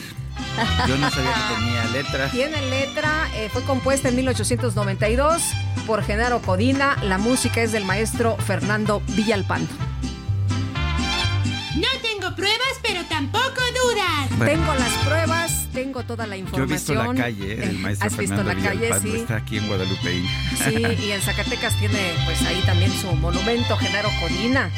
[0.88, 2.28] Yo no sabía que tenía letra.
[2.32, 5.42] Tiene letra, eh, fue compuesta en 1892
[5.88, 9.72] por Genaro Codina, la música es del maestro Fernando Villalpando.
[11.76, 14.48] No tengo pruebas, pero tampoco dudas.
[14.50, 15.23] Tengo las pruebas,
[15.74, 16.68] tengo toda la información.
[16.68, 18.92] Yo he visto la calle, el maestro ¿Has visto la calle?
[19.02, 19.16] Sí.
[19.16, 20.24] está aquí en Guadalupe.
[20.64, 20.76] Sí,
[21.06, 24.70] y en Zacatecas tiene pues ahí también su monumento Genaro Codina.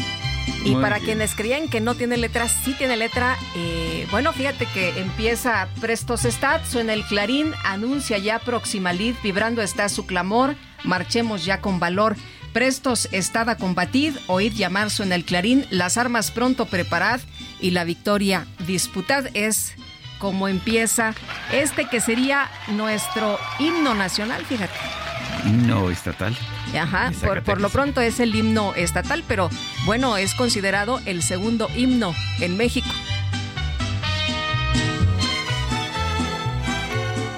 [0.64, 1.06] Y Muy para bien.
[1.06, 3.38] quienes creían que no tiene letra, sí tiene letra.
[3.56, 9.90] Eh, bueno, fíjate que empieza Prestos Stat, suena el clarín, anuncia ya Proximalid, vibrando está
[9.90, 12.16] su clamor, marchemos ya con valor.
[12.54, 17.20] Prestos estad a combatir, oíd llamar suena el clarín, las armas pronto preparad
[17.60, 19.74] y la victoria disputad es
[20.20, 21.14] como empieza
[21.52, 24.74] este que sería nuestro himno nacional, fíjate.
[25.46, 26.36] Himno estatal.
[26.78, 29.50] Ajá, por, por lo pronto es el himno estatal, pero
[29.86, 32.90] bueno, es considerado el segundo himno en México.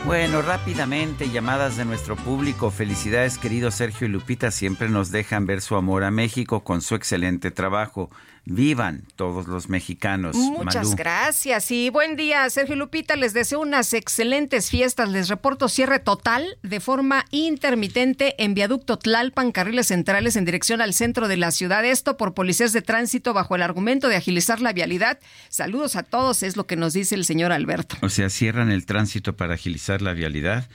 [0.08, 2.72] Bueno, rápidamente, llamadas de nuestro público.
[2.72, 4.52] Felicidades, querido Sergio y Lupita.
[4.52, 8.10] Siempre nos dejan ver su amor a México con su excelente trabajo.
[8.49, 10.34] Vivan todos los mexicanos.
[10.38, 10.95] Muchas Malú.
[10.95, 13.18] gracias y buen día, Sergio Lupita.
[13.18, 15.10] Les deseo unas excelentes fiestas.
[15.10, 20.94] Les reporto cierre total de forma intermitente en viaducto Tlalpan, carriles centrales en dirección al
[20.94, 21.84] centro de la ciudad.
[21.84, 25.19] Esto por policías de tránsito bajo el argumento de agilizar la vialidad.
[25.49, 27.98] Saludos a todos, es lo que nos dice el señor Alberto.
[28.02, 30.69] O sea, cierran el tránsito para agilizar la vialidad.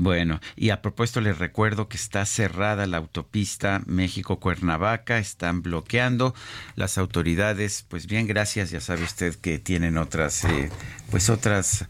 [0.00, 6.34] Bueno, y a propósito les recuerdo que está cerrada la autopista México-Cuernavaca, están bloqueando
[6.74, 10.70] las autoridades, pues bien, gracias, ya sabe usted que tienen otras, eh,
[11.10, 11.84] pues otras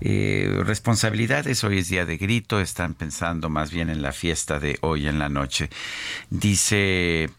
[0.00, 1.62] eh, responsabilidades.
[1.62, 5.20] Hoy es día de grito, están pensando más bien en la fiesta de hoy en
[5.20, 5.70] la noche.
[6.30, 7.30] Dice,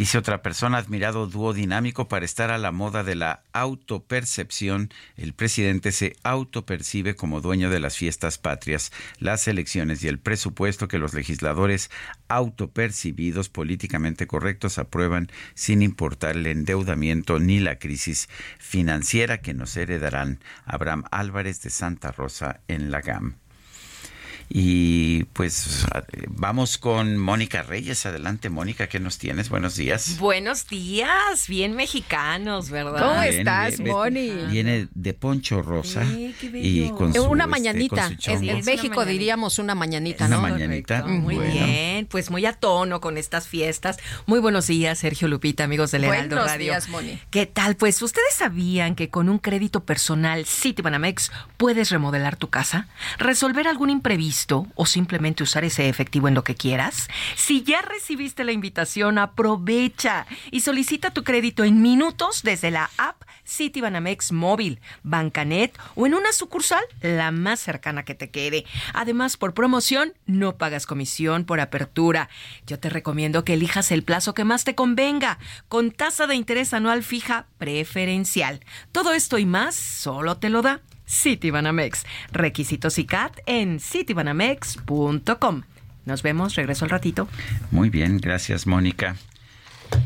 [0.00, 4.88] dice otra persona, admirado dúo dinámico para estar a la moda de la autopercepción.
[5.18, 10.88] El presidente se autopercibe como dueño de las fiestas patrias, las elecciones y el presupuesto
[10.88, 11.90] que los legisladores
[12.28, 20.40] autopercibidos políticamente correctos aprueban sin importar el endeudamiento ni la crisis financiera que nos heredarán.
[20.64, 23.36] Abraham Álvarez de Santa Rosa en la GAM.
[24.52, 25.86] Y pues
[26.26, 28.04] vamos con Mónica Reyes.
[28.04, 29.48] Adelante, Mónica, ¿qué nos tienes?
[29.48, 30.18] Buenos días.
[30.18, 32.98] Buenos días, bien mexicanos, ¿verdad?
[33.00, 34.28] ¿Cómo Bien, estás, Moni?
[34.50, 36.86] Viene de Poncho Rosa Sí, qué bello.
[36.86, 38.08] y con su, una este, mañanita.
[38.08, 40.42] con su En, México diríamos una mañanita, Una ¿no?
[40.42, 41.04] mañanita.
[41.04, 41.52] Muy Bueno.
[41.52, 43.98] bien, pues muy a tono con estas fiestas.
[44.26, 46.72] Muy buenos días, Sergio Lupita, amigos del Heraldo Buenos Radio.
[46.72, 47.20] días, Moni.
[47.30, 47.76] ¿Qué tal?
[47.76, 53.90] Pues ustedes sabían que con un crédito personal Citibanamex puedes remodelar tu casa, resolver algún
[53.90, 54.39] imprevisto
[54.74, 57.08] o simplemente usar ese efectivo en lo que quieras.
[57.36, 63.22] Si ya recibiste la invitación, aprovecha y solicita tu crédito en minutos desde la app
[63.46, 68.64] Citibanamex móvil, Bancanet o en una sucursal la más cercana que te quede.
[68.94, 72.28] Además, por promoción, no pagas comisión por apertura.
[72.66, 75.38] Yo te recomiendo que elijas el plazo que más te convenga,
[75.68, 78.60] con tasa de interés anual fija preferencial.
[78.92, 80.80] Todo esto y más solo te lo da
[81.10, 82.06] Citibanamex.
[82.30, 85.62] Requisitos y CAT en citibanamex.com.
[86.06, 87.28] Nos vemos, regreso al ratito.
[87.70, 89.16] Muy bien, gracias, Mónica.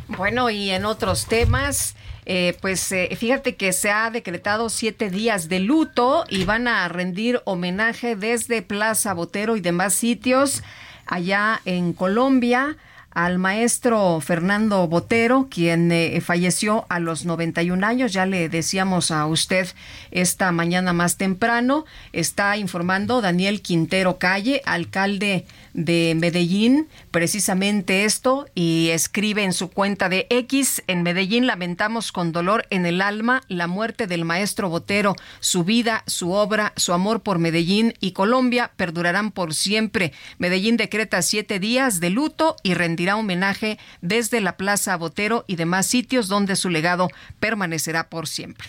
[0.08, 1.94] Bueno, y en otros temas,
[2.24, 6.88] eh, pues eh, fíjate que se ha decretado siete días de luto y van a
[6.88, 10.62] rendir homenaje desde Plaza Botero y demás sitios
[11.06, 12.76] allá en Colombia
[13.14, 18.12] al maestro Fernando Botero, quien eh, falleció a los 91 años.
[18.12, 19.68] Ya le decíamos a usted
[20.10, 21.84] esta mañana más temprano.
[22.12, 30.08] Está informando Daniel Quintero Calle, alcalde de Medellín, precisamente esto, y escribe en su cuenta
[30.08, 35.16] de X, en Medellín lamentamos con dolor en el alma la muerte del maestro Botero.
[35.40, 40.12] Su vida, su obra, su amor por Medellín y Colombia perdurarán por siempre.
[40.38, 45.86] Medellín decreta siete días de luto y rendirá homenaje desde la Plaza Botero y demás
[45.86, 47.08] sitios donde su legado
[47.40, 48.68] permanecerá por siempre.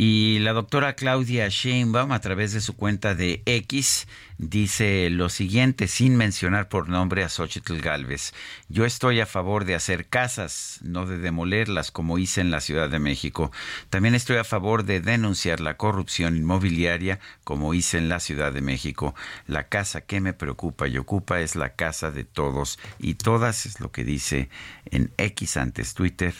[0.00, 4.06] Y la doctora Claudia Sheinbaum, a través de su cuenta de X,
[4.36, 8.32] dice lo siguiente, sin mencionar por nombre a Xochitl Galvez.
[8.68, 12.88] Yo estoy a favor de hacer casas, no de demolerlas como hice en la Ciudad
[12.88, 13.50] de México.
[13.90, 18.60] También estoy a favor de denunciar la corrupción inmobiliaria como hice en la Ciudad de
[18.60, 19.16] México.
[19.48, 23.80] La casa que me preocupa y ocupa es la casa de todos y todas, es
[23.80, 24.48] lo que dice
[24.92, 26.34] en X antes Twitter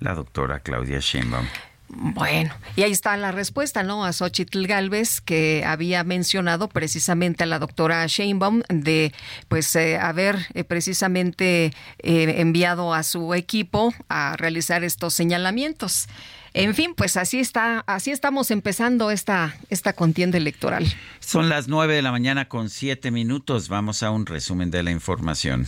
[0.00, 1.46] la doctora Claudia Sheinbaum.
[1.88, 4.04] Bueno, y ahí está la respuesta, ¿no?
[4.04, 9.12] A Xochitl Galvez, que había mencionado precisamente a la doctora Sheinbaum de,
[9.48, 16.08] pues, eh, haber eh, precisamente eh, enviado a su equipo a realizar estos señalamientos.
[16.54, 20.86] En fin, pues así está, así estamos empezando esta, esta contienda electoral.
[21.18, 23.68] Son las nueve de la mañana con siete minutos.
[23.68, 25.66] Vamos a un resumen de la información.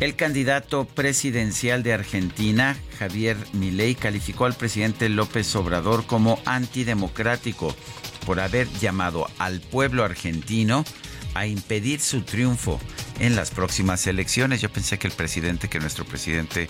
[0.00, 7.74] El candidato presidencial de Argentina, Javier Milei, calificó al presidente López Obrador como antidemocrático
[8.26, 10.84] por haber llamado al pueblo argentino
[11.34, 12.80] a impedir su triunfo
[13.18, 14.60] en las próximas elecciones.
[14.60, 16.68] Yo pensé que el presidente, que nuestro presidente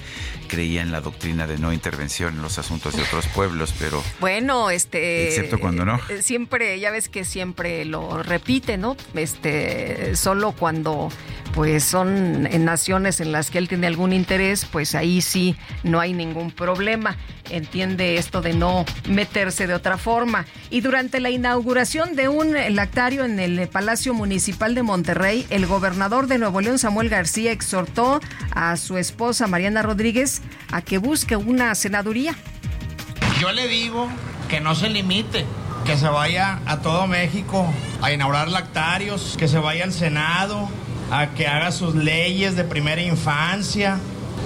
[0.49, 4.71] creía en la doctrina de no intervención en los asuntos de otros pueblos, pero bueno,
[4.71, 6.01] este excepto cuando no.
[6.09, 8.97] Eh, siempre, ya ves que siempre lo repite, ¿no?
[9.15, 11.11] Este, solo cuando
[11.55, 15.55] pues son en naciones en las que él tiene algún interés, pues ahí sí
[15.85, 17.17] no hay ningún problema.
[17.49, 20.47] Entiende esto de no meterse de otra forma.
[20.71, 26.27] Y durante la inauguración de un lactario en el Palacio Municipal de Monterrey, el gobernador
[26.27, 28.21] de Nuevo León, Samuel García, exhortó
[28.55, 30.43] a su esposa Mariana Rodríguez
[30.73, 32.35] a que busque una senaduría.
[33.41, 34.09] Yo le digo
[34.49, 35.45] que no se limite,
[35.85, 37.67] que se vaya a todo México
[38.03, 40.69] a inaugurar lactarios, que se vaya al Senado,
[41.11, 43.99] a que haga sus leyes de primera infancia.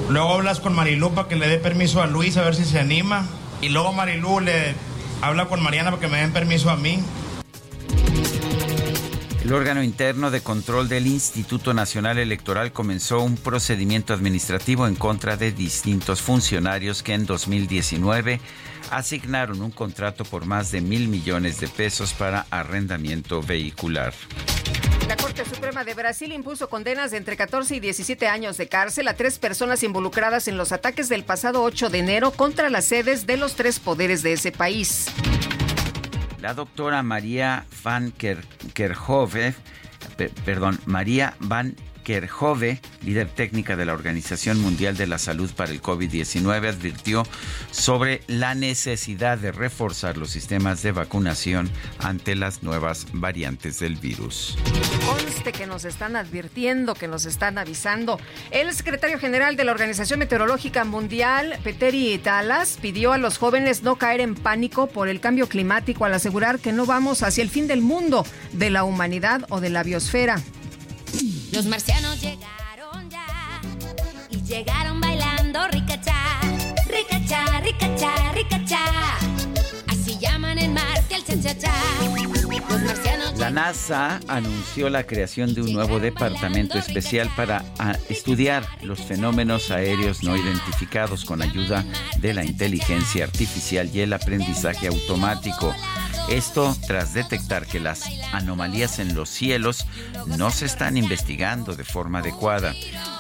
[0.09, 2.79] Luego hablas con Marilú para que le dé permiso a Luis a ver si se
[2.79, 3.27] anima.
[3.61, 4.75] Y luego Marilú le
[5.23, 7.01] habla con Mariana para que me den permiso a mí.
[9.49, 15.39] El órgano interno de control del Instituto Nacional Electoral comenzó un procedimiento administrativo en contra
[15.39, 18.43] de distintos funcionarios que en 2019
[18.91, 24.13] asignaron un contrato por más de mil millones de pesos para arrendamiento vehicular.
[25.09, 29.09] La Corte Suprema de Brasil impuso condenas de entre 14 y 17 años de cárcel
[29.09, 33.27] a tres personas involucradas en los ataques del pasado 8 de enero contra las sedes
[33.27, 35.07] de los tres poderes de ese país.
[36.41, 39.55] La doctora María Van Kerkhove,
[40.45, 41.75] perdón, María Van
[42.09, 47.23] Kerhove, líder técnica de la Organización Mundial de la Salud para el COVID-19, advirtió
[47.71, 51.69] sobre la necesidad de reforzar los sistemas de vacunación
[51.99, 54.57] ante las nuevas variantes del virus.
[55.05, 58.19] Conste que nos están advirtiendo, que nos están avisando.
[58.53, 63.97] El secretario general de la Organización Meteorológica Mundial, Peteri Talas, pidió a los jóvenes no
[63.97, 67.67] caer en pánico por el cambio climático al asegurar que no vamos hacia el fin
[67.67, 68.25] del mundo,
[68.55, 70.43] de la humanidad o de la biosfera.
[71.53, 73.61] Los marcianos llegaron ya
[74.31, 76.41] y llegaron bailando ricachá,
[76.87, 78.85] ricachá, ricachá, ricachá.
[79.87, 81.73] Así llaman en Marte al cha-cha-cha.
[82.69, 88.67] Los marcianos La NASA anunció la creación de un nuevo departamento especial para ah, estudiar
[88.83, 91.85] los fenómenos aéreos no identificados con ayuda
[92.19, 95.75] de la inteligencia artificial y el aprendizaje automático.
[96.29, 99.87] Esto tras detectar que las anomalías en los cielos
[100.27, 102.75] no se están investigando de forma adecuada.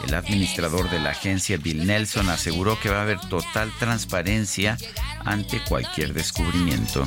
[0.05, 4.77] El administrador de la agencia, Bill Nelson, aseguró que va a haber total transparencia
[5.25, 7.05] ante cualquier descubrimiento.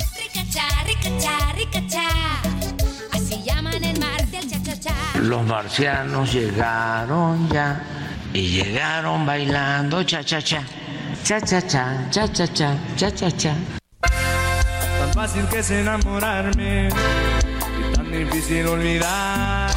[5.20, 7.84] Los marcianos llegaron ya
[8.32, 10.64] y llegaron bailando cha cha cha.
[11.24, 13.81] Cha cha cha, cha cha cha, cha cha cha.
[15.12, 19.76] Tan fácil que es enamorarme y tan difícil olvidarte.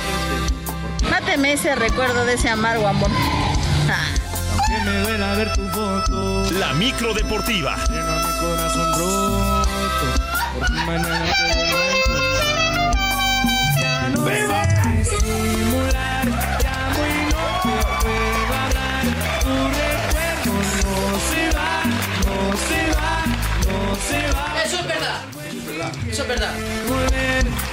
[1.10, 3.10] Máteme ese recuerdo de ese amargo amor.
[3.90, 4.06] Ah.
[4.54, 7.76] Aunque me duela ver tu foto, La micro deportiva.
[7.90, 9.68] llena mi corazón roto.
[10.58, 11.66] Por mañana te.
[13.82, 16.65] Ya no sé disimular,
[25.66, 25.92] verdad.
[26.10, 26.54] Eso es verdad.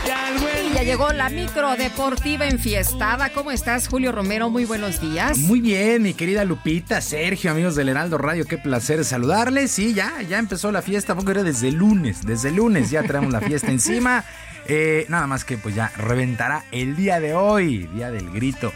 [0.05, 3.31] Y Y ya llegó la micro deportiva enfiestada.
[3.33, 4.51] ¿Cómo estás, Julio Romero?
[4.51, 5.39] Muy buenos días.
[5.39, 9.71] Muy bien, mi querida Lupita, Sergio, amigos del Heraldo Radio, qué placer saludarles.
[9.71, 13.03] Sí, ya, ya empezó la fiesta, poco era desde el lunes, desde el lunes ya
[13.03, 14.25] traemos la fiesta encima.
[14.67, 18.73] Eh, nada más que pues ya reventará el día de hoy, día del grito.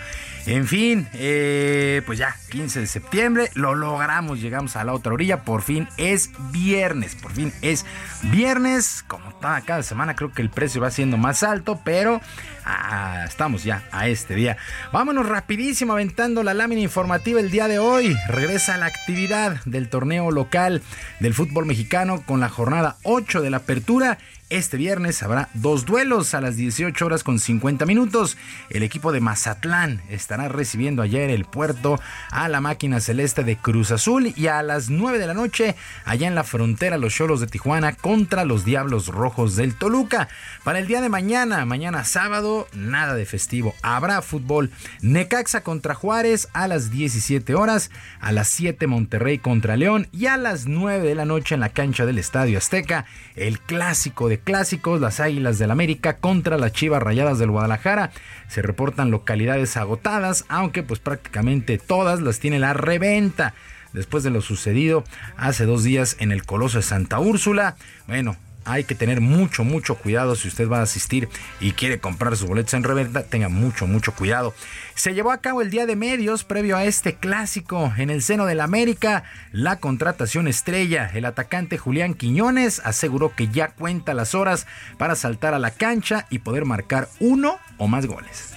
[0.46, 5.42] En fin, eh, pues ya, 15 de septiembre, lo logramos, llegamos a la otra orilla,
[5.42, 7.84] por fin es viernes, por fin es
[8.22, 12.20] viernes, como cada semana creo que el precio va siendo más alto, pero
[12.66, 14.56] ah, estamos ya a este día.
[14.92, 20.30] Vámonos rapidísimo aventando la lámina informativa el día de hoy, regresa la actividad del torneo
[20.30, 20.82] local
[21.20, 24.18] del fútbol mexicano con la jornada 8 de la apertura
[24.48, 28.36] este viernes habrá dos duelos a las 18 horas con 50 minutos.
[28.70, 33.90] El equipo de Mazatlán estará recibiendo ayer el puerto a la máquina celeste de Cruz
[33.90, 35.74] Azul y a las 9 de la noche
[36.04, 40.28] allá en la frontera los Cholos de Tijuana contra los Diablos Rojos del Toluca.
[40.62, 43.74] Para el día de mañana, mañana sábado, nada de festivo.
[43.82, 44.70] Habrá fútbol.
[45.02, 50.36] Necaxa contra Juárez a las 17 horas, a las 7 Monterrey contra León y a
[50.36, 55.00] las 9 de la noche en la cancha del Estadio Azteca, el clásico de clásicos,
[55.00, 58.10] las Águilas del América contra las Chivas Rayadas del Guadalajara.
[58.48, 63.54] Se reportan localidades agotadas, aunque pues prácticamente todas las tiene la reventa
[63.92, 65.04] después de lo sucedido
[65.36, 67.76] hace dos días en el Coloso de Santa Úrsula.
[68.06, 68.36] Bueno,
[68.66, 71.28] hay que tener mucho, mucho cuidado si usted va a asistir
[71.60, 74.54] y quiere comprar sus boletos en reventa, tenga mucho, mucho cuidado.
[74.94, 78.44] Se llevó a cabo el día de medios previo a este clásico en el seno
[78.44, 81.10] del América, la contratación estrella.
[81.14, 84.66] El atacante Julián Quiñones aseguró que ya cuenta las horas
[84.98, 88.52] para saltar a la cancha y poder marcar uno o más goles.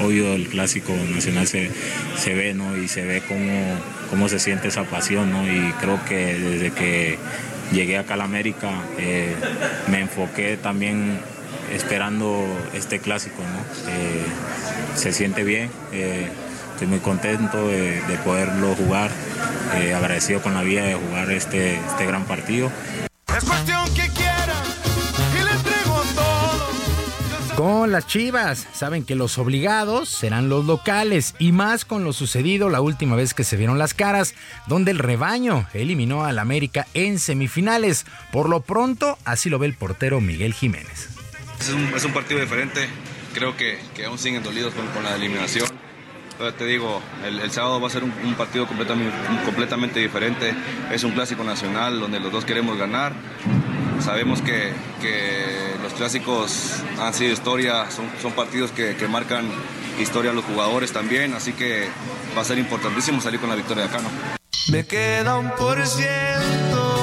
[0.00, 1.70] Obvio el clásico nacional se,
[2.16, 2.76] se ve, ¿no?
[2.76, 3.78] Y se ve cómo,
[4.10, 5.44] cómo se siente esa pasión, ¿no?
[5.50, 7.18] Y creo que desde que
[7.72, 9.34] llegué acá a la América eh,
[9.88, 11.18] me enfoqué también
[11.72, 12.44] esperando
[12.74, 13.90] este clásico, ¿no?
[13.90, 14.24] Eh,
[14.94, 16.28] se siente bien, eh,
[16.72, 19.10] estoy muy contento de, de poderlo jugar,
[19.96, 22.70] agradecido con la vida de jugar este, este gran partido.
[23.36, 24.21] Es cuestión que
[27.56, 32.70] Con las Chivas, saben que los obligados serán los locales y más con lo sucedido
[32.70, 34.34] la última vez que se vieron las caras,
[34.66, 38.06] donde el rebaño eliminó al América en semifinales.
[38.32, 41.10] Por lo pronto, así lo ve el portero Miguel Jiménez.
[41.94, 42.88] Es un, partido diferente,
[43.34, 45.68] creo que, que aún siguen dolidos con, la eliminación.
[46.38, 50.54] Pero te digo, el, sábado va a ser un, partido completamente diferente.
[50.90, 53.12] Es un clásico nacional donde los dos queremos ganar.
[54.04, 54.72] Sabemos que,
[55.82, 59.44] los clásicos han sido historia, son, partidos que, que marcan
[60.00, 61.88] historia a los jugadores también, así que
[62.36, 64.10] va a ser importantísimo salir con la victoria de acá, ¿no?
[64.72, 67.02] Me queda un por ciento.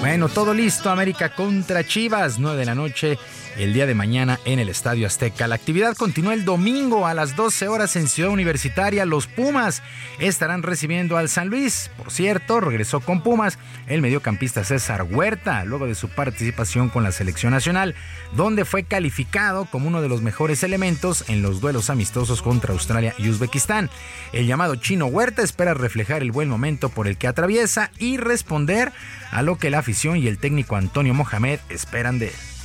[0.00, 3.18] Bueno, todo listo, América contra Chivas, 9 de la noche,
[3.58, 5.46] el día de mañana en el Estadio Azteca.
[5.46, 9.04] La actividad continúa el domingo a las 12 horas en Ciudad Universitaria.
[9.04, 9.82] Los Pumas
[10.18, 11.90] estarán recibiendo al San Luis.
[11.96, 17.12] Por cierto, regresó con Pumas el mediocampista César Huerta, luego de su participación con la
[17.12, 17.94] selección nacional,
[18.34, 23.14] donde fue calificado como uno de los mejores elementos en los duelos amistosos contra Australia
[23.18, 23.90] y Uzbekistán.
[24.32, 28.92] El llamado chino Huerta espera reflejar el buen momento por el que atraviesa y responder
[29.30, 32.55] a lo que la afición y el técnico Antonio Mohamed esperan de él.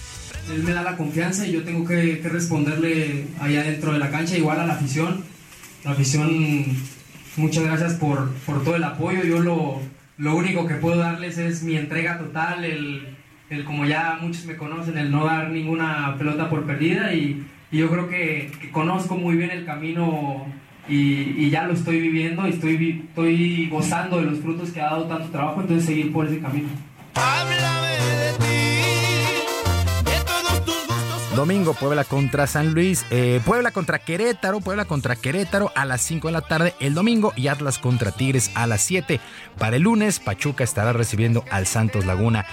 [0.53, 4.09] Él me da la confianza y yo tengo que, que responderle allá dentro de la
[4.09, 5.23] cancha, igual a la afición.
[5.83, 6.65] La afición,
[7.37, 9.23] muchas gracias por, por todo el apoyo.
[9.23, 9.81] Yo lo,
[10.17, 13.15] lo único que puedo darles es mi entrega total, el,
[13.49, 17.77] el como ya muchos me conocen, el no dar ninguna pelota por perdida y, y
[17.77, 20.45] yo creo que, que conozco muy bien el camino
[20.87, 24.85] y, y ya lo estoy viviendo y estoy, estoy gozando de los frutos que ha
[24.85, 26.69] dado tanto trabajo, entonces seguir por ese camino.
[31.35, 36.27] Domingo, Puebla contra San Luis, eh, Puebla contra Querétaro, Puebla contra Querétaro a las 5
[36.27, 39.21] de la tarde el domingo y Atlas contra Tigres a las 7.
[39.57, 42.45] Para el lunes, Pachuca estará recibiendo al Santos Laguna.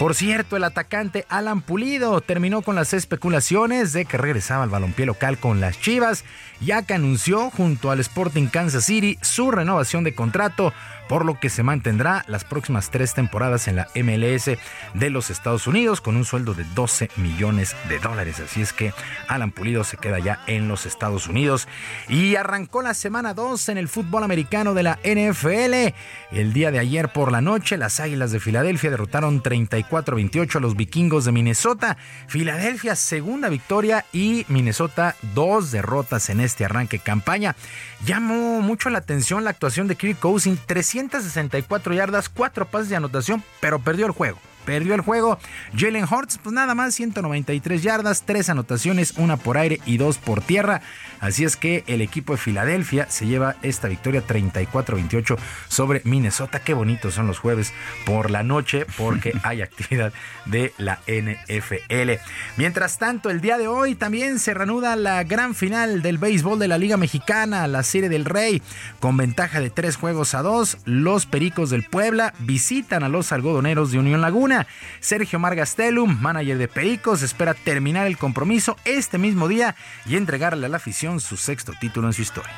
[0.00, 5.06] Por cierto, el atacante Alan Pulido terminó con las especulaciones de que regresaba al balompié
[5.06, 6.24] local con las Chivas,
[6.60, 10.72] ya que anunció junto al Sporting Kansas City su renovación de contrato
[11.08, 14.50] por lo que se mantendrá las próximas tres temporadas en la MLS
[14.94, 18.40] de los Estados Unidos con un sueldo de 12 millones de dólares.
[18.40, 18.92] Así es que
[19.28, 21.68] Alan Pulido se queda ya en los Estados Unidos
[22.08, 25.94] y arrancó la semana 2 en el fútbol americano de la NFL.
[26.32, 30.76] El día de ayer por la noche, las Águilas de Filadelfia derrotaron 34-28 a los
[30.76, 31.96] vikingos de Minnesota.
[32.26, 37.56] Filadelfia, segunda victoria y Minnesota, dos derrotas en este arranque campaña.
[38.04, 43.42] Llamó mucho la atención la actuación de Kirk Cousins, 364 yardas, 4 pases de anotación,
[43.60, 44.38] pero perdió el juego.
[44.64, 45.38] Perdió el juego.
[45.76, 50.40] Jalen Hurts, pues nada más 193 yardas, 3 anotaciones, una por aire y dos por
[50.40, 50.82] tierra.
[51.20, 55.38] Así es que el equipo de Filadelfia se lleva esta victoria 34-28
[55.68, 56.60] sobre Minnesota.
[56.60, 57.72] Qué bonitos son los jueves
[58.04, 60.12] por la noche porque hay actividad
[60.44, 62.20] de la NFL.
[62.56, 66.68] Mientras tanto, el día de hoy también se reanuda la gran final del béisbol de
[66.68, 68.62] la Liga Mexicana, la Serie del Rey,
[69.00, 70.78] con ventaja de tres juegos a dos.
[70.84, 74.53] Los Pericos del Puebla visitan a los algodoneros de Unión Laguna.
[75.00, 79.74] Sergio Margastelum, manager de Pericos, espera terminar el compromiso este mismo día
[80.06, 82.52] y entregarle a la afición su sexto título en su historia.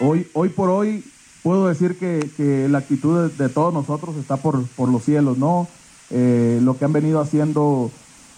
[0.00, 1.04] Hoy, hoy por hoy
[1.42, 5.68] puedo decir que, la actitud de, todos nosotros está por, los cielos, ¿no?
[6.10, 7.90] Eh, lo que han venido haciendo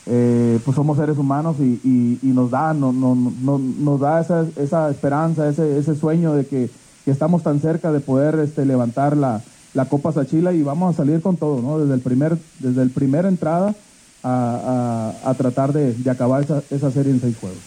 [0.06, 5.48] eh, pues somos seres humanos y, nos da, no, no- no- nos da esa, esperanza,
[5.48, 6.70] ese, sueño de que,
[7.04, 9.42] que estamos tan cerca de poder este, levantar la,
[9.74, 11.78] la Copa Sachila y vamos a salir con todo, ¿no?
[11.78, 13.74] Desde el primer, desde el primer entrada
[14.22, 17.58] a, a- a tratar de, de acabar esa, esa serie en seis juegos.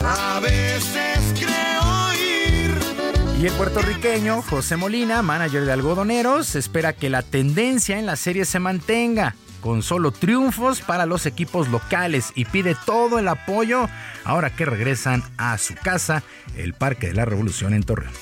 [0.00, 3.40] A veces creo ir.
[3.42, 8.44] Y el puertorriqueño José Molina, manager de Algodoneros, espera que la tendencia en la serie
[8.44, 13.88] se mantenga, con solo triunfos para los equipos locales y pide todo el apoyo
[14.24, 16.22] ahora que regresan a su casa,
[16.56, 18.12] el Parque de la Revolución en Torreón.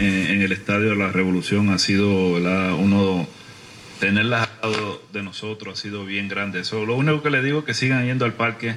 [0.00, 2.74] En, en el estadio La Revolución ha sido ¿verdad?
[2.74, 3.28] uno
[4.00, 6.60] tenerla al lado de nosotros ha sido bien grande.
[6.60, 8.76] Eso, lo único que le digo es que sigan yendo al parque,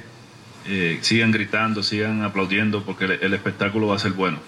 [0.66, 4.38] eh, sigan gritando, sigan aplaudiendo porque el, el espectáculo va a ser bueno.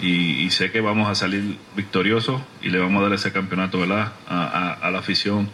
[0.00, 4.12] Y, sé que vamos a salir victoriosos y le vamos a dar ese campeonato ¿verdad?
[4.26, 5.48] A, la afición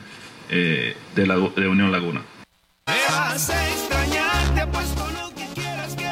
[0.49, 2.23] eh, de, la, de Unión Laguna.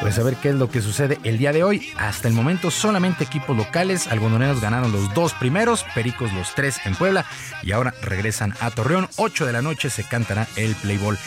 [0.01, 1.91] Pues a ver qué es lo que sucede el día de hoy.
[1.97, 4.07] Hasta el momento solamente equipos locales.
[4.07, 7.25] Algodoneros ganaron los dos primeros, Pericos los tres en Puebla
[7.63, 9.09] y ahora regresan a Torreón.
[9.17, 11.17] 8 de la noche se cantará el Playball.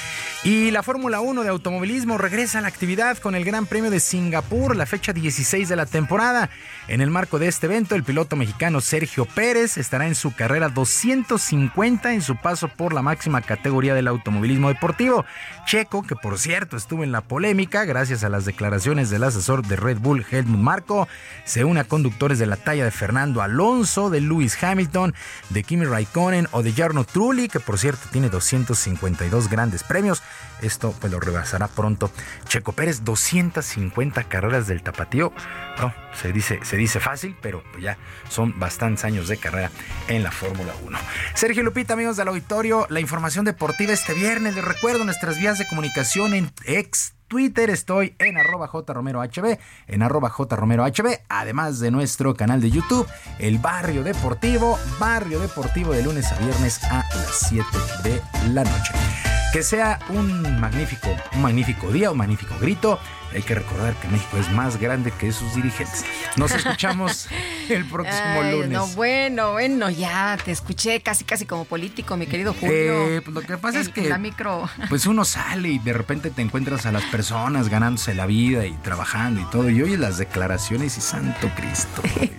[0.43, 4.01] Y la Fórmula 1 de automovilismo regresa a la actividad con el Gran Premio de
[4.01, 6.49] Singapur, la fecha 16 de la temporada.
[6.89, 10.71] En el marco de este evento, el piloto mexicano Sergio Pérez estará en su carrera
[10.71, 15.27] 250 en su paso por la máxima categoría del automovilismo deportivo.
[15.67, 19.77] Checo, que por cierto estuvo en la polémica gracias a las declaraciones del asesor de
[19.77, 21.07] Red Bull Helmut Marko,
[21.45, 25.15] se une a conductores de la talla de Fernando Alonso, de Lewis Hamilton,
[25.51, 30.23] de Kimi Raikkonen o de Jarno Trulli, que por cierto tiene 252 grandes premios.
[30.63, 32.11] Esto pues lo rebasará pronto.
[32.47, 35.33] Checo Pérez, 250 carreras del tapatío.
[35.79, 39.71] No, se dice, se dice fácil, pero pues ya son bastantes años de carrera
[40.09, 40.99] en la Fórmula 1.
[41.35, 44.55] Sergio Lupita, amigos del auditorio, la información deportiva este viernes.
[44.55, 50.31] Les recuerdo nuestras vías de comunicación en ex Twitter estoy en arroba jromerohb, en arroba
[50.31, 53.07] jromerohb, además de nuestro canal de YouTube,
[53.39, 57.65] El Barrio Deportivo, Barrio Deportivo de lunes a viernes a las 7
[58.03, 58.21] de
[58.53, 59.40] la noche.
[59.53, 63.01] Que sea un magnífico, un magnífico día, un magnífico grito.
[63.35, 66.05] Hay que recordar que México es más grande que sus dirigentes.
[66.37, 67.29] Nos escuchamos
[67.69, 68.71] el próximo Ay, lunes.
[68.71, 73.09] No, bueno, bueno, ya te escuché casi, casi como político, mi querido Julio.
[73.09, 74.69] Eh, pues lo que pasa es que La micro.
[74.89, 78.73] pues uno sale y de repente te encuentras a las personas ganándose la vida y
[78.79, 82.03] trabajando y todo, y oyes las declaraciones y santo Cristo.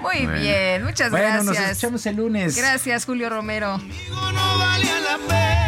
[0.00, 0.32] Muy Bueno.
[0.40, 1.44] bien, muchas Bueno, gracias.
[1.44, 2.56] nos escuchamos el lunes.
[2.56, 3.78] Gracias, Julio Romero.
[3.78, 5.67] no valía la pena,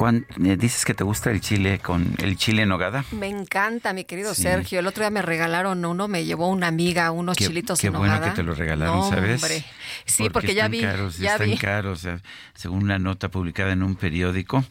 [0.00, 3.04] ¿Cuán- eh, ¿Dices que te gusta el chile con el chile en nogada?
[3.12, 4.40] Me encanta, mi querido Sí.
[4.44, 4.78] Sergio.
[4.78, 7.92] El otro día me regalaron uno, me llevó una amiga unos Qué- chilitos qué en
[7.92, 8.30] bueno nogada.
[8.32, 9.42] que te lo regalaron, No, ¿sabes?
[9.42, 9.62] hombre.
[10.06, 11.58] Sí, porque, ya están vi, caros, ya están vi.
[11.58, 11.98] caros.
[11.98, 12.20] o sea,
[12.54, 14.64] según una nota publicada en un periódico,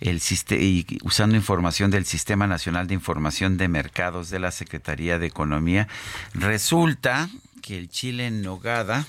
[0.00, 5.26] el y usando información del Sistema Nacional de Información de Mercados de la Secretaría de
[5.26, 5.88] Economía,
[6.32, 7.28] resulta
[7.60, 9.04] que el chile en nogada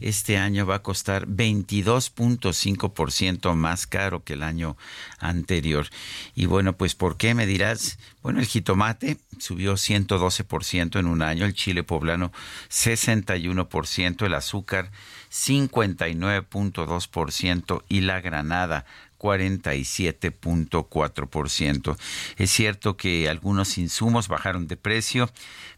[0.00, 4.76] este año va a costar 22.5% más caro que el año
[5.18, 5.88] anterior.
[6.34, 7.98] Y bueno, pues ¿por qué me dirás?
[8.22, 12.32] Bueno, el jitomate subió 112% en un año, el chile poblano
[12.70, 14.90] 61%, el azúcar
[15.30, 18.84] 59.2% y la granada
[19.18, 21.96] 47.4%.
[22.36, 25.28] Es cierto que algunos insumos bajaron de precio,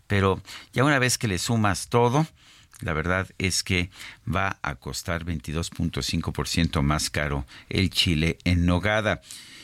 [0.06, 0.42] pero
[0.72, 2.26] ya una vez que le sumas todo,
[2.80, 3.90] la verdad es que
[4.32, 9.20] va a costar 22.5% más caro el chile en nogada.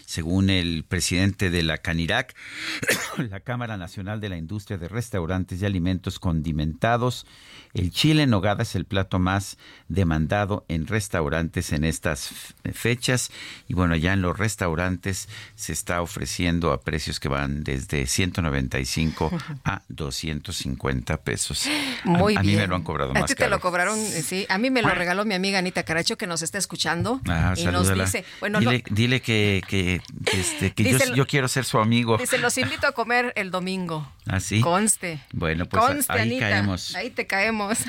[0.07, 2.35] Según el presidente de la CANIRAC,
[3.29, 7.27] la Cámara Nacional de la Industria de Restaurantes y Alimentos Condimentados,
[7.75, 9.59] el chile en nogada es el plato más
[9.89, 13.31] demandado en restaurantes en estas f- fechas.
[13.69, 19.31] Y bueno, ya en los restaurantes se está ofreciendo a precios que van desde 195
[19.65, 21.67] a 250 pesos.
[21.67, 22.55] A- Muy a, bien.
[22.57, 23.51] mí me lo han cobrado A más ti te caro.
[23.57, 24.47] lo cobraron, eh, sí.
[24.49, 27.21] A mí me lo regaló mi amiga Anita Caracho, que nos está escuchando.
[27.29, 31.27] Ah, y nos dice, bueno, dile, no, dile que, que, que, este, que yo, yo
[31.27, 32.17] quiero ser su amigo.
[32.19, 34.11] dice, los invito a comer el domingo.
[34.27, 34.61] ¿Así?
[34.61, 35.21] Conste.
[35.33, 36.49] Bueno, pues Conste, ahí Anita.
[36.51, 36.95] caemos.
[36.97, 37.79] Ahí te caemos.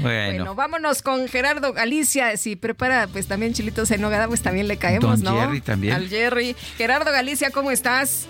[0.00, 2.36] Bueno, Bueno, vámonos con Gerardo Galicia.
[2.36, 5.40] Si prepara pues también chilitos en nogada, pues también le caemos, Don ¿no?
[5.40, 5.94] Jerry también.
[5.94, 6.54] Al Jerry.
[6.76, 8.28] Gerardo Galicia, ¿cómo estás?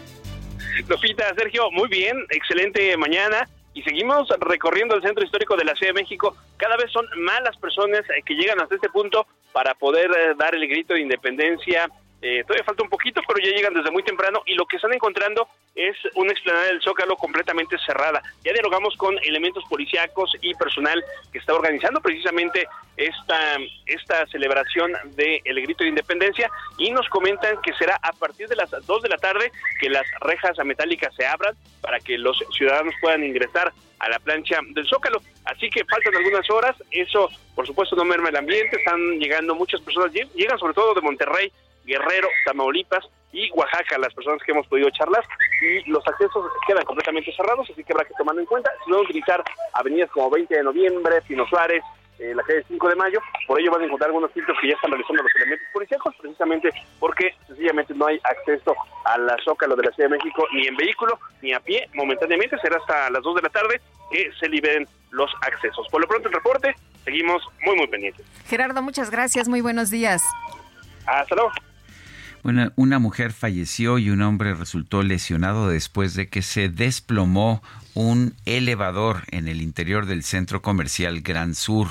[0.88, 3.48] Lupita, Sergio, muy bien, excelente mañana.
[3.74, 6.36] y seguimos recorriendo el centro histórico de la Ciudad de México.
[6.58, 10.34] Cada vez son más las personas eh, que llegan hasta este punto para poder eh,
[10.38, 11.88] dar el grito de independencia.
[12.24, 14.92] Eh, todavía falta un poquito, pero ya llegan desde muy temprano y lo que están
[14.94, 18.22] encontrando es una explanada del Zócalo completamente cerrada.
[18.44, 25.62] Ya dialogamos con elementos policíacos y personal que está organizando precisamente esta, esta celebración del
[25.62, 29.16] grito de independencia y nos comentan que será a partir de las 2 de la
[29.16, 29.50] tarde
[29.80, 34.60] que las rejas metálicas se abran para que los ciudadanos puedan ingresar a la plancha
[34.74, 35.20] del Zócalo.
[35.44, 39.80] Así que faltan algunas horas, eso por supuesto no merma el ambiente, están llegando muchas
[39.80, 41.52] personas, llegan sobre todo de Monterrey,
[41.84, 45.24] Guerrero, Tamaulipas y Oaxaca, las personas que hemos podido charlar,
[45.62, 48.70] y los accesos quedan completamente cerrados, así que habrá que tomarlo en cuenta.
[48.84, 49.42] Si no utilizar
[49.72, 51.82] avenidas como 20 de noviembre, Pino Suárez,
[52.18, 54.74] eh, la calle 5 de Mayo, por ello van a encontrar algunos filtros que ya
[54.74, 59.84] están realizando los elementos policíacos, precisamente porque sencillamente no hay acceso a la Zócalo de
[59.84, 61.88] la Ciudad de México ni en vehículo ni a pie.
[61.94, 63.80] Momentáneamente será hasta las 2 de la tarde
[64.10, 65.88] que se liberen los accesos.
[65.90, 68.24] Por lo pronto el reporte, seguimos muy muy pendientes.
[68.46, 70.22] Gerardo, muchas gracias, muy buenos días.
[71.06, 71.50] Hasta luego.
[72.42, 77.62] Bueno, una mujer falleció y un hombre resultó lesionado después de que se desplomó
[77.94, 81.88] un elevador en el interior del centro comercial Gran Sur.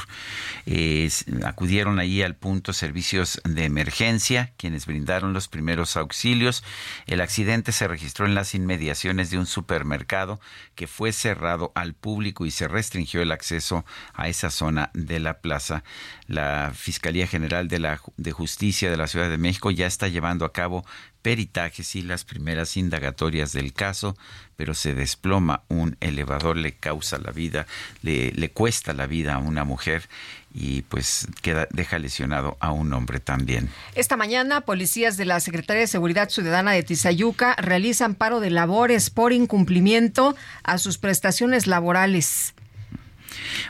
[1.45, 6.63] Acudieron allí al punto servicios de emergencia, quienes brindaron los primeros auxilios.
[7.05, 10.39] El accidente se registró en las inmediaciones de un supermercado
[10.75, 15.39] que fue cerrado al público y se restringió el acceso a esa zona de la
[15.39, 15.83] plaza.
[16.31, 20.45] La Fiscalía General de, la, de Justicia de la Ciudad de México ya está llevando
[20.45, 20.85] a cabo
[21.21, 24.17] peritajes y las primeras indagatorias del caso,
[24.55, 27.67] pero se desploma un elevador, le causa la vida,
[28.01, 30.09] le, le cuesta la vida a una mujer
[30.53, 33.69] y pues queda, deja lesionado a un hombre también.
[33.95, 39.09] Esta mañana, policías de la Secretaría de Seguridad Ciudadana de Tizayuca realizan paro de labores
[39.09, 42.53] por incumplimiento a sus prestaciones laborales.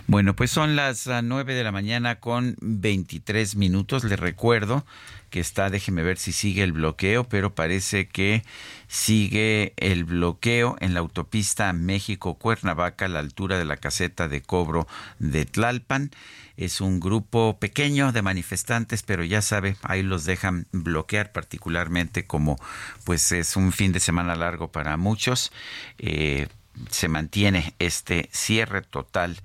[0.07, 4.03] Bueno, pues son las ah, nueve de la mañana con 23 minutos.
[4.03, 4.85] Les recuerdo
[5.29, 8.43] que está, déjeme ver si sigue el bloqueo, pero parece que
[8.87, 14.87] sigue el bloqueo en la autopista México-Cuernavaca a la altura de la caseta de cobro
[15.19, 16.11] de Tlalpan.
[16.57, 22.59] Es un grupo pequeño de manifestantes, pero ya sabe, ahí los dejan bloquear particularmente como
[23.05, 25.51] pues es un fin de semana largo para muchos.
[25.97, 26.49] Eh,
[26.89, 29.37] se mantiene este cierre total.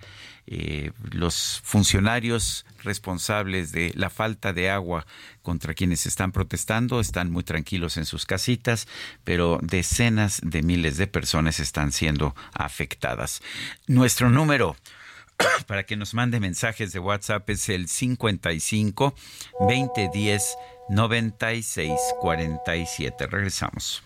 [0.49, 5.05] Eh, los funcionarios responsables de la falta de agua
[5.43, 8.87] contra quienes están protestando están muy tranquilos en sus casitas,
[9.25, 13.43] pero decenas de miles de personas están siendo afectadas.
[13.89, 14.77] Nuestro número
[15.67, 19.15] para que nos mande mensajes de WhatsApp es el 55
[19.61, 20.57] 2010
[20.89, 23.27] 96 47.
[23.27, 24.06] Regresamos.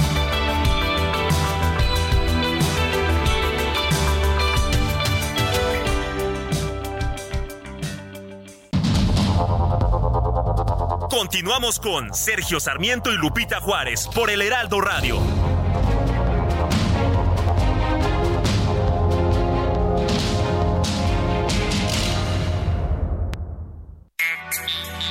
[11.11, 15.19] Continuamos con Sergio Sarmiento y Lupita Juárez por el Heraldo Radio.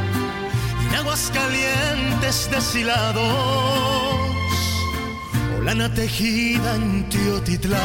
[0.97, 3.23] Aguas calientes deshilados,
[5.57, 7.79] o tejida en Teotitlán.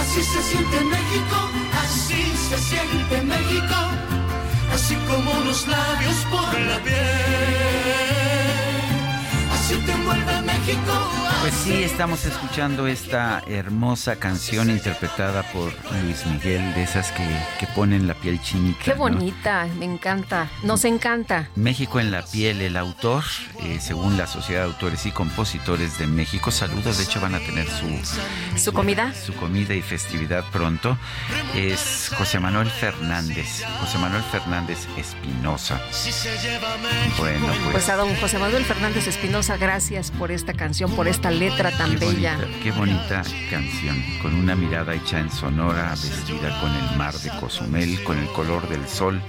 [0.00, 1.38] Así se siente México,
[1.84, 3.78] así se siente México,
[4.74, 8.07] así como los labios por la piel.
[11.40, 15.72] Pues sí, estamos escuchando esta hermosa canción interpretada por
[16.02, 17.24] Luis Miguel, de esas que,
[17.58, 18.84] que ponen la piel chinita.
[18.84, 18.96] Qué ¿no?
[18.96, 21.48] bonita, me encanta, nos encanta.
[21.54, 23.24] México en la piel, el autor,
[23.62, 27.38] eh, según la Sociedad de Autores y Compositores de México, saludos, de hecho van a
[27.38, 27.86] tener su,
[28.58, 29.12] ¿Su comida?
[29.14, 30.98] su comida y festividad pronto,
[31.54, 35.80] es José Manuel Fernández, José Manuel Fernández Espinosa.
[37.18, 41.30] Bueno, pues, Pues a don José Manuel Fernández Espinosa, gracias por esta canción, por esta
[41.30, 42.36] letra tan qué bella.
[42.36, 47.30] bonita, qué bonita canción, con una mirada hecha en Sonora, vestida con el mar de
[47.40, 49.20] Cozumel, con el color del sol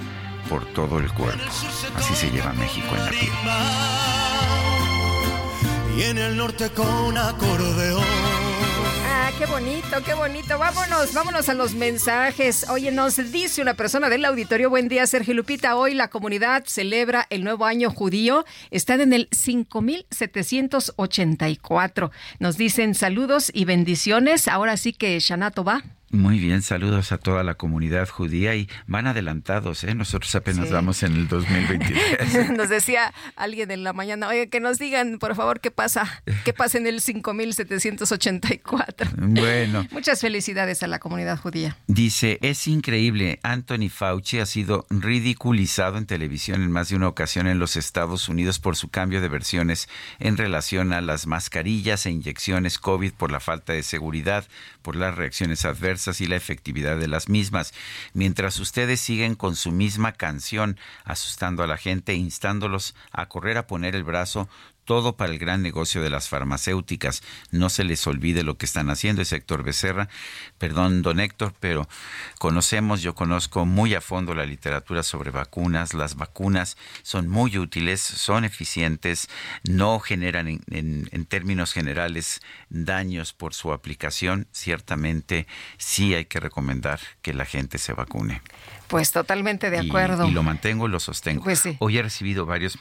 [0.49, 1.43] por todo el cuerpo.
[1.95, 3.31] Así se lleva México en la piel.
[5.97, 8.28] Y en el norte con acordeón.
[9.30, 10.57] Ah, qué bonito, qué bonito.
[10.57, 12.68] Vámonos, vámonos a los mensajes.
[12.68, 15.76] Oye, nos dice una persona del auditorio, buen día, Sergio Lupita.
[15.76, 18.43] Hoy la comunidad celebra el nuevo año judío.
[18.72, 22.11] Están en el 5784.
[22.39, 24.47] Nos dicen saludos y bendiciones.
[24.47, 25.84] Ahora sí que Shanato va.
[26.11, 29.94] Muy bien, saludos a toda la comunidad judía y van adelantados, ¿eh?
[29.94, 30.73] Nosotros apenas Sí.
[30.73, 32.49] vamos en el 2023.
[32.57, 36.53] Nos decía alguien en la mañana, oye, que nos digan, por favor, qué pasa, qué
[36.53, 39.11] pasa en el 5784.
[39.18, 41.77] bueno, Muchas felicidades a la comunidad judía.
[41.88, 47.48] dice, es increíble, Anthony Fauci ha sido ridiculizado en televisión en más de una ocasión
[47.48, 52.11] en los Estados Unidos por su cambio de versiones en relación a las mascarillas e
[52.11, 54.45] inyecciones COVID por la falta de seguridad,
[54.81, 57.73] por las reacciones adversas y la efectividad de las mismas.
[58.14, 63.68] Mientras ustedes siguen con su misma canción, asustando a la gente, instándolos a correr a
[63.68, 64.49] poner el brazo
[64.90, 67.22] todo para el gran negocio de las farmacéuticas.
[67.52, 70.10] No se les olvide lo que están haciendo, es Héctor Becerra.
[70.57, 71.88] Perdón, don Héctor, pero
[72.40, 75.94] conocemos, yo conozco muy a fondo la literatura sobre vacunas.
[75.94, 79.30] Las vacunas son muy útiles, son eficientes,
[79.64, 84.48] no generan en, en- en términos generales daños por su aplicación.
[84.52, 85.45] Ciertamente
[85.78, 88.41] sí hay que recomendar que la gente se vacune.
[88.90, 90.28] Pues totalmente de Y- acuerdo.
[90.28, 91.44] Y, lo mantengo, lo sostengo.
[91.44, 91.78] Pues sí.
[91.80, 92.78] Hoy he recibido varios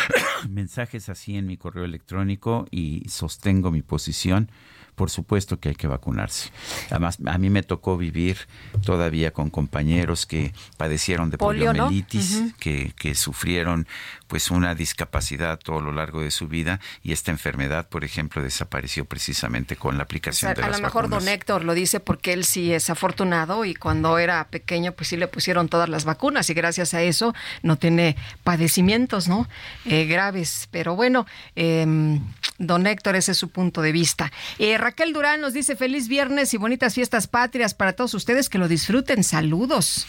[0.48, 4.50] mensajes así en mi correo electrónico y sostengo mi posición.
[4.96, 6.50] Por supuesto que hay que vacunarse.
[6.90, 8.38] Además, a mí me tocó vivir
[8.84, 11.84] todavía con compañeros que padecieron de Polio, ¿no?
[11.84, 13.86] poliomielitis, que, que sufrieron
[14.26, 19.04] pues una discapacidad todo lo largo de su vida y esta enfermedad, por ejemplo, desapareció
[19.04, 21.24] precisamente con la O aplicación sea, de a las lo mejor vacunas.
[21.24, 25.16] don Héctor lo dice porque él sí es afortunado y cuando era pequeño pues sí
[25.16, 29.48] le pusieron todas las vacunas y gracias a eso no tiene padecimientos, ¿no?
[29.84, 30.68] Eh, graves.
[30.70, 32.18] Pero bueno, eh,
[32.58, 34.32] don Héctor, ese es su punto de vista.
[34.58, 38.56] Eh, Raquel Durán nos dice feliz viernes y bonitas fiestas patrias para todos ustedes que
[38.56, 39.24] lo disfruten.
[39.24, 40.06] Saludos.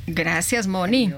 [0.05, 1.11] Gracias, Moni.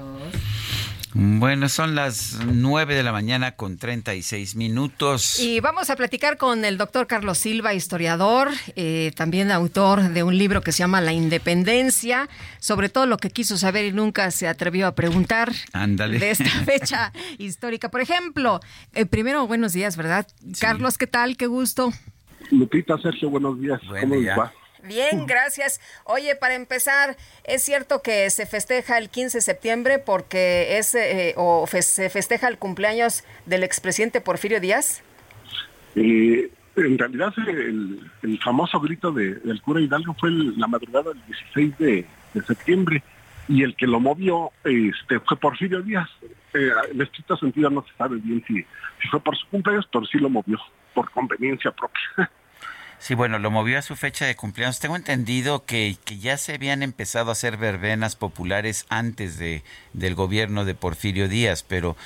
[1.12, 5.38] Bueno, son las 9 de la mañana con 36 minutos.
[5.38, 10.38] Y vamos a platicar con el doctor Carlos Silva, historiador, eh, también autor de un
[10.38, 14.48] libro que se llama La Independencia, sobre todo lo que quiso saber y nunca se
[14.48, 16.18] atrevió a preguntar Ándale.
[16.18, 17.90] de esta fecha histórica.
[17.90, 18.60] Por ejemplo,
[18.94, 20.26] eh, primero, buenos días, ¿verdad?
[20.58, 21.36] Carlos, ¿qué tal?
[21.36, 21.92] Qué gusto.
[22.50, 23.80] Lupita, Sergio, buenos días.
[24.00, 24.52] ¿Cómo les va?
[24.82, 25.80] Bien, gracias.
[26.04, 31.34] Oye, para empezar, ¿es cierto que se festeja el 15 de septiembre porque es eh,
[31.36, 35.02] o fe- se festeja el cumpleaños del expresidente Porfirio Díaz?
[35.96, 41.12] Eh, en realidad el, el famoso grito de- del cura Hidalgo fue el- la madrugada
[41.12, 43.02] del 16 de, de septiembre
[43.48, 46.08] y el que lo movió este, fue Porfirio Díaz.
[46.52, 48.54] Eh, en estricto sentido no se sabe bien si,
[49.02, 50.58] si fue por su cumpleaños, pero sí lo movió
[50.94, 52.30] por conveniencia propia.
[53.04, 54.80] Sí, bueno, lo movió a su fecha de cumpleaños.
[54.80, 59.62] Tengo entendido que, que ya se habían empezado a hacer verbenas populares antes de,
[59.92, 61.98] del gobierno de Porfirio Díaz, pero,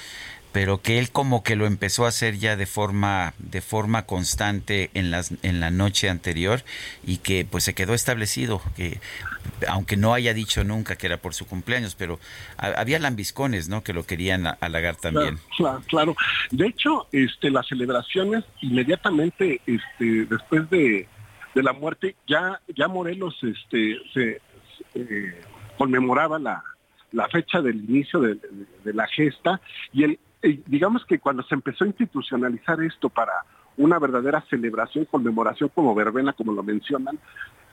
[0.60, 4.90] pero que él como que lo empezó a hacer ya de forma, de forma constante
[4.92, 6.64] en, las, en la noche anterior
[7.06, 8.98] y que pues se quedó establecido, que
[9.68, 12.18] aunque no haya dicho nunca que era por su cumpleaños, pero
[12.56, 13.84] ha- había lambiscones, ¿no?
[13.84, 15.38] Que lo querían halagar también.
[15.56, 16.16] Claro, claro.
[16.50, 21.06] De hecho, este, las celebraciones inmediatamente este, después de,
[21.54, 24.40] de la muerte, ya, ya Morelos este, se,
[24.96, 25.40] eh,
[25.76, 26.64] conmemoraba la,
[27.12, 28.40] la fecha del inicio de, de-
[28.82, 29.60] de la gesta
[29.92, 33.32] y el, eh, digamos que cuando se empezó a institucionalizar esto para
[33.76, 37.18] una verdadera celebración, conmemoración como verbena, como lo mencionan,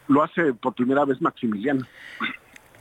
[0.08, 1.86] lo hace por primera vez Maximiliano.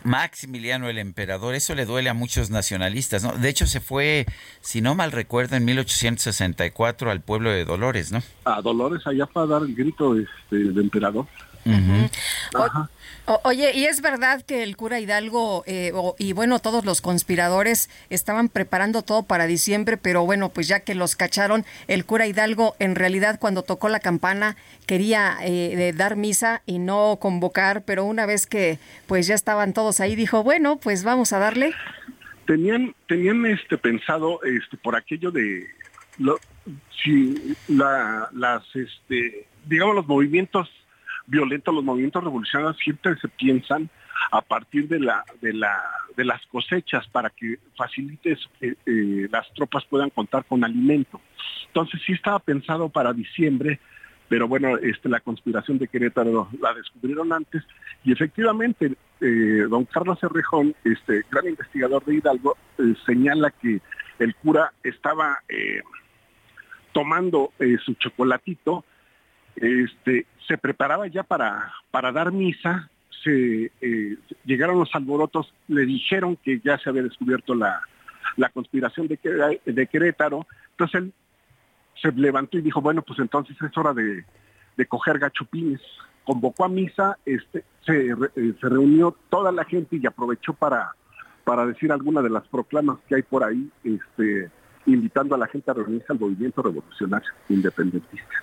[0.05, 3.33] Maximiliano el emperador, eso le duele a muchos nacionalistas, ¿no?
[3.33, 4.27] De hecho se fue,
[4.61, 8.21] si no mal recuerdo, en 1864 al pueblo de Dolores, ¿no?
[8.45, 11.27] A Dolores allá para dar el grito este, de emperador.
[12.55, 12.91] Ajá.
[13.27, 17.01] O- oye, ¿y es verdad que el cura Hidalgo eh, o- y bueno, todos los
[17.01, 22.27] conspiradores estaban preparando todo para diciembre, pero bueno, pues ya que los cacharon, el cura
[22.27, 27.83] Hidalgo en realidad cuando tocó la campana quería eh, de dar misa y no convocar,
[27.83, 31.73] pero una vez que pues ya estaban todos ahí, dijo, bueno, pues vamos a darle.
[32.47, 35.67] tenían tenían este pensado este por aquello de
[36.19, 36.39] lo-
[37.03, 40.69] si la, las este digamos los movimientos
[41.27, 43.89] violentos los movimientos revolucionarios siempre se piensan
[44.31, 45.83] a partir de la de la
[46.17, 51.21] de las cosechas para que facilites eh, eh, las tropas puedan contar con alimento.
[51.67, 53.81] Entonces sí estaba pensado para diciembre
[54.27, 57.63] pero bueno, este, la conspiración de Querétaro la descubrieron antes.
[58.05, 63.81] Y efectivamente eh, don Carlos Cerrejón, este gran investigador de Hidalgo, eh, señala que
[64.19, 65.41] el cura estaba
[66.93, 67.53] tomando
[67.85, 68.85] su chocolatito,
[69.57, 72.91] este, se preparaba ya para, para dar misa,
[73.23, 77.81] se eh, llegaron los alborotos, le dijeron que ya se había descubierto la,
[78.37, 81.13] la conspiración de, de Querétaro, entonces él
[82.01, 84.25] se levantó y dijo, bueno, pues entonces es hora de,
[84.77, 85.81] de coger gachupines.
[86.25, 90.93] Convocó a misa, este, se, eh, se reunió toda la gente y aprovechó para,
[91.45, 94.51] para decir alguna de las proclamas que hay por ahí, este,
[94.87, 98.43] invitando a la gente a reunirse al movimiento revolucionario independentista.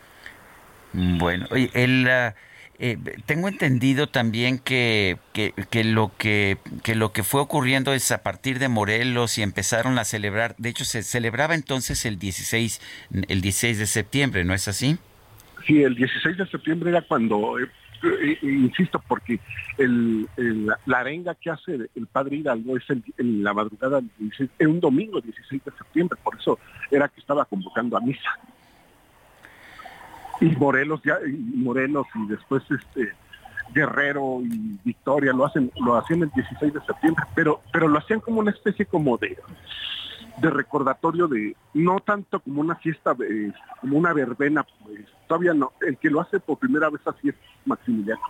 [0.94, 2.36] Bueno, el, ah,
[2.80, 8.24] eh, tengo entendido también que, que, lo que, que lo que fue ocurriendo es a
[8.24, 12.82] partir de Morelos y empezaron a celebrar, de hecho se celebraba entonces el 16,
[13.28, 14.98] el 16 de septiembre, ¿no es así?
[15.68, 17.68] Sí, el 16 de septiembre era cuando, eh,
[18.04, 19.40] eh, eh, insisto, porque
[19.78, 24.50] el, el- la arenga que hace el padre Hidalgo es en la madrugada del 16,
[24.58, 26.58] en un domingo 16 de septiembre, por eso
[26.90, 28.40] era que estaba convocando a misa.
[30.42, 33.14] Y Morelos ya, y Morelos y después este
[33.74, 38.20] Guerrero y Victoria lo hacen, lo hacían el 16 de septiembre, pero, pero lo hacían
[38.20, 39.38] como una especie como de
[40.38, 45.74] de recordatorio de no tanto como una fiesta eh, como una verbena pues todavía no
[45.82, 47.36] el que lo hace por primera vez así es
[47.66, 48.22] Maximiliano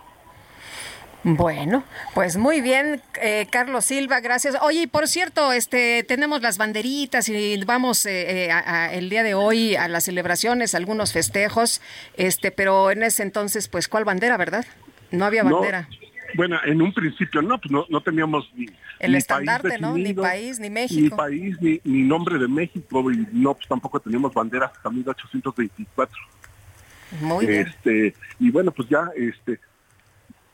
[1.24, 1.84] Bueno,
[2.14, 4.56] pues muy bien, eh, Carlos Silva, gracias.
[4.60, 9.08] Oye, y por cierto, este, tenemos las banderitas y vamos eh, eh, a- a- el
[9.08, 11.80] día de hoy a las celebraciones, algunos festejos,
[12.16, 14.66] este, pero en ese entonces, pues, ¿cuál bandera, verdad?
[15.12, 15.88] No había No, bandera.
[16.34, 18.66] bueno en un principio no pues no, no teníamos ni
[18.98, 19.96] El ni estandarte, país ¿no?
[19.96, 21.16] Ni país, ni ni México.
[21.16, 26.16] país ni, ni nombre de México y no pues tampoco teníamos banderas hasta 1824
[27.20, 27.66] Muy bien.
[27.68, 29.60] este y bueno pues ya este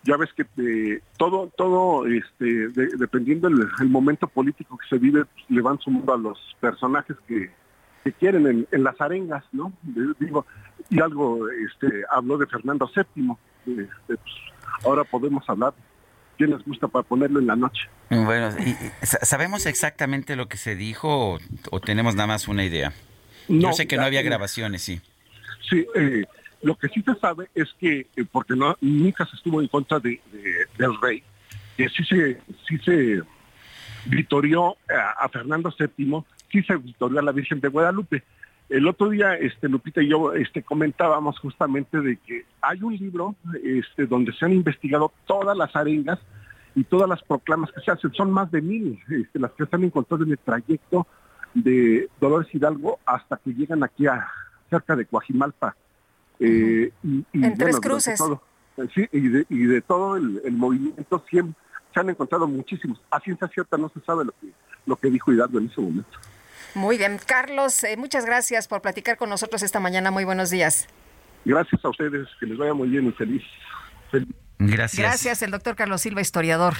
[0.04, 4.98] ya ves que eh, todo todo este de- dependiendo del el momento político que se
[4.98, 7.50] vive pues, le van sumando a los personajes que,
[8.04, 10.46] que quieren en, en las arengas no De- digo
[10.88, 13.32] y algo este habló de Fernando VII
[13.66, 14.20] este, pues,
[14.84, 15.74] ahora podemos hablar
[16.36, 17.82] quién les gusta para ponerlo en la noche.
[18.10, 18.50] Bueno,
[19.02, 21.38] ¿sabemos exactamente lo que se dijo o,
[21.72, 22.92] o tenemos nada más una idea?
[23.48, 25.00] No, Yo sé que no había grabaciones, sí.
[25.68, 26.24] Sí, eh,
[26.62, 30.20] lo que sí se sabe es que, eh, porque nunca se estuvo en contra de,
[30.32, 31.22] de- del rey,
[31.76, 33.22] que sí se, sí se
[34.06, 34.76] vitorió
[35.18, 38.22] a, Fernando VII, sí se vitorió a la Virgen de Guadalupe.
[38.68, 43.34] El otro día, este, Lupita y yo este, comentábamos justamente de que hay un libro
[43.64, 46.18] este, donde se han investigado todas las arengas
[46.74, 48.12] y todas las proclamas que se hacen.
[48.12, 48.98] Son más de mil
[49.32, 51.06] las que se han encontrado en el trayecto
[51.54, 54.26] de Dolores Hidalgo hasta que llegan aquí a
[54.68, 55.74] cerca de Coajimalpa.
[56.41, 58.18] Eh, y, y, En Tres Cruces.
[58.18, 58.42] todo-
[58.76, 61.55] eh, sí, y de, y de todo el, el movimiento siempre,
[61.92, 63.00] se han encontrado muchísimos.
[63.10, 64.49] A ciencia cierta no se sabe lo que,
[64.86, 66.18] lo que dijo Hidalgo en ese momento.
[66.75, 67.18] Muy bien.
[67.26, 70.10] Carlos, eh, muchas gracias por platicar con nosotros esta mañana.
[70.10, 70.86] Muy buenos días.
[71.44, 73.42] Gracias a ustedes, que les vaya muy bien y feliz.
[74.10, 74.28] feliz.
[74.58, 74.99] Gracias.
[75.00, 76.75] Gracias, el doctor Carlos Silva, historiador.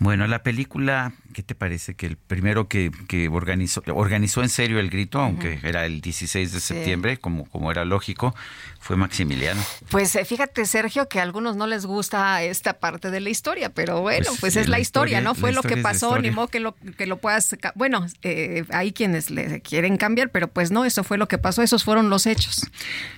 [0.00, 1.94] Bueno, la película, ¿qué te parece?
[1.96, 6.52] Que el primero que, que organizó, organizó en serio el grito, aunque era el 16
[6.52, 6.66] de Sí.
[6.74, 8.32] septiembre, como, como era lógico,
[8.78, 9.60] fue Maximiliano.
[9.90, 13.70] Pues eh, fíjate, Sergio, que a algunos no les gusta esta parte de la historia,
[13.70, 15.34] pero bueno, Pues, pues, es la la historia, historia- ¿no?
[15.34, 17.56] Fue lo que pasó, ni modo que lo, que lo puedas...
[17.74, 21.62] Bueno, eh, hay quienes le quieren cambiar, pero pues no, eso fue lo que pasó,
[21.62, 22.70] esos fueron los hechos.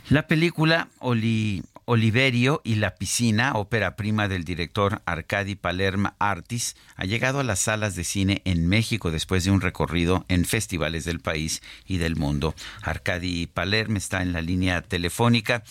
[0.09, 7.05] La película Oli- Oliverio y la piscina, ópera prima del director Arcadi Palermo Artis, ha
[7.05, 11.21] llegado a las salas de cine en México después de un recorrido en festivales del
[11.21, 12.55] país y del mundo.
[12.83, 15.63] Arcadi Palermo está en la línea telefónica.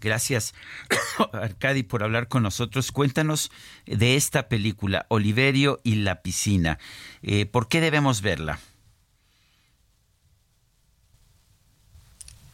[0.00, 0.54] Gracias,
[1.32, 2.92] Arcadi, por hablar con nosotros.
[2.92, 3.50] Cuéntanos
[3.86, 6.78] de esta película, Oliverio y la piscina.
[7.22, 8.58] Eh, ¿Por qué debemos verla?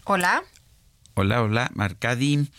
[0.05, 0.45] Hola.
[1.15, 2.51] Hola, hola, Arcadi.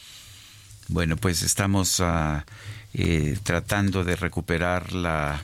[0.88, 2.46] Bueno, pues estamos ah,
[2.94, 5.42] eh, tratando de recuperar la,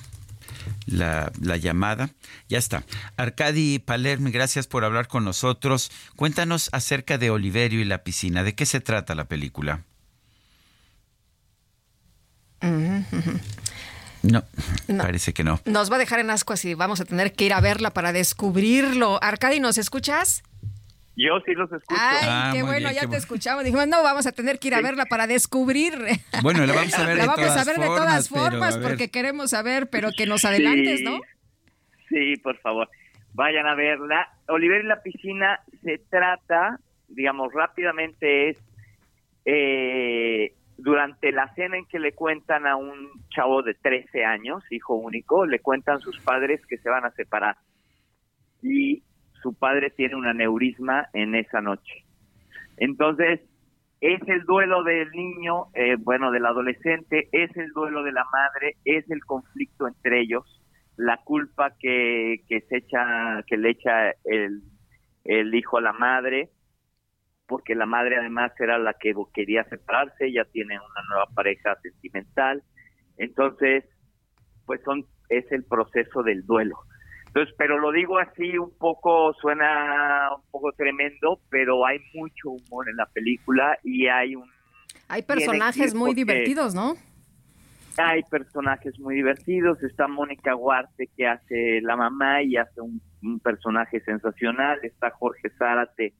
[0.85, 2.11] la, la llamada.
[2.47, 2.83] Ya está.
[3.17, 5.91] Arcadi Palermo, gracias por hablar con nosotros.
[6.15, 8.43] Cuéntanos acerca de Oliverio y la piscina.
[8.43, 9.83] ¿De qué se trata la película?
[12.61, 13.39] Ujú.
[14.23, 14.43] No,
[14.87, 15.03] No.
[15.03, 15.59] parece que no.
[15.65, 18.13] Nos va a dejar en ascuas y vamos a tener que ir a verla para
[18.13, 19.21] descubrirlo.
[19.23, 20.43] Arcadi, ¿nos escuchas?
[21.17, 21.99] Yo sí los escucho.
[22.01, 23.17] Ay, Ah, qué bueno, bien, ya qué te bueno.
[23.19, 23.63] escuchamos.
[23.65, 25.93] Dijimos, no, vamos a tener que ir a verla para descubrir.
[26.41, 28.43] Bueno, la vamos a ver La de vamos todas a ver de formas, todas pero,
[28.51, 31.05] formas porque queremos saber, pero que nos adelantes, Sí.
[31.05, 31.19] ¿no?
[32.09, 32.89] Sí, por favor.
[33.33, 34.29] Vayan a verla.
[34.47, 38.57] Oliver y la piscina se trata, digamos, rápidamente es
[39.45, 44.95] eh, durante la cena en que le cuentan a un chavo de 13 años, hijo
[44.95, 47.57] único, le cuentan sus padres que se van a separar.
[48.61, 49.03] Y
[49.41, 52.05] su padre tiene un aneurisma en esa noche.
[52.77, 53.41] Entonces,
[54.01, 58.77] es el duelo del niño, eh, bueno, del adolescente, es el duelo de la madre,
[58.83, 60.61] es el conflicto entre ellos,
[60.97, 64.63] la culpa que, que se echa, que le echa el,
[65.23, 66.49] el hijo a la madre,
[67.47, 72.63] porque la madre además era la que quería separarse, ella tiene una nueva pareja sentimental,
[73.17, 73.83] entonces,
[74.65, 76.77] pues son, es el proceso del duelo.
[77.33, 82.89] Entonces, pero lo digo así un poco, suena un poco tremendo, pero hay mucho humor
[82.89, 84.49] en la película y hay un
[85.07, 86.95] Hay personajes muy divertidos, ¿no?
[87.97, 89.81] hay personajes muy divertidos.
[89.83, 94.79] Está Mónica Huarte que hace la mamá y hace un, un personaje sensacional.
[94.83, 96.13] Está Jorge Zárate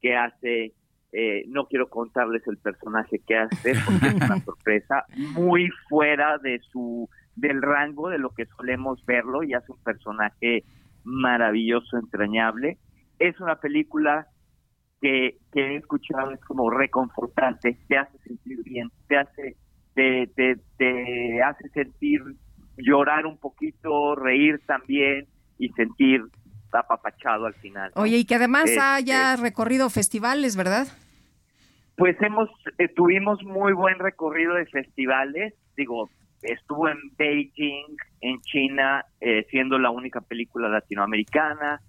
[0.00, 0.74] que hace,
[1.12, 6.60] eh, no quiero contarles el personaje que hace porque es una sorpresa, muy fuera de
[6.70, 10.64] su del rango de lo que solemos verlo y hace un personaje
[11.04, 12.78] maravilloso, entrañable.
[13.18, 14.26] Es una película
[15.00, 19.56] que, que he escuchado es como reconfortante, te hace sentir bien, te hace
[19.94, 22.22] te, te, te hace sentir
[22.76, 25.26] llorar un poquito, reír también
[25.58, 26.22] y sentir
[26.72, 27.92] apapachado al final.
[27.94, 30.86] Oye, y que además Este, haya recorrido festivales, ¿verdad?
[31.96, 36.08] Pues hemos, eh, tuvimos muy buen recorrido de festivales, digo,
[36.42, 41.80] estuvo en Beijing, en China, eh, siendo la única película latinoamericana,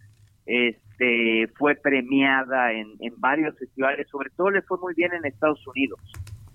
[0.46, 5.66] este, fue premiada en, en varios festivales, sobre todo le fue muy bien en Estados
[5.68, 6.00] Unidos,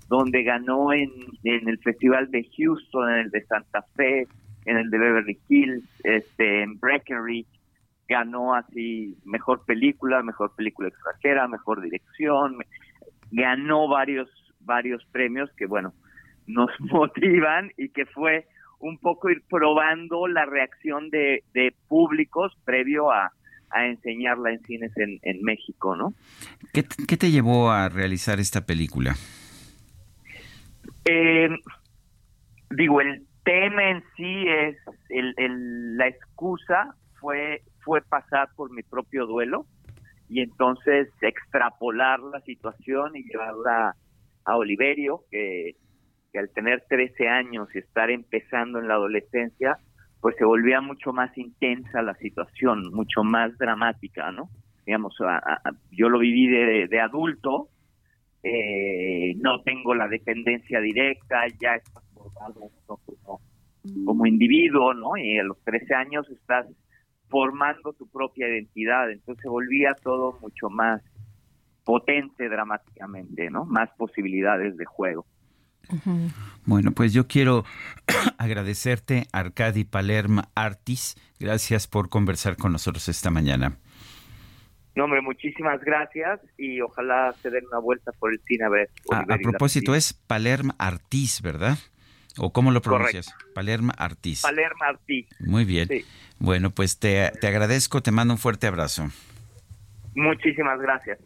[0.08, 1.10] donde ganó en,
[1.44, 4.26] en el Festival de Houston, en el de Santa Fe,
[4.64, 7.48] en el de Beverly Hills, este, en Breckenridge,
[8.08, 12.58] ganó así mejor película, mejor película extranjera, mejor dirección,
[13.30, 14.28] ganó varios
[14.60, 15.94] varios premios que bueno
[16.48, 18.46] nos motivan y que fue
[18.80, 23.32] un poco ir probando la reacción de, de públicos previo a,
[23.70, 26.14] a enseñarla en cines en, en México, ¿no?
[26.72, 29.14] ¿Qué, te- qué te llevó a realizar esta película?
[31.04, 31.48] Eh,
[32.70, 34.76] digo, el tema en sí es
[35.08, 39.64] el, el- la excusa fue fue pasar por mi propio duelo
[40.28, 43.96] y entonces extrapolar la situación y llevarla
[44.44, 45.72] a Oliverio que,
[46.32, 49.78] que al tener 13 años y estar empezando en la adolescencia
[50.20, 54.48] pues se volvía mucho más intensa la situación mucho más dramática no
[54.86, 55.16] digamos
[55.90, 57.68] yo lo viví de, adulto
[58.42, 63.40] eh, no tengo la dependencia directa, ya estás formado como,
[64.04, 65.16] como individuo, ¿no?
[65.16, 66.66] Y a los 13 años estás
[67.28, 71.02] formando tu propia identidad, entonces se volvía todo mucho más
[71.84, 73.64] potente dramáticamente, ¿no?
[73.64, 75.26] Más posibilidades de juego.
[76.64, 77.64] Bueno, pues yo quiero
[78.38, 81.16] agradecerte, Arcadi Palerma Artis.
[81.38, 83.76] Gracias por conversar con nosotros esta mañana.
[84.94, 88.90] No, hombre, muchísimas gracias y ojalá se den una vuelta por el cine a ver.
[89.12, 91.78] A, propósito, es Palerma Artis, ¿verdad?
[92.36, 93.32] ¿O cómo lo pronuncias?
[93.54, 94.42] Palerma Artis.
[94.42, 95.26] Palermo Artis.
[95.38, 95.88] Muy bien.
[95.88, 96.04] Sí.
[96.40, 99.08] Bueno, pues te, te agradezco, te mando un fuerte abrazo.
[100.14, 101.18] Muchísimas gracias.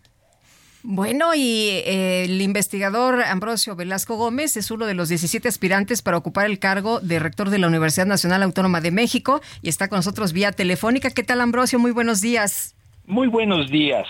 [0.85, 6.17] Bueno, y eh, el investigador Ambrosio Velasco Gómez es uno de los 17 aspirantes para
[6.17, 9.99] ocupar el cargo de rector de la Universidad Nacional Autónoma de México y está con
[9.99, 11.11] nosotros vía telefónica.
[11.11, 11.79] ¿Qué tal, Ambrosio?
[11.79, 12.75] Muy buenos días.
[13.07, 14.09] Muy buenos días.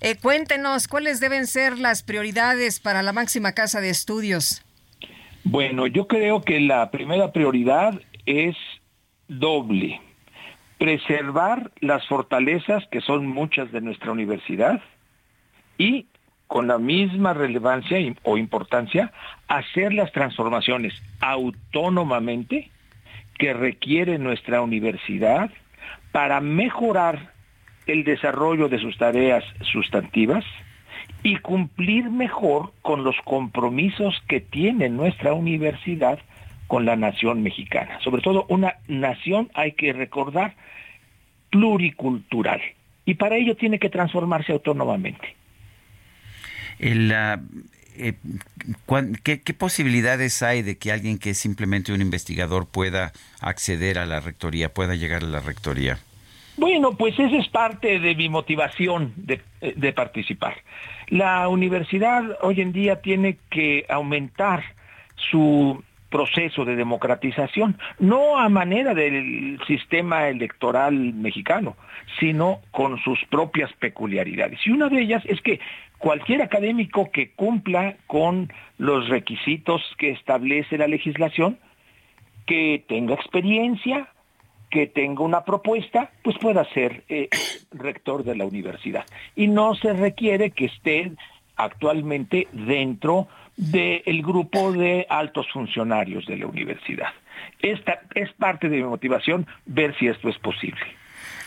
[0.00, 4.64] Eh, cuéntenos, ¿cuáles deben ser las prioridades para la máxima casa de estudios?
[5.44, 8.56] Bueno, yo creo que la primera prioridad es
[9.28, 10.00] doble.
[10.78, 14.80] Preservar las fortalezas que son muchas de nuestra universidad
[15.76, 16.06] y
[16.46, 19.12] con la misma relevancia o importancia
[19.48, 22.70] hacer las transformaciones autónomamente
[23.38, 25.50] que requiere nuestra universidad
[26.12, 27.32] para mejorar
[27.86, 30.44] el desarrollo de sus tareas sustantivas
[31.22, 36.18] y cumplir mejor con los compromisos que tiene nuestra universidad
[36.66, 37.98] con la nación mexicana.
[38.00, 40.54] Sobre todo una nación, hay que recordar,
[41.50, 42.60] pluricultural.
[43.04, 45.36] Y para ello tiene que transformarse autónomamente.
[46.78, 47.12] El,
[47.96, 48.14] eh,
[49.22, 54.20] ¿qué, posibilidades hay de que alguien que es simplemente un investigador pueda acceder a la
[54.20, 55.98] rectoría, pueda llegar a la rectoría?
[56.56, 60.56] Bueno, pues esa es parte de mi motivación de participar.
[61.08, 64.62] La universidad hoy en día tiene que aumentar
[65.16, 65.82] su
[66.14, 71.76] proceso de democratización, no a manera del sistema electoral mexicano,
[72.20, 74.60] sino con sus propias peculiaridades.
[74.64, 75.58] Y una de ellas es que
[76.04, 81.58] cualquier académico que cumpla con los requisitos que establece la legislación,
[82.44, 84.08] que tenga experiencia,
[84.70, 87.30] que tenga una propuesta, pues pueda ser eh,
[87.72, 89.06] rector de la universidad.
[89.34, 91.12] Y no se requiere que esté
[91.56, 93.26] actualmente dentro
[93.56, 97.14] del grupo de altos funcionarios de la universidad.
[97.60, 100.84] Esta es parte de mi motivación ver si esto es posible.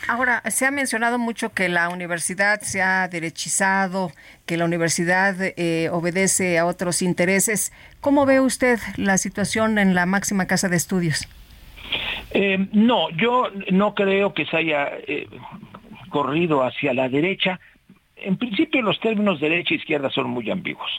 [0.08, 4.12] Ahora, se ha mencionado mucho que la universidad se ha derechizado,
[4.46, 7.74] que la universidad eh, obedece a otros intereses.
[8.00, 11.28] ¿Cómo ve usted la situación en la máxima casa de estudios?
[12.32, 15.28] Eh, no, yo no creo que se haya eh,
[16.10, 17.60] corrido hacia la derecha.
[18.16, 20.90] En principio los términos derecha e izquierda son muy ambiguos,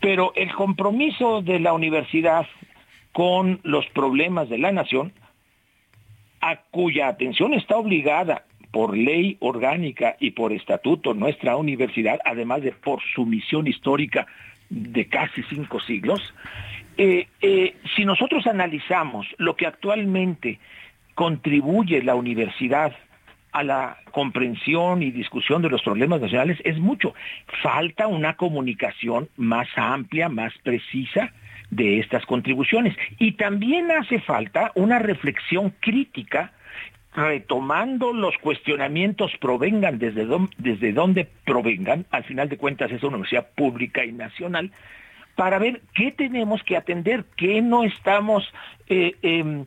[0.00, 2.46] pero el compromiso de la universidad
[3.12, 5.12] con los problemas de la nación,
[6.40, 12.72] a cuya atención está obligada por ley orgánica y por estatuto nuestra universidad, además de
[12.72, 14.26] por su misión histórica
[14.68, 16.20] de casi cinco siglos,
[16.96, 20.58] eh, eh, si nosotros analizamos lo que actualmente
[21.14, 22.92] contribuye la universidad
[23.52, 27.14] a la comprensión y discusión de los problemas nacionales es mucho.
[27.62, 31.32] Falta una comunicación más amplia, más precisa
[31.70, 32.96] de estas contribuciones.
[33.18, 36.52] Y también hace falta una reflexión crítica
[37.14, 43.16] retomando los cuestionamientos provengan desde, don- desde donde provengan, al final de cuentas es una
[43.16, 44.70] universidad pública y nacional,
[45.34, 48.44] para ver qué tenemos que atender, qué no estamos
[48.88, 49.64] eh, em,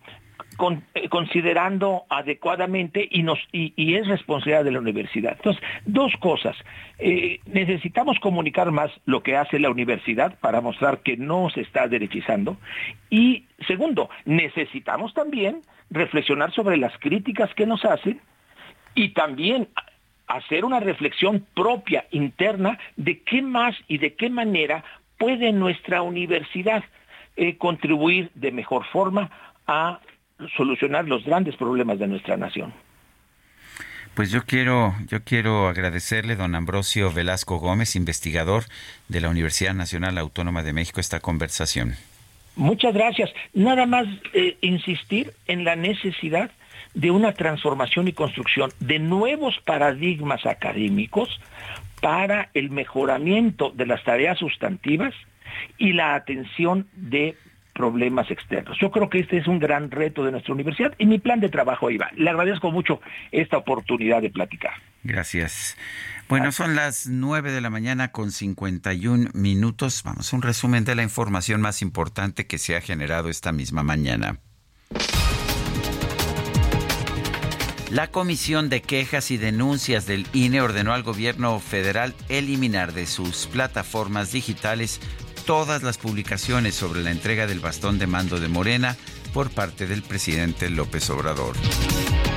[0.93, 5.33] eh, considerando adecuadamente y es responsabilidad de la universidad.
[5.33, 6.55] Entonces, dos cosas.
[6.99, 11.87] Eh, necesitamos comunicar más lo que hace la universidad para mostrar que no se está
[11.87, 12.57] derechizando.
[13.09, 18.21] Y segundo, necesitamos también reflexionar sobre las críticas que nos hacen
[18.95, 19.67] y también
[20.27, 24.83] hacer una reflexión propia, interna, de qué más y de qué manera
[25.17, 26.83] puede nuestra universidad
[27.35, 29.29] eh, contribuir de mejor forma
[29.67, 29.99] a
[30.55, 32.73] solucionar los grandes problemas de nuestra nación.
[34.13, 38.65] Pues yo quiero, yo quiero agradecerle, don Ambrosio Velasco Gómez, investigador
[39.07, 41.95] de la Universidad Nacional Autónoma de México, esta conversación.
[42.55, 43.31] Muchas gracias.
[43.53, 46.51] Nada más eh, insistir en la necesidad
[46.93, 51.39] de una transformación y construcción de nuevos paradigmas académicos
[51.99, 55.15] para el mejoramiento de las tareas sustantivas
[55.77, 57.35] y la atención de
[57.73, 58.77] problemas externos.
[58.79, 61.49] Yo creo que este es un gran reto de nuestra universidad y mi plan de
[61.49, 62.11] trabajo ahí va.
[62.15, 64.73] Le agradezco mucho esta oportunidad de platicar.
[65.03, 65.77] Gracias.
[66.29, 70.01] Bueno, son las 9 de la mañana con 51 minutos.
[70.03, 73.83] Vamos a un resumen de la información más importante que se ha generado esta misma
[73.83, 74.39] mañana.
[77.93, 83.45] La Comisión de Quejas y Denuncias del INE ordenó al gobierno federal eliminar de sus
[83.45, 84.99] plataformas digitales
[85.45, 88.97] todas las publicaciones sobre la entrega del bastón de mando de Morena
[89.33, 91.55] por parte del presidente López Obrador.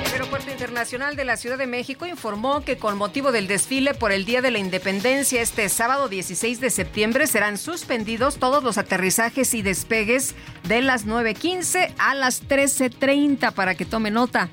[0.07, 4.13] El Aeropuerto Internacional de la Ciudad de México informó que con motivo del desfile por
[4.13, 9.55] el Día de la Independencia este sábado 16 de septiembre serán suspendidos todos los aterrizajes
[9.55, 10.35] y despegues
[10.67, 14.49] de las 9.15 a las 13.30 para que tome nota.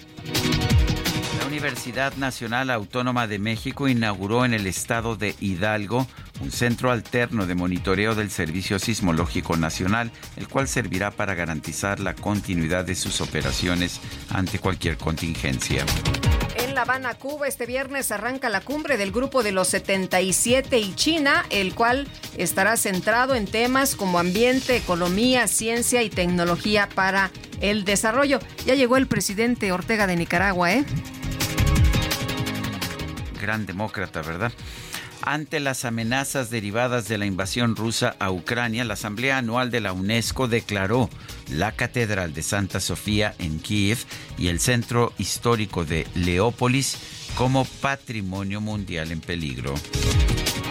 [1.44, 6.08] La Universidad Nacional Autónoma de México inauguró en el estado de Hidalgo
[6.40, 12.16] un centro alterno de monitoreo del Servicio Sismológico Nacional, el cual servirá para garantizar la
[12.16, 14.00] continuidad de sus operaciones
[14.30, 15.86] ante cualquier contingencia.
[16.56, 20.96] En La Habana, Cuba, este viernes arranca la cumbre del Grupo de los 77 y
[20.96, 22.08] China, el cual
[22.38, 28.40] estará centrado en temas como ambiente, economía, ciencia y tecnología para el desarrollo.
[28.66, 30.86] Ya llegó el presidente Ortega de Nicaragua, ¿eh?
[33.44, 34.54] Gran demócrata, ¿verdad?
[35.22, 39.92] Ante las amenazas derivadas de la invasión rusa a Ucrania, la Asamblea Anual de la
[39.92, 41.10] UNESCO declaró
[41.50, 43.98] la Catedral de Santa Sofía en Kiev
[44.38, 46.98] y el Centro Histórico de Leópolis
[47.36, 49.74] como Patrimonio Mundial en peligro.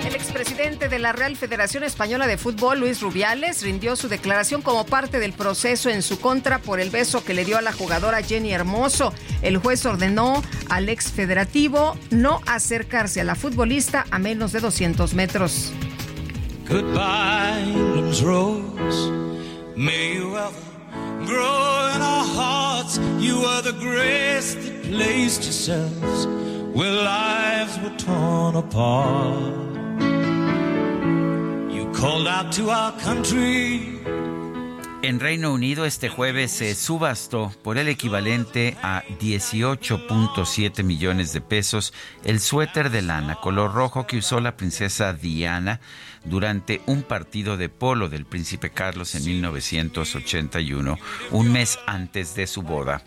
[0.04, 4.84] El expresidente de la Real Federación Española de Fútbol, Luis Rubiales, rindió su declaración como
[4.84, 8.22] parte del proceso en su contra por el beso que le dio a la jugadora
[8.22, 9.12] Jenny Hermoso.
[9.42, 15.14] El juez ordenó al ex federativo no acercarse a la futbolista a menos de 200
[15.14, 15.72] metros.
[16.68, 19.10] Goodbye, rose.
[19.76, 20.18] May
[21.26, 22.98] grow in our hearts.
[23.18, 23.72] You are the
[26.74, 29.71] where lives were torn apart.
[32.02, 34.00] To our country.
[35.02, 41.92] En Reino Unido este jueves se subastó por el equivalente a 18.7 millones de pesos
[42.24, 45.80] el suéter de lana color rojo que usó la princesa Diana
[46.24, 50.98] durante un partido de polo del príncipe Carlos en 1981,
[51.30, 53.02] un mes antes de su boda.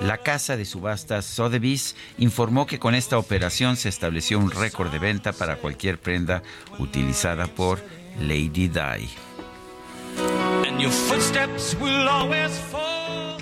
[0.00, 4.98] La casa de subastas Sotheby's informó que con esta operación se estableció un récord de
[4.98, 6.42] venta para cualquier prenda
[6.78, 7.82] utilizada por
[8.20, 9.08] Lady Di.
[10.66, 13.38] And your footsteps will always fall.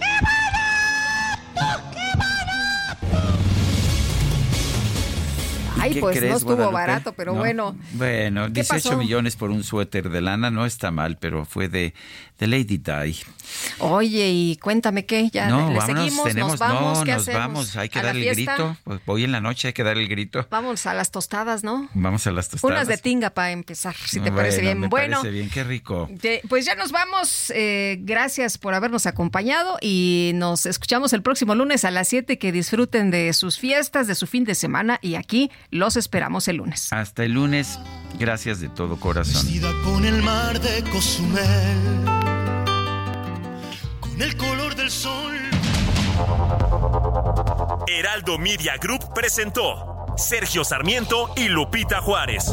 [5.81, 6.75] Ay, ¿Qué pues crees, no estuvo Guadalupe?
[6.81, 7.41] barato, pero ¿No?
[7.41, 7.77] bueno.
[7.93, 8.97] Bueno, ¿Qué 18 pasó?
[8.99, 11.93] millones por un suéter de lana no está mal, pero fue de,
[12.38, 13.16] de Lady Di.
[13.78, 17.22] Oye, y cuéntame qué, ya no, le vámonos, seguimos, tenemos, nos vamos, no, ¿qué nos
[17.22, 17.40] hacemos?
[17.40, 18.54] vamos, hay que ¿A la dar el fiesta?
[18.56, 18.76] grito.
[18.84, 20.46] Pues hoy en la noche hay que dar el grito.
[20.50, 21.88] Vamos a las tostadas, ¿no?
[21.94, 22.74] Vamos a las tostadas.
[22.76, 24.80] Unas de tinga para empezar, si te Bueno, parece bien.
[24.80, 26.08] Me bueno, parece bien, qué rico.
[26.48, 27.50] pues ya nos vamos.
[27.54, 32.38] eh, gracias por habernos acompañado y nos escuchamos el próximo lunes a las 7.
[32.38, 36.56] Que disfruten de sus fiestas, de su fin de semana y aquí los esperamos el
[36.56, 36.92] lunes.
[36.92, 37.78] Hasta el lunes,
[38.18, 39.34] gracias de todo corazón.
[39.34, 42.05] Vestida con el mar de Cozumel,
[44.01, 45.34] con el color del sol.
[47.86, 52.52] Heraldo Media Group presentó Sergio Sarmiento y Lupita Juárez.